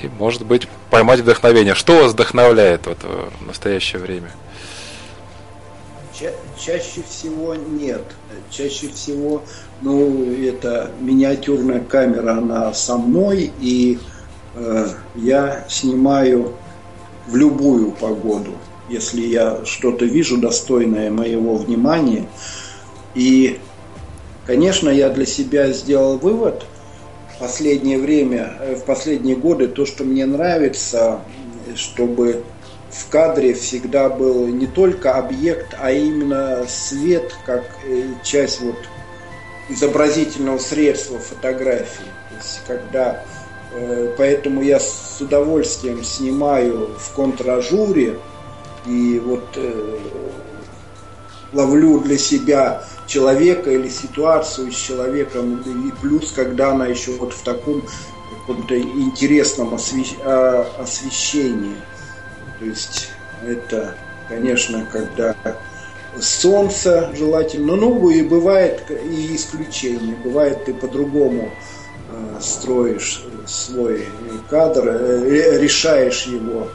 и, 0.00 0.08
может 0.18 0.44
быть, 0.44 0.68
поймать 0.88 1.20
вдохновение. 1.20 1.74
Что 1.74 2.02
вас 2.02 2.12
вдохновляет 2.12 2.86
вот 2.86 2.98
в 3.02 3.46
настоящее 3.46 4.00
время? 4.00 4.30
Ча- 6.18 6.32
чаще 6.58 7.02
всего 7.08 7.54
нет. 7.54 8.02
Чаще 8.50 8.88
всего, 8.88 9.42
ну, 9.82 10.34
это 10.34 10.90
миниатюрная 11.00 11.80
камера, 11.80 12.32
она 12.32 12.72
со 12.74 12.96
мной, 12.96 13.50
и 13.60 13.98
э, 14.54 14.86
я 15.14 15.64
снимаю 15.68 16.54
в 17.26 17.36
любую 17.36 17.92
погоду, 17.92 18.52
если 18.88 19.22
я 19.22 19.64
что-то 19.64 20.04
вижу 20.04 20.36
достойное 20.36 21.10
моего 21.10 21.56
внимания. 21.56 22.26
И, 23.14 23.58
конечно, 24.46 24.88
я 24.88 25.08
для 25.08 25.26
себя 25.26 25.72
сделал 25.72 26.18
вывод 26.18 26.64
в 27.34 27.38
последнее 27.38 27.98
время, 27.98 28.52
э, 28.60 28.74
в 28.74 28.84
последние 28.84 29.36
годы, 29.36 29.68
то, 29.68 29.86
что 29.86 30.04
мне 30.04 30.26
нравится, 30.26 31.20
чтобы 31.74 32.44
в 32.90 33.08
кадре 33.08 33.54
всегда 33.54 34.10
был 34.10 34.46
не 34.48 34.66
только 34.66 35.14
объект, 35.14 35.74
а 35.78 35.90
именно 35.90 36.64
свет, 36.68 37.34
как 37.46 37.64
э, 37.86 38.02
часть 38.22 38.60
вот 38.60 38.76
изобразительного 39.70 40.58
средства 40.58 41.18
фотографии. 41.18 42.04
То 42.30 42.36
есть, 42.36 42.60
когда, 42.66 43.24
э, 43.72 44.14
поэтому 44.16 44.62
я 44.62 44.80
с 44.80 45.18
удовольствием 45.20 46.04
снимаю 46.04 46.90
в 46.98 47.14
контражуре 47.14 48.18
и 48.86 49.20
вот 49.24 49.44
э, 49.56 49.98
ловлю 51.52 52.00
для 52.00 52.18
себя 52.18 52.84
человека 53.06 53.70
или 53.70 53.88
ситуацию 53.88 54.72
с 54.72 54.76
человеком, 54.76 55.60
и 55.60 55.90
плюс, 56.00 56.32
когда 56.32 56.72
она 56.72 56.86
еще 56.86 57.12
вот 57.12 57.32
в 57.32 57.42
таком 57.42 57.82
каком-то 58.50 58.78
интересном 58.78 59.76
а, 60.24 60.66
освещении. 60.78 61.76
То 62.58 62.64
есть 62.64 63.10
это, 63.46 63.94
конечно, 64.28 64.86
когда 64.90 65.34
солнце 66.20 67.10
желательно, 67.16 67.76
ну 67.76 68.10
и 68.10 68.22
бывает 68.22 68.90
и 68.90 69.34
исключение, 69.34 70.16
бывает 70.24 70.64
ты 70.64 70.74
по-другому 70.74 71.50
э, 72.10 72.40
строишь 72.40 73.22
свой 73.46 74.06
кадр, 74.48 74.88
э, 74.88 75.58
решаешь 75.60 76.26
его 76.26 76.68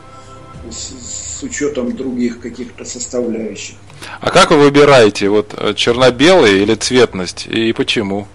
с, 0.72 1.40
с 1.40 1.44
учетом 1.44 1.96
других 1.96 2.40
каких-то 2.40 2.86
составляющих. 2.86 3.76
А 4.22 4.30
как 4.30 4.52
вы 4.52 4.58
выбираете, 4.58 5.30
вот 5.30 5.54
э, 5.58 5.74
черно-белый 5.74 6.62
или 6.62 6.76
цветность 6.76 7.48
и 7.48 7.74
почему? 7.74 8.28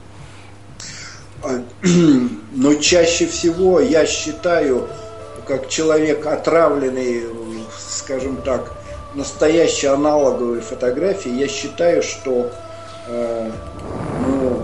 Но 2.52 2.74
чаще 2.74 3.26
всего 3.26 3.80
я 3.80 4.04
считаю, 4.06 4.88
как 5.46 5.68
человек 5.68 6.26
отравленный, 6.26 7.24
скажем 7.78 8.36
так, 8.42 8.79
настоящей 9.14 9.88
аналоговой 9.88 10.60
фотографии, 10.60 11.30
я 11.30 11.48
считаю, 11.48 12.02
что 12.02 12.50
э, 13.08 13.50
ну, 14.26 14.62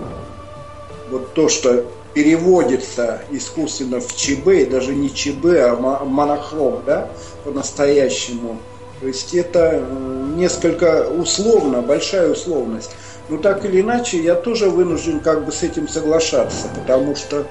вот 1.09 1.33
то, 1.33 1.49
что 1.49 1.85
переводится 2.13 3.21
искусственно 3.29 3.99
в 3.99 4.15
ЧБ, 4.15 4.69
даже 4.69 4.95
не 4.95 5.13
ЧБ, 5.13 5.45
а 5.45 6.03
монохром, 6.05 6.81
да, 6.85 7.09
по-настоящему, 7.43 8.57
то 8.99 9.07
есть 9.07 9.33
это 9.35 9.73
э, 9.73 10.33
несколько 10.35 11.07
условно, 11.07 11.81
большая 11.81 12.31
условность. 12.31 12.91
Но 13.29 13.37
так 13.37 13.65
или 13.65 13.81
иначе, 13.81 14.17
я 14.17 14.35
тоже 14.35 14.69
вынужден 14.69 15.19
как 15.19 15.45
бы 15.45 15.51
с 15.51 15.61
этим 15.61 15.87
соглашаться, 15.87 16.67
потому 16.73 17.15
что, 17.15 17.45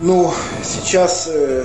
ну, 0.00 0.32
сейчас 0.62 1.28
э, 1.30 1.64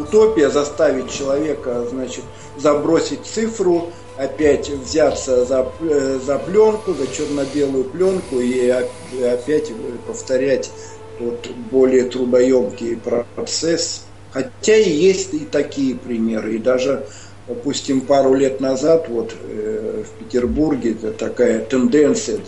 утопия 0.00 0.50
заставить 0.50 1.10
человека, 1.10 1.86
значит, 1.88 2.24
забросить 2.56 3.24
цифру, 3.24 3.90
опять 4.16 4.68
взяться 4.68 5.44
за, 5.44 5.66
э, 5.80 6.18
за 6.24 6.38
пленку, 6.38 6.92
за 6.92 7.06
черно-белую 7.06 7.84
пленку 7.84 8.40
и 8.40 8.68
опять 8.68 9.72
повторять 10.06 10.70
тот 11.18 11.48
более 11.70 12.04
трудоемкий 12.04 12.98
процесс. 13.34 14.04
Хотя 14.32 14.76
и 14.76 14.90
есть 14.90 15.34
и 15.34 15.40
такие 15.40 15.94
примеры. 15.94 16.56
И 16.56 16.58
даже, 16.58 17.06
допустим, 17.48 18.00
пару 18.00 18.34
лет 18.34 18.60
назад 18.60 19.08
вот 19.08 19.34
э, 19.42 20.04
в 20.06 20.24
Петербурге 20.24 20.92
это 20.92 21.12
такая 21.12 21.64
тенденция. 21.64 22.40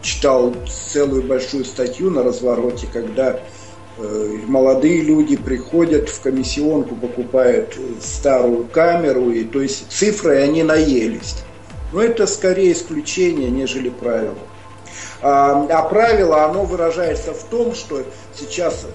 Читал 0.00 0.54
целую 0.92 1.24
большую 1.24 1.64
статью 1.64 2.10
на 2.10 2.22
развороте, 2.22 2.86
когда 2.92 3.40
молодые 3.98 5.02
люди 5.02 5.36
приходят 5.36 6.08
в 6.08 6.20
комиссионку, 6.20 6.94
покупают 6.94 7.76
старую 8.00 8.66
камеру, 8.66 9.30
и 9.30 9.44
то 9.44 9.60
есть 9.60 9.90
цифры 9.90 10.36
они 10.42 10.62
наелись. 10.62 11.36
Но 11.92 12.02
это 12.02 12.26
скорее 12.26 12.72
исключение, 12.72 13.50
нежели 13.50 13.88
правило. 13.88 14.38
А, 15.20 15.66
а 15.70 15.82
правило, 15.82 16.44
оно 16.44 16.64
выражается 16.64 17.34
в 17.34 17.42
том, 17.44 17.74
что 17.74 18.04
сейчас 18.38 18.86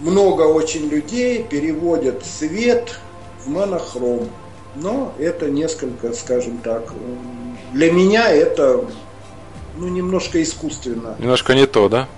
много 0.00 0.42
очень 0.42 0.88
людей 0.88 1.42
переводят 1.42 2.22
цвет 2.24 2.98
в 3.44 3.48
монохром. 3.48 4.30
Но 4.76 5.12
это 5.18 5.50
несколько, 5.50 6.12
скажем 6.12 6.58
так, 6.58 6.92
для 7.72 7.90
меня 7.90 8.30
это 8.30 8.84
ну, 9.76 9.88
немножко 9.88 10.42
искусственно. 10.42 11.16
Немножко 11.18 11.54
не 11.54 11.66
то, 11.66 11.88
да? 11.88 12.08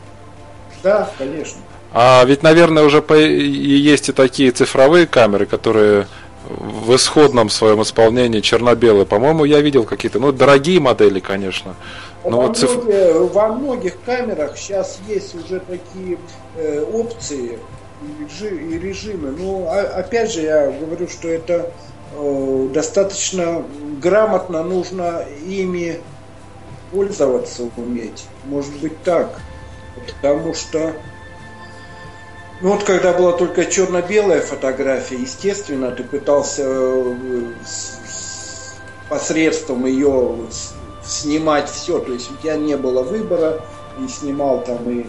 Да, 0.82 1.10
конечно. 1.18 1.58
А 1.92 2.24
ведь, 2.24 2.42
наверное, 2.42 2.84
уже 2.84 3.00
по... 3.00 3.14
и 3.14 3.42
есть 3.42 4.08
и 4.08 4.12
такие 4.12 4.50
цифровые 4.50 5.06
камеры, 5.06 5.46
которые 5.46 6.06
в 6.48 6.94
исходном 6.94 7.50
своем 7.50 7.82
исполнении 7.82 8.40
черно-белые. 8.40 9.06
По-моему, 9.06 9.44
я 9.44 9.60
видел 9.60 9.84
какие-то, 9.84 10.18
ну, 10.18 10.32
дорогие 10.32 10.80
модели, 10.80 11.20
конечно. 11.20 11.74
Но 12.24 12.40
во, 12.40 12.46
вот 12.46 12.56
циф... 12.56 12.74
многих, 12.74 13.34
во 13.34 13.48
многих 13.48 14.00
камерах 14.02 14.56
сейчас 14.56 14.98
есть 15.08 15.34
уже 15.34 15.60
такие 15.60 16.18
э, 16.56 16.84
опции 16.92 17.58
и 18.40 18.78
режимы. 18.78 19.34
Ну, 19.36 19.66
а, 19.68 19.80
опять 19.80 20.32
же, 20.32 20.42
я 20.42 20.70
говорю, 20.70 21.08
что 21.08 21.28
это 21.28 21.70
э, 22.14 22.68
достаточно 22.72 23.64
грамотно 24.00 24.62
нужно 24.62 25.24
ими 25.46 26.00
пользоваться 26.90 27.68
уметь. 27.76 28.24
Может 28.44 28.74
быть 28.78 29.02
так. 29.02 29.40
Потому 30.06 30.54
что 30.54 30.94
ну 32.60 32.72
вот 32.72 32.84
когда 32.84 33.12
была 33.12 33.32
только 33.32 33.66
черно-белая 33.66 34.40
фотография, 34.40 35.16
естественно, 35.16 35.90
ты 35.90 36.02
пытался 36.02 36.62
э, 36.64 37.14
посредством 39.08 39.86
ее 39.86 40.36
снимать 41.04 41.70
все, 41.70 41.98
то 41.98 42.12
есть 42.12 42.30
у 42.30 42.34
тебя 42.42 42.56
не 42.56 42.76
было 42.76 43.02
выбора, 43.02 43.60
и 44.04 44.08
снимал 44.08 44.62
там 44.64 44.88
и, 44.90 45.06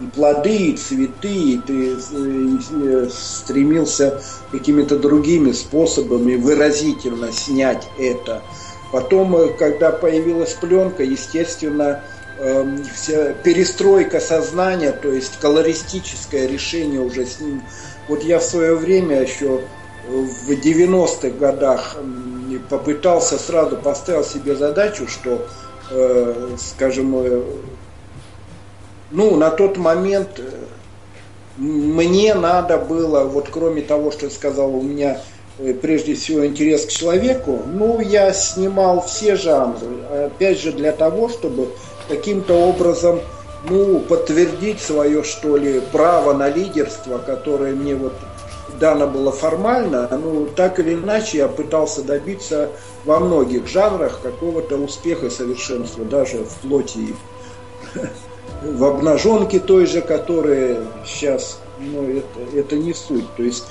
и 0.00 0.06
плоды, 0.14 0.70
и 0.70 0.76
цветы, 0.76 1.28
и 1.28 1.58
ты 1.58 1.72
и, 1.72 1.96
и 1.96 3.08
стремился 3.10 4.22
какими-то 4.50 4.98
другими 4.98 5.52
способами 5.52 6.36
выразительно 6.36 7.32
снять 7.32 7.88
это. 7.98 8.42
Потом, 8.92 9.34
э, 9.36 9.48
когда 9.48 9.90
появилась 9.90 10.54
пленка, 10.54 11.02
естественно, 11.02 12.02
перестройка 13.44 14.20
сознания, 14.20 14.92
то 14.92 15.12
есть 15.12 15.38
колористическое 15.38 16.46
решение 16.46 17.00
уже 17.00 17.26
с 17.26 17.40
ним. 17.40 17.62
Вот 18.08 18.22
я 18.24 18.38
в 18.38 18.42
свое 18.42 18.74
время 18.74 19.22
еще 19.22 19.60
в 20.08 20.50
90-х 20.50 21.30
годах 21.30 21.96
попытался 22.68 23.38
сразу 23.38 23.76
поставил 23.76 24.24
себе 24.24 24.54
задачу, 24.56 25.06
что, 25.08 25.46
э, 25.90 26.56
скажем, 26.58 27.14
э, 27.16 27.42
ну, 29.10 29.36
на 29.36 29.50
тот 29.50 29.76
момент 29.76 30.38
э, 30.38 30.50
мне 31.56 32.34
надо 32.34 32.78
было, 32.78 33.24
вот 33.24 33.48
кроме 33.50 33.82
того, 33.82 34.10
что 34.10 34.26
я 34.26 34.30
сказал, 34.30 34.74
у 34.74 34.82
меня 34.82 35.20
прежде 35.82 36.14
всего 36.14 36.46
интерес 36.46 36.86
к 36.86 36.88
человеку, 36.88 37.60
ну, 37.66 38.00
я 38.00 38.32
снимал 38.32 39.02
все 39.02 39.36
жанры, 39.36 40.02
опять 40.10 40.60
же, 40.60 40.72
для 40.72 40.92
того, 40.92 41.28
чтобы 41.28 41.68
каким-то 42.08 42.54
образом 42.54 43.20
ну, 43.68 44.00
подтвердить 44.00 44.80
свое, 44.80 45.22
что 45.22 45.56
ли, 45.56 45.80
право 45.92 46.32
на 46.32 46.48
лидерство, 46.48 47.18
которое 47.18 47.74
мне 47.74 47.94
вот 47.94 48.14
дано 48.80 49.06
было 49.06 49.30
формально, 49.30 50.08
ну, 50.10 50.46
так 50.46 50.80
или 50.80 50.94
иначе 50.94 51.38
я 51.38 51.48
пытался 51.48 52.02
добиться 52.02 52.70
во 53.04 53.20
многих 53.20 53.68
жанрах 53.68 54.20
какого-то 54.22 54.76
успеха 54.76 55.26
и 55.26 55.30
совершенства, 55.30 56.04
даже 56.04 56.38
в 56.38 56.68
плоти 56.68 57.14
в 58.62 58.84
обнаженке 58.84 59.60
той 59.60 59.86
же, 59.86 60.00
которая 60.00 60.84
сейчас, 61.06 61.60
ну, 61.78 62.08
это, 62.08 62.56
это 62.58 62.76
не 62.76 62.94
суть. 62.94 63.26
То 63.36 63.42
есть 63.42 63.64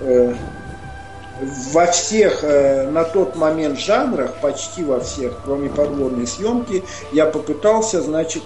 э, 0.00 0.34
во 1.40 1.86
всех 1.86 2.42
э, 2.42 2.90
на 2.90 3.04
тот 3.04 3.36
момент 3.36 3.78
жанрах, 3.78 4.40
почти 4.40 4.84
во 4.84 5.00
всех, 5.00 5.40
кроме 5.44 5.68
подводной 5.68 6.26
съемки, 6.26 6.82
я 7.12 7.26
попытался, 7.26 8.02
значит, 8.02 8.42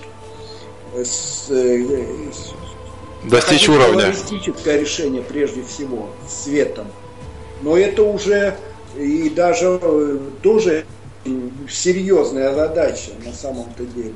с, 0.94 1.50
э, 1.50 2.30
достичь 3.24 3.68
уровня. 3.68 4.12
Решение 4.64 5.22
прежде 5.22 5.62
всего 5.62 6.10
светом. 6.28 6.86
Но 7.62 7.76
это 7.76 8.02
уже 8.02 8.56
и 8.96 9.30
даже 9.30 9.78
э, 9.80 10.18
тоже 10.42 10.84
серьезная 11.70 12.54
задача 12.54 13.12
на 13.24 13.32
самом-то 13.32 13.84
деле. 13.84 14.14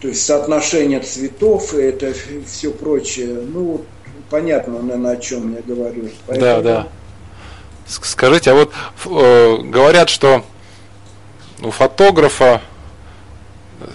То 0.00 0.08
есть 0.08 0.26
соотношение 0.26 1.00
цветов 1.00 1.72
и 1.74 1.78
это 1.78 2.12
все 2.46 2.70
прочее. 2.70 3.40
Ну, 3.40 3.82
понятно, 4.30 4.80
наверное, 4.80 5.12
о 5.12 5.16
чем 5.16 5.54
я 5.54 5.62
говорю. 5.62 6.08
Поэтому... 6.26 6.62
Да, 6.62 6.62
да. 6.62 6.88
Скажите, 7.86 8.50
а 8.50 8.54
вот 8.54 8.72
э, 9.04 9.58
говорят, 9.62 10.08
что 10.08 10.44
у 11.62 11.70
фотографа 11.70 12.62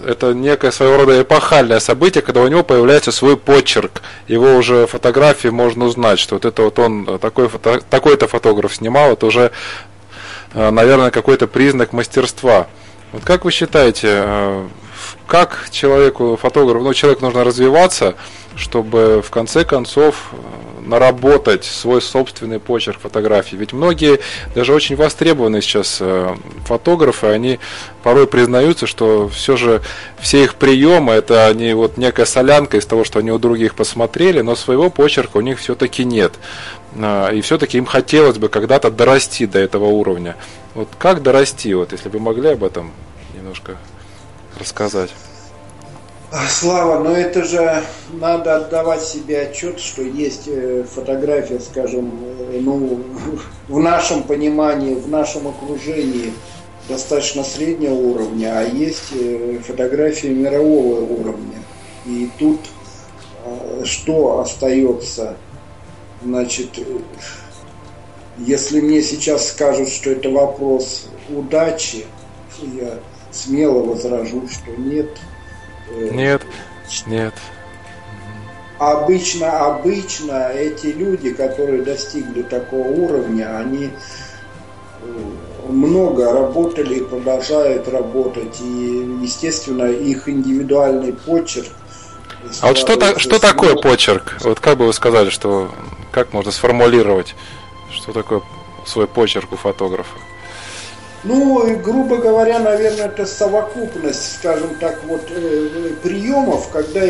это 0.05 0.33
некое 0.33 0.71
своего 0.71 0.97
рода 0.97 1.21
эпохальное 1.21 1.79
событие, 1.79 2.21
когда 2.21 2.41
у 2.41 2.47
него 2.47 2.63
появляется 2.63 3.11
свой 3.11 3.37
почерк. 3.37 4.01
Его 4.27 4.55
уже 4.55 4.87
фотографии 4.87 5.49
можно 5.49 5.85
узнать, 5.85 6.19
что 6.19 6.35
вот 6.35 6.45
это 6.45 6.61
вот 6.61 6.79
он 6.79 7.19
такой 7.19 7.47
фото, 7.47 7.81
такой-то 7.89 8.27
фотограф 8.27 8.75
снимал, 8.75 9.13
это 9.13 9.25
уже, 9.25 9.51
э, 10.53 10.69
наверное, 10.69 11.11
какой-то 11.11 11.47
признак 11.47 11.93
мастерства. 11.93 12.67
Вот 13.11 13.23
как 13.23 13.45
вы 13.45 13.51
считаете, 13.51 14.07
э, 14.23 14.67
как 15.29 15.67
человеку, 15.69 16.35
фотографу, 16.41 16.83
ну, 16.83 16.93
человек 16.95 17.21
нужно 17.21 17.43
развиваться, 17.43 18.15
чтобы 18.55 19.21
в 19.23 19.29
конце 19.29 19.63
концов 19.63 20.31
э, 20.31 20.87
наработать 20.87 21.65
свой 21.65 22.01
собственный 22.01 22.59
почерк 22.59 22.99
фотографии. 22.99 23.55
Ведь 23.55 23.71
многие, 23.71 24.19
даже 24.55 24.73
очень 24.73 24.95
востребованные 24.95 25.61
сейчас 25.61 25.99
э, 26.01 26.35
фотографы, 26.65 27.27
они 27.27 27.59
порой 28.01 28.25
признаются, 28.25 28.87
что 28.87 29.29
все 29.29 29.55
же 29.55 29.83
все 30.19 30.43
их 30.43 30.55
приемы 30.55 31.13
это 31.13 31.45
они 31.45 31.73
вот 31.73 31.97
некая 31.97 32.25
солянка 32.25 32.77
из 32.77 32.87
того, 32.87 33.03
что 33.03 33.19
они 33.19 33.31
у 33.31 33.37
других 33.37 33.75
посмотрели, 33.75 34.41
но 34.41 34.55
своего 34.55 34.89
почерка 34.89 35.37
у 35.37 35.41
них 35.41 35.59
все-таки 35.59 36.05
нет. 36.05 36.33
Э, 36.95 37.29
и 37.35 37.41
все-таки 37.41 37.77
им 37.77 37.85
хотелось 37.85 38.39
бы 38.39 38.49
когда-то 38.49 38.89
дорасти 38.89 39.45
до 39.45 39.59
этого 39.59 39.85
уровня. 39.85 40.35
Вот 40.73 40.89
как 40.97 41.21
дорасти, 41.21 41.71
вот 41.75 41.91
если 41.91 42.09
бы 42.09 42.19
могли 42.19 42.49
об 42.49 42.63
этом 42.63 42.91
немножко 43.35 43.77
рассказать. 44.59 45.11
А, 46.31 46.47
Слава, 46.47 47.03
но 47.03 47.15
это 47.15 47.43
же 47.43 47.83
надо 48.13 48.57
отдавать 48.57 49.01
себе 49.01 49.41
отчет, 49.41 49.79
что 49.79 50.03
есть 50.03 50.43
э, 50.47 50.83
фотография, 50.83 51.59
скажем, 51.59 52.11
э, 52.21 52.59
ну, 52.61 53.03
в 53.67 53.79
нашем 53.79 54.21
понимании, 54.21 54.93
в 54.93 55.09
нашем 55.09 55.47
окружении 55.47 56.31
достаточно 56.87 57.43
среднего 57.43 57.95
уровня, 57.95 58.59
а 58.59 58.61
есть 58.61 59.11
э, 59.13 59.59
фотографии 59.65 60.27
мирового 60.27 61.01
уровня. 61.01 61.57
И 62.05 62.29
тут 62.37 62.59
что 63.83 64.39
остается? 64.41 65.35
Значит, 66.23 66.79
если 68.37 68.81
мне 68.81 69.01
сейчас 69.01 69.49
скажут, 69.49 69.89
что 69.89 70.11
это 70.11 70.29
вопрос 70.29 71.07
удачи, 71.29 72.05
я 72.61 72.99
смело 73.31 73.83
возражу, 73.83 74.47
что 74.47 74.71
нет– 74.71 75.09
Э, 75.89 76.09
нет, 76.11 76.41
нет. 77.07 77.33
Обычно, 78.77 79.65
обычно 79.65 80.49
эти 80.49 80.87
люди, 80.87 81.33
которые 81.33 81.81
достигли 81.81 82.43
такого 82.43 82.87
уровня, 82.87 83.57
они 83.57 83.89
э, 85.01 85.07
много 85.67 86.31
работали 86.31 86.95
и 86.95 87.03
продолжают 87.03 87.87
работать. 87.89 88.61
И, 88.61 89.19
естественно, 89.21 89.83
их 89.83 90.29
индивидуальный 90.29 91.13
почерк. 91.13 91.69
А 92.61 92.67
вот 92.67 92.77
что, 92.77 93.19
что 93.19 93.39
такое 93.39 93.75
почерк? 93.75 94.37
Вот 94.41 94.59
как 94.61 94.77
бы 94.77 94.85
вы 94.85 94.93
сказали, 94.93 95.29
что 95.29 95.69
как 96.11 96.31
можно 96.31 96.51
сформулировать, 96.51 97.35
что 97.91 98.13
такое 98.13 98.41
свой 98.85 99.07
почерк 99.07 99.51
у 99.51 99.57
фотографа? 99.57 100.17
Ну, 101.23 101.77
грубо 101.83 102.17
говоря, 102.17 102.59
наверное, 102.59 103.07
это 103.07 103.25
совокупность, 103.25 104.37
скажем 104.37 104.75
так, 104.79 105.01
вот 105.05 105.21
э, 105.29 105.91
приемов, 106.01 106.69
когда 106.69 107.01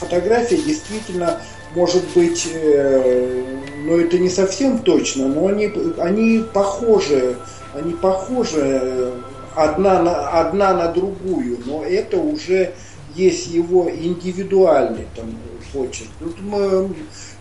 фотография 0.00 0.56
действительно 0.56 1.38
может 1.74 2.02
быть, 2.14 2.48
э, 2.52 3.42
ну 3.84 3.98
это 3.98 4.18
не 4.18 4.28
совсем 4.28 4.80
точно, 4.80 5.28
но 5.28 5.46
они, 5.46 5.72
они 5.98 6.44
похожи, 6.52 7.36
они 7.74 7.94
похожи 7.94 9.12
одна 9.54 10.02
на, 10.02 10.28
одна 10.40 10.74
на 10.74 10.88
другую, 10.88 11.58
но 11.64 11.84
это 11.84 12.18
уже 12.18 12.74
есть 13.14 13.48
его 13.48 13.90
индивидуальный 13.90 15.06
там 15.16 15.34
почерк. 15.72 16.10
Тут 16.18 16.40
мы, 16.40 16.90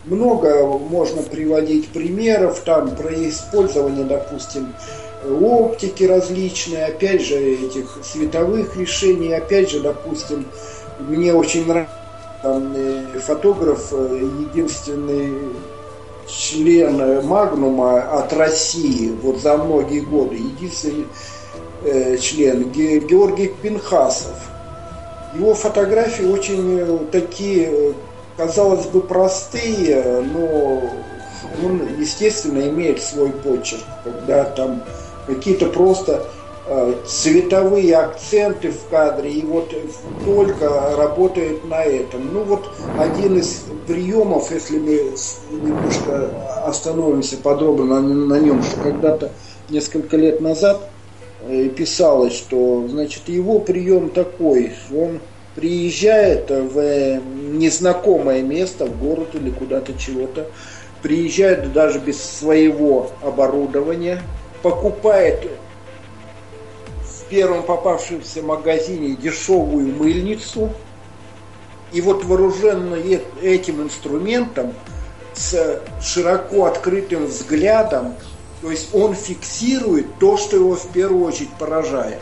много 0.06 0.65
можно 0.77 1.22
приводить 1.22 1.89
примеров 1.89 2.61
там 2.61 2.95
про 2.95 3.14
использование, 3.30 4.06
допустим, 4.06 4.73
оптики 5.26 6.03
различные, 6.03 6.85
опять 6.85 7.22
же, 7.22 7.35
этих 7.35 7.99
световых 8.03 8.76
решений, 8.76 9.34
опять 9.34 9.69
же, 9.69 9.80
допустим, 9.80 10.45
мне 10.99 11.34
очень 11.34 11.68
нравится 11.68 12.02
там, 12.41 12.73
э, 12.76 13.19
фотограф, 13.19 13.89
э, 13.91 14.30
единственный 14.39 15.34
член 16.27 17.26
Магнума 17.26 18.02
от 18.19 18.34
России 18.34 19.15
вот 19.22 19.39
за 19.39 19.57
многие 19.57 19.99
годы, 19.99 20.35
единственный 20.35 21.07
э, 21.84 22.18
член 22.18 22.72
Георгий 22.72 23.53
Пинхасов. 23.61 24.35
Его 25.35 25.53
фотографии 25.53 26.23
очень 26.23 27.07
такие, 27.11 27.93
казалось 28.38 28.85
бы, 28.88 29.02
простые, 29.02 30.22
но 30.34 30.81
он, 31.64 31.81
естественно, 31.99 32.68
имеет 32.69 33.02
свой 33.02 33.30
почерк, 33.30 33.84
когда 34.03 34.43
там 34.43 34.84
какие-то 35.36 35.68
просто 35.68 36.26
э, 36.68 36.94
цветовые 37.06 37.95
акценты 37.95 38.72
в 38.72 38.90
кадре, 38.90 39.32
и 39.32 39.45
вот 39.45 39.74
только 40.26 40.95
работает 40.95 41.66
на 41.66 41.84
этом. 41.84 42.34
Ну 42.34 42.44
вот 42.44 42.70
один 42.98 43.38
из 43.38 43.66
приемов, 43.88 44.52
если 44.52 44.80
мы 44.80 45.14
немножко 45.52 46.30
остановимся 46.66 47.38
подробно 47.38 48.02
на, 48.02 48.40
нем, 48.40 48.62
что 48.64 48.82
когда-то 48.82 49.32
несколько 49.70 50.18
лет 50.18 50.41
назад 50.41 50.82
э, 51.48 51.70
писалось, 51.70 52.34
что 52.34 52.88
значит 52.90 53.28
его 53.28 53.60
прием 53.60 54.10
такой, 54.10 54.74
он 54.94 55.20
приезжает 55.56 56.49
в 56.49 57.20
незнакомое 57.52 58.41
место, 58.41 58.86
в 58.86 58.98
город 58.98 59.30
или 59.34 59.49
куда-то 59.49 59.94
чего-то, 59.98 60.48
приезжает 61.02 61.74
даже 61.74 61.99
без 61.99 62.22
своего 62.22 63.12
оборудования, 63.22 64.22
покупает 64.62 65.50
в 67.04 67.26
первом 67.30 67.64
попавшемся 67.64 68.42
магазине 68.42 69.16
дешевую 69.16 69.96
мыльницу, 69.96 70.70
и 71.92 72.02
вот 72.02 72.24
вооруженный 72.24 73.22
этим 73.42 73.82
инструментом, 73.82 74.74
с 75.34 75.82
широко 76.02 76.66
открытым 76.66 77.26
взглядом, 77.26 78.16
то 78.62 78.70
есть 78.70 78.94
он 78.94 79.16
фиксирует 79.16 80.08
то, 80.20 80.38
что 80.38 80.58
его 80.58 80.76
в 80.76 80.92
первую 80.92 81.26
очередь 81.26 81.54
поражает. 81.58 82.22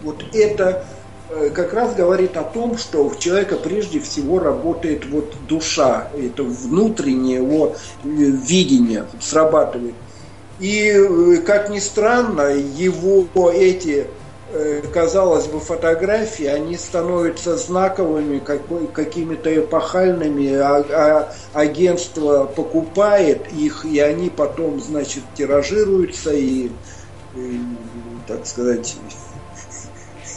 Вот 0.00 0.24
это 0.32 0.86
Э, 1.30 1.50
как 1.50 1.74
раз 1.74 1.94
говорит 1.94 2.36
о 2.36 2.42
том, 2.42 2.78
что 2.78 3.04
у 3.04 3.14
человека 3.14 3.56
прежде 3.56 4.00
всего 4.00 4.38
работает 4.38 5.04
вот 5.06 5.34
душа, 5.46 6.08
это 6.16 6.42
внутреннее 6.42 7.36
его 7.36 7.74
э, 8.02 8.08
видение 8.08 9.04
срабатывает. 9.20 9.94
И, 10.60 10.88
э, 10.88 11.36
как 11.46 11.70
ни 11.70 11.78
странно, 11.78 12.50
его 12.50 13.50
эти, 13.50 14.06
казалось 14.94 15.46
бы, 15.46 15.60
фотографии, 15.60 16.46
они 16.46 16.76
становятся 16.76 17.56
знаковыми, 17.56 18.38
какими-то 18.38 19.54
эпохальными, 19.54 20.54
а, 20.54 20.84
а 20.90 21.32
агентство 21.52 22.44
покупает 22.46 23.52
их, 23.52 23.84
и 23.84 24.00
они 24.00 24.30
потом, 24.30 24.80
значит, 24.80 25.22
тиражируются 25.36 26.32
и, 26.32 26.70
и 27.36 27.60
так 28.26 28.46
сказать, 28.46 28.96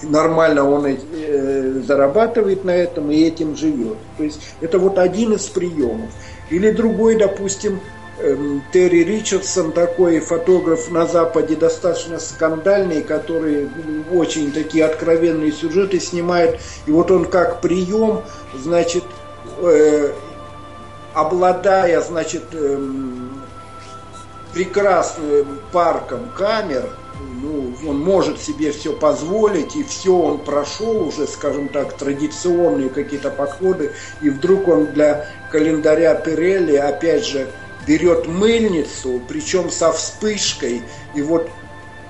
нормально 0.04 0.70
он 0.70 0.86
э, 0.88 1.82
зарабатывает 1.86 2.64
на 2.64 2.72
этом 2.72 3.12
и 3.12 3.22
этим 3.22 3.56
живет. 3.56 3.98
То 4.18 4.24
есть 4.24 4.42
это 4.62 4.80
вот 4.80 4.98
один 4.98 5.34
из 5.34 5.48
приемов. 5.48 6.10
Или 6.50 6.72
другой, 6.72 7.16
допустим, 7.18 7.80
Терри 8.72 9.04
Ричардсон, 9.04 9.72
такой 9.72 10.20
фотограф 10.20 10.92
на 10.92 11.08
Западе, 11.08 11.56
достаточно 11.56 12.20
скандальный, 12.20 13.02
который 13.02 13.70
очень 14.12 14.52
такие 14.52 14.86
откровенные 14.86 15.52
сюжеты 15.52 16.00
снимает. 16.00 16.60
И 16.86 16.92
вот 16.92 17.10
он 17.10 17.26
как 17.26 17.62
прием, 17.62 18.22
значит, 18.54 19.04
э, 19.60 20.12
обладая, 21.14 22.02
значит, 22.02 22.44
э, 22.54 22.80
прекрасным 24.54 25.60
парком 25.72 26.30
камер, 26.38 26.90
ну, 27.42 27.74
он 27.88 28.00
может 28.00 28.40
себе 28.40 28.72
все 28.72 28.94
позволить, 28.94 29.76
и 29.76 29.84
все 29.84 30.14
он 30.14 30.40
прошел 30.40 31.08
уже, 31.08 31.28
скажем 31.28 31.70
так, 31.70 31.94
традиционные 31.94 32.90
какие-то 32.90 33.32
подходы, 33.32 33.94
и 34.22 34.30
вдруг 34.30 34.68
он 34.68 34.88
для 34.88 35.28
календаря 35.52 36.16
Пирелли, 36.16 36.76
опять 36.76 37.26
же, 37.26 37.48
берет 37.88 38.28
мыльницу, 38.28 39.22
причем 39.28 39.70
со 39.70 39.92
вспышкой, 39.92 40.82
и 41.16 41.22
вот 41.22 41.50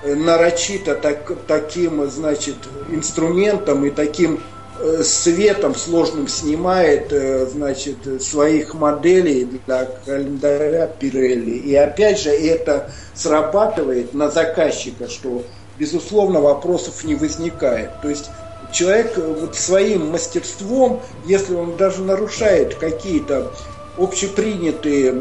э, 0.03 0.15
нарочито 0.15 0.95
так, 0.95 1.31
таким, 1.47 2.09
значит, 2.09 2.55
инструментом 2.89 3.85
и 3.85 3.89
таким 3.89 4.41
Э, 4.83 5.03
светом 5.03 5.75
сложным 5.75 6.27
снимает, 6.27 7.13
э, 7.13 7.45
значит, 7.45 7.97
своих 8.19 8.73
моделей 8.73 9.47
для 9.67 9.85
календаря 10.05 10.87
Пирелли. 10.87 11.51
И 11.51 11.75
опять 11.75 12.19
же 12.19 12.31
это 12.31 12.89
срабатывает 13.13 14.15
на 14.15 14.31
заказчика, 14.31 15.07
что, 15.07 15.43
безусловно, 15.77 16.41
вопросов 16.41 17.03
не 17.03 17.13
возникает. 17.13 17.91
То 18.01 18.09
есть 18.09 18.31
человек 18.71 19.17
вот 19.17 19.55
своим 19.55 20.09
мастерством, 20.09 21.01
если 21.27 21.53
он 21.53 21.77
даже 21.77 22.01
нарушает 22.01 22.73
какие-то 22.73 23.51
общепринятые 23.97 25.13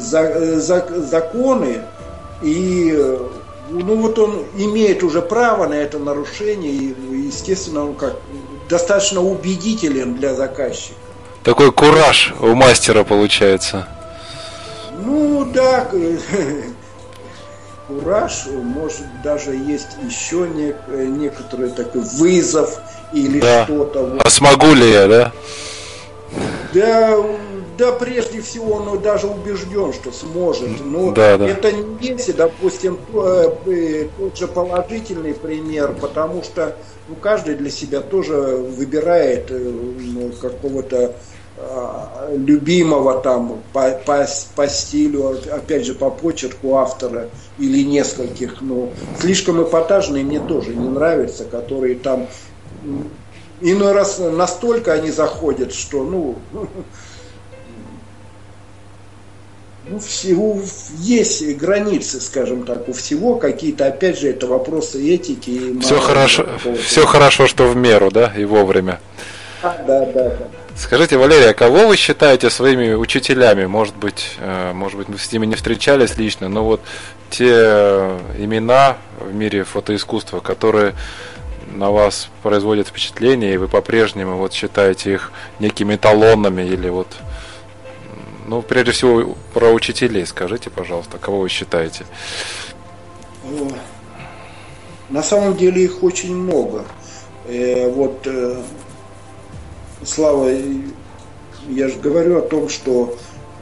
законы, 0.00 1.82
и 2.42 3.18
ну 3.70 3.96
вот 3.96 4.18
он 4.18 4.44
имеет 4.56 5.02
уже 5.02 5.22
право 5.22 5.66
на 5.66 5.74
это 5.74 5.98
нарушение, 5.98 6.72
и, 6.72 6.94
естественно, 7.26 7.84
он 7.84 7.94
как 7.94 8.16
достаточно 8.68 9.20
убедителен 9.20 10.14
для 10.14 10.34
заказчика. 10.34 10.94
Такой 11.42 11.72
кураж 11.72 12.34
у 12.40 12.54
мастера 12.54 13.04
получается. 13.04 13.86
Ну 15.02 15.46
да, 15.46 15.88
кураж, 17.88 18.46
может 18.62 19.06
даже 19.22 19.54
есть 19.54 19.96
еще 20.04 20.48
нек, 20.48 20.76
некоторый 20.88 21.70
такой 21.70 22.02
вызов 22.02 22.78
или 23.12 23.40
да. 23.40 23.64
что-то. 23.64 24.18
А 24.22 24.30
смогу 24.30 24.74
ли 24.74 24.90
я, 24.90 25.06
да? 25.06 25.32
Да, 26.72 27.16
да, 27.80 27.92
прежде 27.92 28.42
всего, 28.42 28.74
он 28.74 29.00
даже 29.00 29.26
убежден, 29.26 29.94
что 29.94 30.12
сможет. 30.12 30.84
Но 30.84 31.12
да, 31.12 31.38
да. 31.38 31.48
это 31.48 31.72
не 31.72 32.08
есть, 32.08 32.36
допустим, 32.36 32.98
э, 33.14 33.50
э, 33.66 34.08
тот 34.18 34.36
же 34.36 34.46
положительный 34.46 35.32
пример, 35.32 35.96
потому 35.98 36.42
что 36.42 36.76
ну, 37.08 37.14
каждый 37.14 37.54
для 37.54 37.70
себя 37.70 38.02
тоже 38.02 38.34
выбирает 38.34 39.50
э, 39.50 39.58
ну, 39.58 40.30
какого-то 40.32 41.14
а, 41.56 42.30
любимого 42.36 43.18
там 43.20 43.62
по, 43.72 43.90
по, 44.04 44.26
по 44.56 44.68
стилю, 44.68 45.38
опять 45.50 45.86
же 45.86 45.94
по 45.94 46.10
почерку 46.10 46.76
автора 46.76 47.30
или 47.58 47.82
нескольких, 47.82 48.60
но 48.60 48.90
слишком 49.18 49.62
эпатажные 49.62 50.22
мне 50.22 50.40
тоже 50.40 50.74
не 50.74 50.88
нравятся, 50.88 51.44
которые 51.44 51.96
там 51.96 52.28
иной 53.60 53.92
раз 53.92 54.18
настолько 54.18 54.92
они 54.92 55.10
заходят, 55.10 55.74
что 55.74 56.02
ну 56.04 56.36
ну, 59.88 59.98
всего 59.98 60.60
есть 60.98 61.56
границы, 61.56 62.20
скажем 62.20 62.64
так, 62.64 62.88
у 62.88 62.92
всего 62.92 63.36
какие-то, 63.36 63.86
опять 63.86 64.18
же, 64.18 64.28
это 64.28 64.46
вопросы 64.46 65.14
этики. 65.14 65.50
И 65.50 65.80
все 65.80 65.98
хорошо, 65.98 66.46
все 66.84 67.06
хорошо, 67.06 67.46
что 67.46 67.66
в 67.66 67.76
меру, 67.76 68.10
да, 68.10 68.32
и 68.36 68.44
вовремя. 68.44 69.00
А, 69.62 69.76
да, 69.86 70.06
да, 70.06 70.30
да. 70.30 70.48
Скажите, 70.76 71.18
Валерия, 71.18 71.52
кого 71.52 71.88
вы 71.88 71.96
считаете 71.96 72.48
своими 72.48 72.94
учителями? 72.94 73.66
Может 73.66 73.96
быть, 73.96 74.36
э, 74.38 74.72
может 74.72 74.98
быть, 74.98 75.08
мы 75.08 75.18
с 75.18 75.30
ними 75.30 75.44
не 75.44 75.54
встречались 75.54 76.16
лично, 76.16 76.48
но 76.48 76.64
вот 76.64 76.80
те 77.28 78.16
имена 78.38 78.96
в 79.18 79.34
мире 79.34 79.64
фотоискусства, 79.64 80.40
которые 80.40 80.94
на 81.74 81.90
вас 81.90 82.28
производят 82.42 82.88
впечатление, 82.88 83.54
и 83.54 83.56
вы 83.56 83.68
по-прежнему 83.68 84.36
вот 84.36 84.52
считаете 84.52 85.14
их 85.14 85.32
некими 85.58 85.96
эталонами 85.96 86.62
или 86.62 86.88
вот 86.88 87.08
ну, 88.50 88.62
прежде 88.62 88.90
всего, 88.90 89.36
про 89.54 89.70
учителей 89.70 90.26
скажите, 90.26 90.70
пожалуйста, 90.70 91.18
кого 91.18 91.38
вы 91.38 91.48
считаете? 91.48 92.04
На 95.08 95.22
самом 95.22 95.56
деле 95.56 95.84
их 95.84 96.02
очень 96.02 96.34
много. 96.34 96.84
Э, 97.46 97.88
вот, 97.88 98.26
э, 98.26 98.60
Слава, 100.04 100.50
я 101.68 101.88
же 101.88 102.00
говорю 102.00 102.38
о 102.38 102.40
том, 102.40 102.68
что, 102.68 103.16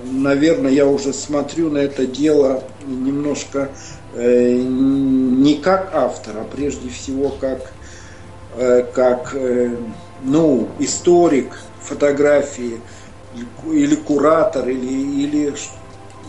наверное, 0.05 0.71
я 0.71 0.87
уже 0.87 1.13
смотрю 1.13 1.69
на 1.69 1.79
это 1.79 2.07
дело 2.07 2.63
немножко 2.87 3.69
э, 4.15 4.55
не 4.55 5.57
как 5.57 5.91
автор, 5.93 6.39
а 6.39 6.45
прежде 6.45 6.89
всего 6.89 7.29
как, 7.29 7.73
как 8.95 9.37
ну, 10.25 10.69
историк 10.79 11.61
фотографии– 11.83 12.81
или 13.67 13.95
куратор, 13.95 14.69
или, 14.69 15.23
или 15.23 15.55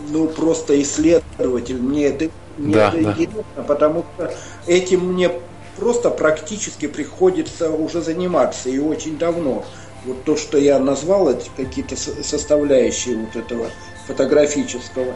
ну, 0.08 0.28
просто 0.28 0.80
исследователь. 0.82 1.80
Мне 1.80 2.06
это, 2.06 2.30
мне 2.56 2.74
да, 2.74 2.88
это 2.88 3.02
да. 3.02 3.12
интересно, 3.12 3.62
потому 3.66 4.04
что 4.14 4.34
этим 4.66 5.12
мне 5.12 5.30
просто 5.76 6.10
практически 6.10 6.86
приходится 6.86 7.70
уже 7.70 8.02
заниматься 8.02 8.68
и 8.68 8.78
очень 8.78 9.18
давно. 9.18 9.64
Вот 10.04 10.24
то, 10.24 10.36
что 10.36 10.58
я 10.58 10.78
назвал, 10.78 11.30
эти 11.30 11.50
какие-то 11.56 11.96
составляющие 11.96 13.16
вот 13.16 13.36
этого 13.36 13.66
фотографического 14.06 15.14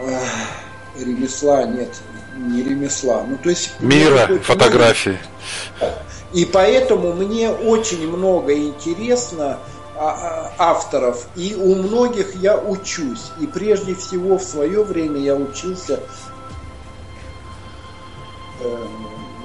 э, 0.00 0.18
ремесла, 0.98 1.64
нет, 1.64 1.90
не 2.36 2.62
ремесла. 2.62 3.24
Ну, 3.28 3.38
то 3.38 3.50
есть 3.50 3.72
мира 3.80 4.28
фотографии. 4.42 5.18
И 6.32 6.44
поэтому 6.44 7.12
мне 7.12 7.50
очень 7.50 8.08
много 8.08 8.54
интересно 8.54 9.60
авторов, 9.96 11.26
и 11.36 11.54
у 11.54 11.74
многих 11.76 12.34
я 12.36 12.56
учусь. 12.58 13.32
И 13.40 13.46
прежде 13.46 13.94
всего 13.94 14.38
в 14.38 14.42
свое 14.42 14.82
время 14.82 15.20
я 15.20 15.36
учился 15.36 16.00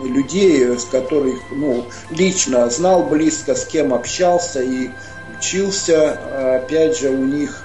людей, 0.03 0.77
с 0.77 0.85
которых 0.85 1.39
ну, 1.51 1.85
лично 2.09 2.69
знал 2.69 3.03
близко, 3.03 3.55
с 3.55 3.65
кем 3.65 3.93
общался 3.93 4.61
и 4.61 4.89
учился. 5.37 6.57
Опять 6.63 6.97
же, 6.97 7.09
у 7.09 7.25
них 7.25 7.63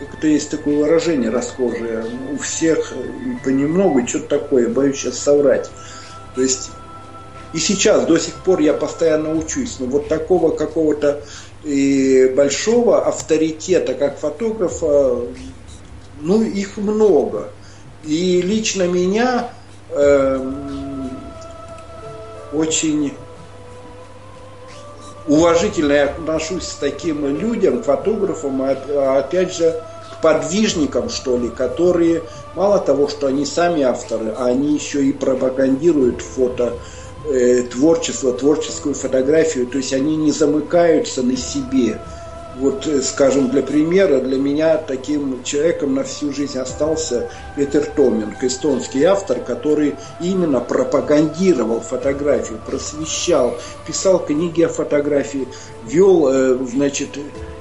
как-то 0.00 0.26
есть 0.26 0.50
такое 0.50 0.76
выражение 0.76 1.30
расхожее. 1.30 2.04
У 2.32 2.38
всех 2.38 2.92
понемногу 3.44 4.06
что-то 4.06 4.38
такое, 4.40 4.68
боюсь 4.68 4.96
сейчас 4.96 5.18
соврать. 5.18 5.70
То 6.34 6.42
есть 6.42 6.70
и 7.52 7.58
сейчас 7.58 8.06
до 8.06 8.18
сих 8.18 8.34
пор 8.34 8.60
я 8.60 8.74
постоянно 8.74 9.34
учусь, 9.34 9.76
но 9.78 9.86
вот 9.86 10.08
такого 10.08 10.50
какого-то 10.50 11.22
и 11.64 12.32
большого 12.36 13.06
авторитета, 13.06 13.94
как 13.94 14.18
фотографа, 14.18 15.22
ну, 16.20 16.42
их 16.42 16.76
много. 16.76 17.50
И 18.04 18.40
лично 18.42 18.84
меня 18.84 19.50
э, 19.90 20.52
очень 22.52 23.12
уважительно 25.26 25.92
я 25.92 26.04
отношусь 26.04 26.66
к 26.66 26.80
таким 26.80 27.26
людям, 27.38 27.82
фотографам, 27.82 28.62
а 28.62 29.18
опять 29.18 29.54
же 29.54 29.82
к 30.12 30.22
подвижникам, 30.22 31.08
что 31.08 31.36
ли, 31.36 31.48
которые 31.48 32.22
мало 32.54 32.78
того, 32.78 33.08
что 33.08 33.26
они 33.26 33.44
сами 33.44 33.82
авторы, 33.82 34.32
а 34.36 34.46
они 34.46 34.74
еще 34.74 35.04
и 35.04 35.12
пропагандируют 35.12 36.22
фото 36.22 36.74
э, 37.28 37.62
творчество, 37.62 38.32
творческую 38.32 38.94
фотографию, 38.94 39.66
то 39.66 39.78
есть 39.78 39.92
они 39.92 40.16
не 40.16 40.32
замыкаются 40.32 41.22
на 41.22 41.36
себе. 41.36 42.00
Вот, 42.58 42.86
э, 42.86 43.02
скажем, 43.02 43.50
для 43.50 43.62
примера, 43.62 44.18
для 44.20 44.38
меня 44.38 44.78
таким 44.78 45.42
человеком 45.44 45.94
на 45.94 46.04
всю 46.04 46.32
жизнь 46.32 46.58
остался 46.58 47.28
Петер 47.54 47.84
Томенко, 47.84 48.46
эстонский 48.46 49.04
автор, 49.04 49.40
который 49.40 49.94
именно 50.20 50.60
пропагандировал 50.60 51.80
фотографию, 51.80 52.58
просвещал, 52.66 53.58
писал 53.86 54.24
книги 54.24 54.62
о 54.62 54.68
фотографии, 54.68 55.46
вел, 55.84 56.28
э, 56.28 56.58
значит, 56.66 57.10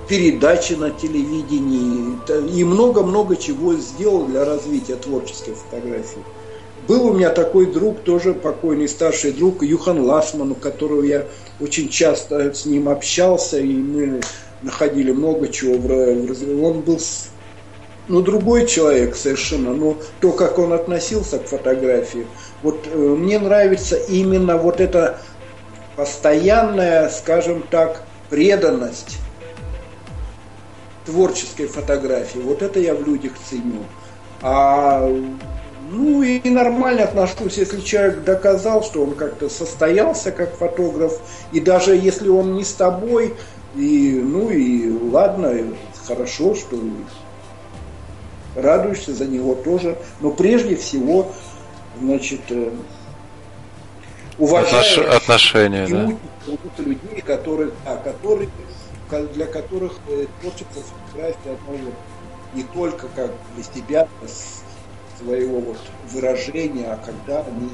передачи 0.07 0.73
на 0.73 0.91
телевидении 0.91 2.17
и 2.57 2.63
много-много 2.63 3.35
чего 3.35 3.73
сделал 3.73 4.25
для 4.25 4.45
развития 4.45 4.95
творческой 4.95 5.55
фотографии. 5.55 6.23
Был 6.87 7.07
у 7.07 7.13
меня 7.13 7.29
такой 7.31 7.65
друг, 7.65 8.01
тоже 8.01 8.33
покойный 8.33 8.87
старший 8.87 9.31
друг, 9.31 9.63
Юхан 9.63 10.01
Ласман, 10.01 10.51
у 10.51 10.55
которого 10.55 11.03
я 11.03 11.25
очень 11.59 11.89
часто 11.89 12.53
с 12.53 12.65
ним 12.65 12.89
общался, 12.89 13.59
и 13.59 13.73
мы 13.73 14.21
находили 14.61 15.11
много 15.11 15.47
чего 15.47 15.77
в. 15.77 16.63
Он 16.63 16.81
был 16.81 16.99
ну, 18.07 18.21
другой 18.21 18.67
человек 18.67 19.15
совершенно, 19.15 19.73
но 19.73 19.97
то, 20.19 20.31
как 20.31 20.59
он 20.59 20.73
относился 20.73 21.39
к 21.39 21.47
фотографии, 21.47 22.27
вот 22.61 22.85
э, 22.85 22.97
мне 22.97 23.39
нравится 23.39 23.95
именно 23.95 24.57
вот 24.57 24.79
эта 24.79 25.17
постоянная, 25.95 27.09
скажем 27.09 27.63
так, 27.69 28.03
преданность 28.29 29.17
творческой 31.05 31.67
фотографии. 31.67 32.39
Вот 32.39 32.61
это 32.61 32.79
я 32.79 32.93
в 32.93 33.05
людях 33.07 33.33
ценю. 33.49 33.83
А 34.41 35.09
ну 35.89 36.23
и 36.23 36.49
нормально 36.49 37.03
отношусь, 37.03 37.57
если 37.57 37.81
человек 37.81 38.23
доказал, 38.23 38.83
что 38.83 39.03
он 39.03 39.15
как-то 39.15 39.49
состоялся 39.49 40.31
как 40.31 40.57
фотограф, 40.57 41.19
и 41.51 41.59
даже 41.59 41.95
если 41.95 42.27
он 42.27 42.55
не 42.55 42.63
с 42.63 42.73
тобой, 42.73 43.35
и 43.75 44.19
ну 44.23 44.49
и 44.49 44.91
ладно, 45.11 45.53
хорошо, 46.07 46.55
что 46.55 46.79
радуешься 48.55 49.13
за 49.13 49.25
него 49.25 49.55
тоже, 49.55 49.97
но 50.21 50.31
прежде 50.31 50.75
всего, 50.75 51.31
значит, 51.99 52.41
э, 52.49 52.71
уважаешь 54.37 54.97
Отнош... 54.97 55.15
отношения, 55.15 55.87
да. 55.87 56.53
людей, 56.81 57.21
которые, 57.21 57.71
да, 57.85 57.97
которые, 57.97 58.49
для 59.33 59.45
которых 59.45 59.93
э, 60.07 60.25
творчество 60.41 60.81
фотография 60.81 61.51
одно 61.51 61.91
не 62.53 62.63
только 62.63 63.07
как 63.15 63.31
для 63.55 63.63
себя, 63.63 64.07
своего 65.17 65.59
вот 65.59 65.77
выражения, 66.11 66.87
а 66.91 66.97
когда 66.97 67.39
они... 67.39 67.69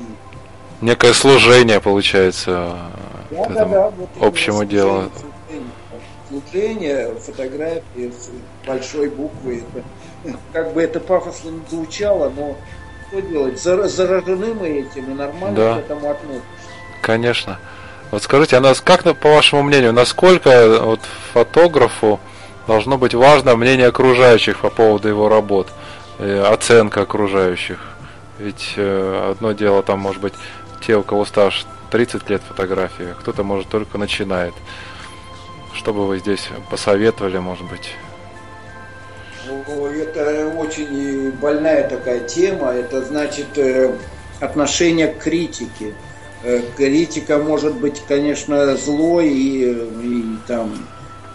Некое 0.82 1.14
служение 1.14 1.80
получается 1.80 2.78
да, 3.32 3.46
да, 3.48 3.66
да, 3.66 3.90
вот 3.90 4.10
общему 4.20 4.66
делу. 4.66 5.10
Служение, 6.28 7.14
фотографии 7.16 8.12
с 8.12 8.30
большой 8.66 9.10
буквы. 9.10 9.64
Это, 10.24 10.38
как 10.54 10.74
бы 10.74 10.82
это 10.82 11.00
пафосно 11.00 11.50
не 11.50 11.62
звучало, 11.70 12.32
но 12.36 12.56
что 13.08 13.22
делать? 13.22 13.62
Заражены 13.62 14.54
мы 14.54 14.68
этим 14.70 15.12
и 15.12 15.14
нормально 15.14 15.56
да. 15.56 15.76
к 15.76 15.80
этому 15.80 16.10
относимся. 16.10 16.46
Конечно. 17.02 17.60
Вот 18.12 18.24
скажите, 18.24 18.58
а 18.58 18.62
нас, 18.62 18.82
как, 18.82 19.04
по 19.18 19.30
вашему 19.30 19.64
мнению, 19.64 19.94
насколько 19.94 20.80
вот 20.82 21.00
фотографу 21.34 22.20
должно 22.68 22.98
быть 22.98 23.14
важно 23.14 23.56
мнение 23.56 23.88
окружающих 23.88 24.60
по 24.60 24.70
поводу 24.70 25.08
его 25.08 25.30
работ? 25.30 25.68
Э, 26.20 26.44
оценка 26.44 27.02
окружающих. 27.02 27.80
Ведь 28.38 28.74
э, 28.76 29.32
одно 29.32 29.54
дело 29.54 29.84
там 29.84 30.00
может 30.00 30.22
быть 30.22 30.34
те, 30.86 30.96
у 30.96 31.04
кого 31.04 31.26
стаж 31.26 31.66
30 31.92 32.30
лет 32.30 32.42
фотографии, 32.48 33.14
кто-то 33.20 33.44
может 33.44 33.70
только 33.70 33.98
начинает. 33.98 34.54
Что 35.74 35.94
бы 35.94 36.06
вы 36.06 36.20
здесь 36.20 36.50
посоветовали, 36.70 37.38
может 37.38 37.68
быть? 37.70 37.96
Это 39.48 40.54
очень 40.58 41.32
больная 41.32 41.88
такая 41.88 42.22
тема. 42.22 42.72
Это 42.72 43.04
значит 43.04 43.58
э, 43.58 43.96
отношение 44.40 45.08
к 45.08 45.20
критике. 45.20 45.94
Критика 46.76 47.38
может 47.38 47.76
быть, 47.76 48.02
конечно, 48.08 48.76
злой 48.76 49.30
и, 49.30 49.72
и 50.04 50.26
там 50.48 50.74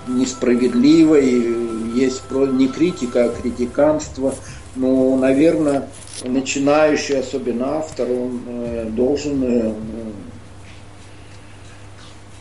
несправедливой. 0.08 1.92
Есть 1.94 2.22
не 2.30 2.68
критика, 2.68 3.26
а 3.26 3.28
критиканство. 3.28 4.34
Ну, 4.76 5.16
наверное, 5.16 5.88
начинающий, 6.22 7.18
особенно 7.18 7.78
автор, 7.78 8.10
он 8.10 8.42
э, 8.46 8.84
должен 8.90 9.42
э, 9.42 9.74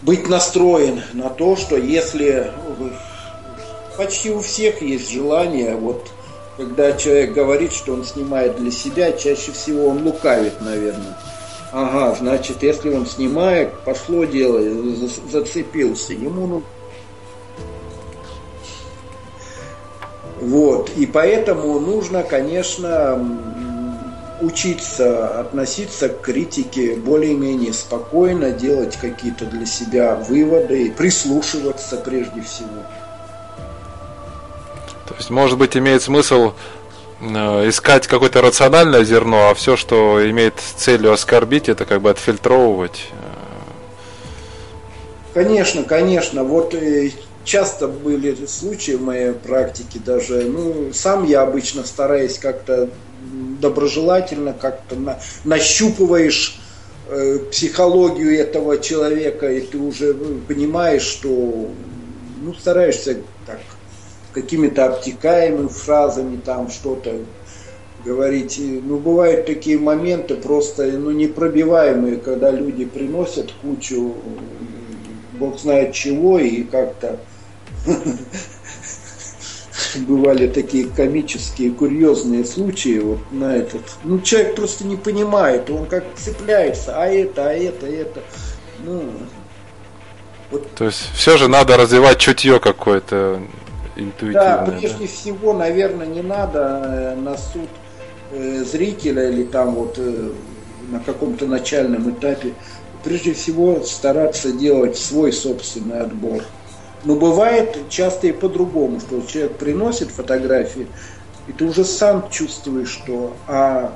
быть 0.02 0.28
настроен 0.28 1.02
на 1.14 1.30
то, 1.30 1.56
что 1.56 1.78
если 1.78 2.52
почти 3.98 4.32
у 4.32 4.42
всех 4.42 4.82
есть 4.82 5.10
желание, 5.10 5.76
вот 5.76 6.12
когда 6.58 6.94
человек 6.94 7.34
говорит, 7.34 7.72
что 7.72 7.94
он 7.94 8.04
снимает 8.04 8.58
для 8.58 8.72
себя, 8.72 9.14
чаще 9.14 9.52
всего 9.54 9.88
он 9.88 10.04
лукавит, 10.04 10.60
наверное. 10.62 11.18
Ага, 11.72 12.16
значит, 12.20 12.64
если 12.64 12.94
он 12.94 13.06
снимает, 13.06 13.74
пошло 13.86 14.26
дело, 14.26 14.62
зацепился. 15.32 16.14
Ему 16.14 16.48
ну, 16.48 16.64
Вот. 20.40 20.90
И 20.98 21.06
поэтому 21.06 21.80
нужно, 21.80 22.24
конечно, 22.24 23.20
учиться 24.42 25.40
относиться 25.40 26.10
к 26.10 26.22
критике 26.22 26.96
более-менее 26.96 27.74
спокойно, 27.74 28.52
делать 28.52 28.98
какие-то 28.98 29.46
для 29.46 29.66
себя 29.66 30.16
выводы, 30.16 30.92
прислушиваться 30.92 31.98
прежде 31.98 32.42
всего. 32.42 32.84
То 35.08 35.16
есть, 35.16 35.30
может 35.30 35.58
быть, 35.58 35.78
имеет 35.78 36.02
смысл 36.02 36.54
э, 37.22 37.70
искать 37.70 38.08
какое-то 38.08 38.42
рациональное 38.42 39.04
зерно, 39.04 39.50
а 39.50 39.54
все, 39.54 39.78
что 39.78 40.20
имеет 40.30 40.56
целью 40.76 41.14
оскорбить, 41.14 41.70
это 41.70 41.86
как 41.86 42.02
бы 42.02 42.10
отфильтровывать. 42.10 43.08
Конечно, 45.34 45.84
конечно. 45.84 46.44
Вот 46.44 46.74
э, 46.74 47.12
часто 47.46 47.88
были 47.88 48.36
случаи 48.46 48.94
в 48.94 49.02
моей 49.02 49.32
практике 49.32 50.00
даже, 50.04 50.44
ну, 50.44 50.92
сам 50.94 51.26
я 51.26 51.44
обычно 51.44 51.84
стараюсь 51.84 52.38
как-то 52.38 52.90
доброжелательно, 53.62 54.54
как-то 54.54 54.96
на, 54.96 55.20
нащупываешь 55.46 56.60
э, 57.08 57.40
психологию 57.52 58.38
этого 58.38 58.80
человека, 58.80 59.50
и 59.52 59.62
ты 59.62 59.78
уже 59.78 60.14
ну, 60.14 60.42
понимаешь, 60.48 61.04
что, 61.04 61.70
ну, 62.42 62.54
стараешься 62.54 63.18
так, 63.46 63.60
какими-то 64.34 64.86
обтекаемыми 64.86 65.70
фразами 65.70 66.38
там 66.44 66.70
что-то 66.70 67.22
говорить. 68.04 68.60
Ну, 68.60 68.98
бывают 68.98 69.46
такие 69.46 69.80
моменты 69.80 70.36
просто, 70.36 70.86
ну, 70.92 71.12
непробиваемые, 71.12 72.18
когда 72.18 72.52
люди 72.52 72.86
приносят 72.86 73.52
кучу 73.62 74.16
бог 75.36 75.60
знает 75.60 75.94
чего, 75.94 76.40
и 76.40 76.64
как-то 76.64 77.20
бывали 79.96 80.48
такие 80.48 80.88
комические, 80.88 81.72
курьезные 81.72 82.46
случаи 82.46 83.00
вот 83.00 83.20
на 83.32 83.56
этот. 83.56 83.82
Ну, 84.04 84.20
человек 84.20 84.56
просто 84.56 84.86
не 84.86 84.98
понимает, 84.98 85.70
он 85.70 85.86
как 85.86 86.04
цепляется, 86.16 87.02
а 87.02 87.08
это, 87.08 87.50
а 87.50 87.54
это, 87.54 87.88
это. 87.88 88.22
Ну, 88.84 89.04
вот. 90.52 90.70
То 90.76 90.86
есть 90.86 91.10
все 91.14 91.38
же 91.38 91.48
надо 91.48 91.78
развивать 91.78 92.18
чутье 92.18 92.60
какое-то 92.60 93.40
интуитивное. 93.96 94.66
Да, 94.66 94.66
прежде 94.66 95.06
да? 95.06 95.08
всего, 95.08 95.54
наверное, 95.54 96.08
не 96.08 96.22
надо 96.22 96.82
э, 96.84 97.16
на 97.16 97.38
суд 97.38 97.70
э, 98.32 98.64
зрителя 98.64 99.30
или 99.30 99.44
там 99.44 99.76
вот 99.76 99.96
э, 99.98 100.32
на 100.92 101.00
каком-то 101.00 101.48
начальном 101.48 102.12
этапе, 102.12 102.54
прежде 103.04 103.34
всего 103.34 103.82
стараться 103.84 104.52
делать 104.52 104.98
свой 104.98 105.32
собственный 105.32 106.02
отбор. 106.02 106.44
Но 107.06 107.16
бывает 107.16 107.78
часто 107.90 108.28
и 108.28 108.32
по-другому, 108.32 109.00
что 109.00 109.22
человек 109.22 109.58
приносит 109.58 110.10
фотографии, 110.10 110.88
и 111.48 111.52
ты 111.52 111.66
уже 111.66 111.86
сам 111.86 112.30
чувствуешь, 112.32 112.90
что 112.90 113.34
а, 113.48 113.94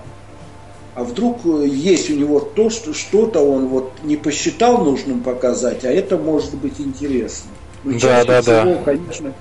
а 0.95 1.03
вдруг 1.03 1.45
есть 1.45 2.09
у 2.09 2.13
него 2.13 2.39
то, 2.39 2.69
что 2.69 2.93
что-то 2.93 3.39
он 3.39 3.67
вот 3.67 3.93
не 4.03 4.15
посчитал 4.15 4.83
нужным 4.83 5.21
показать, 5.21 5.85
а 5.85 5.89
это 5.89 6.17
может 6.17 6.53
быть 6.55 6.79
интересно. 6.79 7.49
Ну, 7.83 7.97
да, 7.99 8.23
да, 8.25 8.41
всего, 8.41 8.75
да. 8.75 8.81
конечно, 8.83 9.33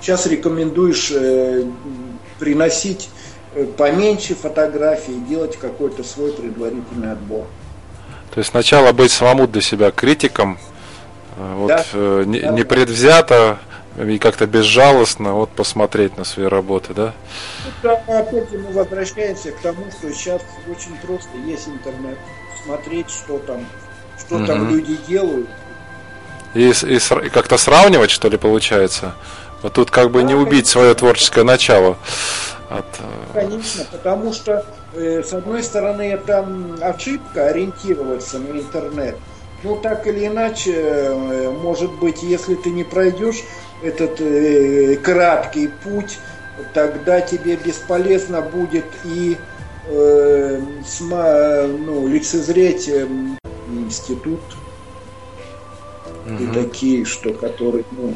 сейчас 0.00 0.26
рекомендуешь 0.26 1.10
э, 1.12 1.64
приносить 2.38 3.10
э, 3.54 3.64
поменьше 3.64 4.34
фотографий, 4.34 5.14
делать 5.28 5.56
какой-то 5.56 6.04
свой 6.04 6.32
предварительный 6.32 7.12
отбор. 7.12 7.46
То 8.32 8.38
есть 8.38 8.50
сначала 8.50 8.92
быть 8.92 9.10
самому 9.10 9.48
для 9.48 9.62
себя 9.62 9.90
критиком, 9.90 10.58
вот, 11.36 11.68
да, 11.68 11.84
э, 11.92 12.24
не, 12.26 12.40
да, 12.40 12.50
непредвзято 12.50 13.58
и 13.98 14.18
как-то 14.18 14.46
безжалостно 14.46 15.34
вот 15.34 15.50
посмотреть 15.50 16.16
на 16.16 16.24
свои 16.24 16.46
работы, 16.46 16.94
да? 16.94 17.14
Это, 17.82 17.94
опять 18.06 18.50
же 18.50 18.58
мы 18.58 18.72
возвращаемся 18.72 19.52
к 19.52 19.60
тому, 19.60 19.90
что 19.90 20.12
сейчас 20.12 20.42
очень 20.68 20.96
просто 20.98 21.30
есть 21.46 21.68
интернет, 21.68 22.18
смотреть, 22.64 23.10
что 23.10 23.38
там, 23.38 23.66
что 24.18 24.36
угу. 24.36 24.46
там 24.46 24.68
люди 24.70 24.96
делают. 25.08 25.48
И, 26.54 26.70
и, 26.70 26.96
и 26.96 27.28
как-то 27.28 27.56
сравнивать, 27.56 28.10
что 28.10 28.28
ли, 28.28 28.36
получается? 28.36 29.14
Вот 29.62 29.74
тут 29.74 29.90
как 29.90 30.10
бы 30.10 30.22
да, 30.22 30.28
не 30.28 30.34
убить 30.34 30.66
свое 30.66 30.94
творческое 30.94 31.44
начало. 31.44 31.96
От... 32.68 32.86
Э, 33.34 33.40
конечно, 33.40 33.84
потому 33.90 34.32
что, 34.32 34.64
э, 34.94 35.22
с 35.22 35.32
одной 35.32 35.62
стороны, 35.62 36.02
это 36.12 36.46
ошибка 36.82 37.46
ориентироваться 37.46 38.38
на 38.38 38.58
интернет. 38.58 39.16
Ну, 39.66 39.74
так 39.74 40.06
или 40.06 40.28
иначе, 40.28 40.74
э, 40.76 41.50
может 41.50 41.92
быть, 41.94 42.22
если 42.22 42.54
ты 42.54 42.70
не 42.70 42.84
пройдешь 42.84 43.42
этот 43.82 44.20
э, 44.20 44.96
краткий 45.02 45.68
путь, 45.82 46.20
тогда 46.72 47.20
тебе 47.20 47.56
бесполезно 47.56 48.42
будет 48.42 48.84
и 49.04 49.36
э, 49.88 50.60
сма, 50.86 51.66
ну, 51.66 52.06
лицезреть 52.06 52.88
э, 52.88 53.08
институт 53.68 54.40
угу. 56.24 56.44
и 56.44 56.46
такие, 56.54 57.04
что 57.04 57.32
которые, 57.32 57.84
ну, 57.90 58.14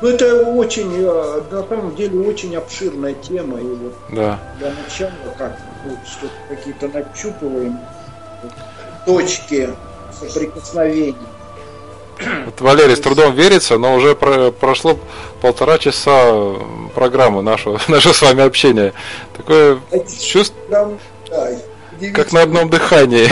ну, 0.00 0.08
это 0.08 0.46
очень, 0.46 0.92
э, 0.96 1.42
на 1.50 1.62
самом 1.62 1.94
деле, 1.94 2.26
очень 2.26 2.56
обширная 2.56 3.12
тема. 3.12 3.60
И 3.60 3.64
вот 3.64 3.94
да. 4.10 4.38
для 4.58 4.70
начала 4.70 5.12
как 5.36 5.58
вот, 5.84 5.98
что 6.06 6.26
какие-то 6.48 6.88
нащупываем 6.88 7.78
точки 9.04 9.70
соприкосновения. 10.12 11.14
Вот, 12.46 12.60
Валерий, 12.60 12.96
с 12.96 13.00
трудом 13.00 13.34
верится, 13.34 13.76
но 13.76 13.94
уже 13.94 14.14
про, 14.14 14.52
прошло 14.52 14.98
полтора 15.40 15.78
часа 15.78 16.54
программы 16.94 17.42
нашего, 17.42 17.80
нашего 17.88 18.12
с 18.12 18.22
вами 18.22 18.44
общения. 18.44 18.92
Такое 19.36 19.80
чувство, 20.20 20.56
да, 20.70 20.88
как 22.12 22.32
на 22.32 22.42
одном 22.42 22.70
дыхании. 22.70 23.28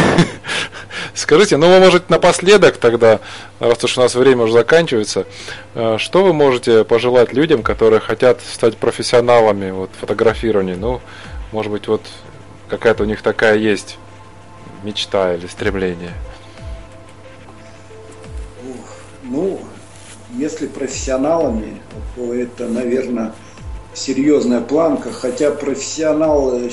Скажите, 1.14 1.56
ну, 1.56 1.68
вы 1.68 1.78
можете 1.78 2.06
напоследок 2.08 2.76
тогда, 2.78 3.20
раз 3.60 3.82
уж 3.84 3.98
у 3.98 4.00
нас 4.00 4.14
время 4.14 4.44
уже 4.44 4.54
заканчивается, 4.54 5.26
э, 5.74 5.96
что 5.98 6.24
вы 6.24 6.32
можете 6.32 6.84
пожелать 6.84 7.32
людям, 7.32 7.62
которые 7.62 8.00
хотят 8.00 8.40
стать 8.40 8.76
профессионалами 8.76 9.70
вот, 9.70 9.90
фотографирования? 10.00 10.76
Ну, 10.76 11.00
может 11.52 11.70
быть, 11.70 11.86
вот 11.86 12.02
какая-то 12.68 13.02
у 13.02 13.06
них 13.06 13.20
такая 13.22 13.56
есть 13.56 13.98
мечта 14.82 15.34
или 15.34 15.46
стремление? 15.46 16.12
Ну, 19.22 19.60
если 20.36 20.66
профессионалами, 20.66 21.80
то 22.16 22.34
это, 22.34 22.68
наверное, 22.68 23.32
серьезная 23.94 24.60
планка, 24.60 25.12
хотя 25.12 25.50
профессионал 25.50 26.58
э, 26.58 26.70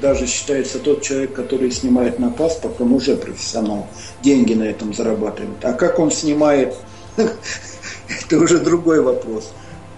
даже 0.00 0.26
считается 0.26 0.78
тот 0.78 1.02
человек, 1.02 1.34
который 1.34 1.70
снимает 1.70 2.18
на 2.18 2.30
паспорт, 2.30 2.80
он 2.80 2.92
уже 2.92 3.16
профессионал, 3.16 3.86
деньги 4.22 4.54
на 4.54 4.64
этом 4.64 4.94
зарабатывает. 4.94 5.62
А 5.62 5.72
как 5.74 5.98
он 5.98 6.10
снимает, 6.10 6.74
это 7.16 8.38
уже 8.38 8.58
другой 8.58 9.00
вопрос. 9.00 9.52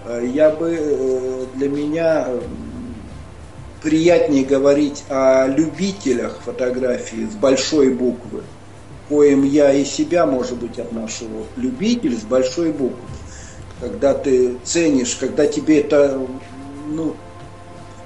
Э, 0.05 0.21
я 0.25 0.49
бы 0.49 0.77
э, 0.77 1.45
для 1.55 1.69
меня 1.69 2.27
приятнее 3.85 4.43
говорить 4.43 5.03
о 5.09 5.45
любителях 5.45 6.39
фотографии 6.43 7.29
с 7.31 7.35
большой 7.35 7.91
буквы, 7.91 8.41
коим 9.09 9.43
я 9.43 9.71
и 9.71 9.85
себя, 9.85 10.25
может 10.25 10.57
быть, 10.57 10.79
отношу. 10.79 11.27
Любитель 11.55 12.17
с 12.17 12.23
большой 12.23 12.71
буквы. 12.71 13.07
Когда 13.79 14.15
ты 14.15 14.57
ценишь, 14.63 15.15
когда 15.19 15.45
тебе 15.45 15.81
это 15.81 16.19
ну, 16.87 17.15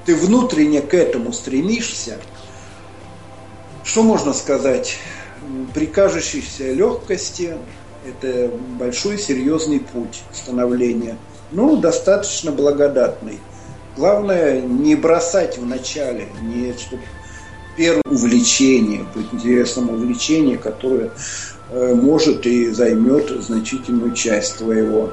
ты 0.05 0.17
внутренне 0.17 0.81
к 0.81 0.93
этому 0.93 1.31
стремишься, 1.31 2.17
что 3.85 4.03
можно 4.03 4.33
сказать? 4.33 4.97
При 5.73 5.85
легкости 6.73 7.55
это 8.05 8.51
большой 8.77 9.17
серьезный 9.17 9.79
путь 9.79 10.23
становления. 10.33 11.17
Ну, 11.53 11.77
достаточно 11.77 12.51
благодатный. 12.51 13.39
Главное 13.99 14.61
не 14.61 14.95
бросать 14.95 15.57
в 15.57 15.65
начале, 15.65 16.29
не 16.41 16.71
чтобы 16.71 17.03
первое 17.75 18.01
увлечение, 18.09 19.05
быть 19.13 19.27
интересным 19.33 19.89
увлечение, 19.89 20.57
которое 20.57 21.11
э, 21.69 21.93
может 21.95 22.45
и 22.45 22.69
займет 22.69 23.27
значительную 23.27 24.13
часть 24.13 24.59
твоего 24.59 25.11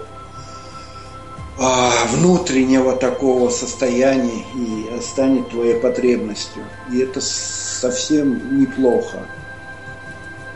а, 1.59 1.91
внутреннего 2.13 2.95
такого 2.95 3.51
состояния 3.51 4.45
и 4.55 5.01
станет 5.03 5.49
твоей 5.49 5.81
потребностью. 5.81 6.63
И 6.93 7.01
это 7.01 7.21
совсем 7.21 8.61
неплохо. 8.61 9.27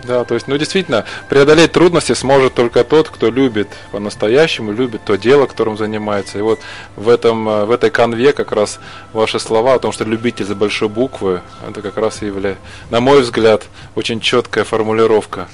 Да, 0.04 0.24
то 0.24 0.34
есть, 0.34 0.48
ну 0.48 0.56
действительно, 0.56 1.04
преодолеть 1.28 1.72
трудности 1.72 2.12
сможет 2.12 2.54
только 2.54 2.84
тот, 2.84 3.08
кто 3.08 3.30
любит 3.30 3.68
по-настоящему, 3.92 4.72
любит 4.72 5.02
то 5.04 5.16
дело, 5.16 5.46
которым 5.46 5.76
занимается. 5.76 6.38
И 6.38 6.42
вот 6.42 6.60
в, 6.96 7.08
этом, 7.08 7.48
э, 7.48 7.64
в 7.66 7.70
этой 7.70 7.90
конве 7.90 8.32
как 8.32 8.52
раз 8.52 8.80
ваши 9.12 9.38
слова 9.38 9.74
о 9.74 9.78
том, 9.78 9.92
что 9.92 10.04
любитель 10.04 10.46
за 10.46 10.54
большой 10.54 10.88
буквы, 10.88 11.42
это 11.68 11.82
как 11.82 11.98
раз 11.98 12.22
является, 12.22 12.62
на 12.90 13.00
мой 13.00 13.20
взгляд, 13.20 13.64
очень 13.94 14.20
четкая 14.20 14.64
формулировка. 14.64 15.48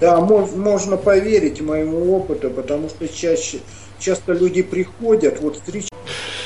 Да, 0.00 0.20
можно 0.20 0.96
поверить 0.96 1.60
моему 1.60 2.16
опыту, 2.16 2.50
потому 2.50 2.88
что 2.88 3.06
чаще 3.06 3.60
часто 4.00 4.32
люди 4.32 4.62
приходят, 4.62 5.40
вот 5.40 5.56
встреча, 5.56 5.88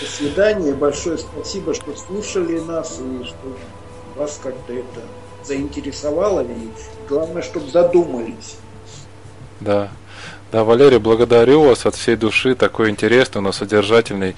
до 0.01 0.07
свидания, 0.07 0.75
большое 0.75 1.17
спасибо, 1.17 1.75
что 1.75 1.97
слушали 1.97 2.59
нас 2.61 3.01
и 3.01 3.25
что 3.25 3.57
вас 4.17 4.39
как-то 4.43 4.75
это 4.75 5.01
заинтересовало, 5.45 6.41
и 6.41 6.69
главное, 7.09 7.43
чтобы 7.43 7.71
задумались. 7.71 8.57
Да. 9.61 9.89
Да, 10.51 10.65
Валерий, 10.65 10.99
благодарю 10.99 11.63
вас 11.63 11.85
от 11.85 11.95
всей 11.95 12.17
души, 12.17 12.55
такой 12.55 12.89
интересный, 12.89 13.43
но 13.43 13.53
содержательный. 13.53 14.35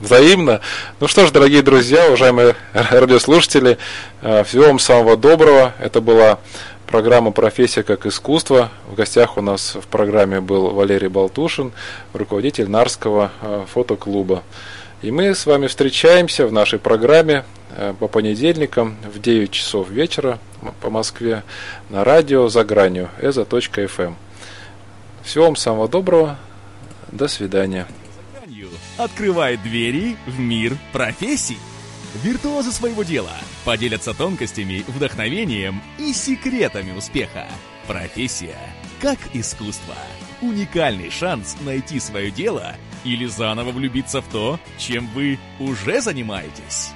Взаимно. 0.00 0.60
Ну 1.00 1.08
что 1.08 1.26
ж, 1.26 1.30
дорогие 1.30 1.62
друзья, 1.62 2.06
уважаемые 2.06 2.56
радиослушатели, 2.72 3.78
э, 4.22 4.44
всего 4.44 4.66
вам 4.66 4.78
самого 4.78 5.16
доброго. 5.16 5.72
Это 5.80 6.00
была 6.00 6.38
Программа 6.86 7.32
«Профессия 7.32 7.82
как 7.82 8.06
искусство». 8.06 8.70
В 8.88 8.94
гостях 8.94 9.36
у 9.36 9.40
нас 9.40 9.74
в 9.74 9.86
программе 9.88 10.40
был 10.40 10.70
Валерий 10.70 11.08
Балтушин, 11.08 11.72
руководитель 12.12 12.68
Нарского 12.68 13.32
э, 13.40 13.64
фотоклуба. 13.72 14.44
И 15.04 15.10
мы 15.10 15.34
с 15.34 15.44
вами 15.44 15.66
встречаемся 15.66 16.46
в 16.46 16.52
нашей 16.52 16.78
программе 16.78 17.44
э, 17.76 17.92
по 18.00 18.08
понедельникам 18.08 18.96
в 19.04 19.20
9 19.20 19.50
часов 19.50 19.90
вечера 19.90 20.38
по 20.80 20.88
Москве 20.88 21.42
на 21.90 22.04
радио 22.04 22.48
«За 22.48 22.64
гранью» 22.64 23.10
eza.fm. 23.20 24.14
Всего 25.22 25.44
вам 25.44 25.56
самого 25.56 25.88
доброго. 25.88 26.38
До 27.12 27.28
свидания. 27.28 27.86
Открывает 28.96 29.62
двери 29.62 30.16
в 30.26 30.40
мир 30.40 30.74
профессий. 30.90 31.58
Виртуозы 32.22 32.72
своего 32.72 33.02
дела 33.02 33.36
поделятся 33.66 34.14
тонкостями, 34.14 34.86
вдохновением 34.88 35.82
и 35.98 36.14
секретами 36.14 36.96
успеха. 36.96 37.46
Профессия 37.86 38.56
как 39.02 39.18
искусство. 39.34 39.96
Уникальный 40.40 41.10
шанс 41.10 41.58
найти 41.60 42.00
свое 42.00 42.30
дело 42.30 42.74
или 43.04 43.26
заново 43.26 43.70
влюбиться 43.70 44.20
в 44.20 44.28
то, 44.28 44.58
чем 44.78 45.06
вы 45.08 45.38
уже 45.58 46.00
занимаетесь. 46.00 46.92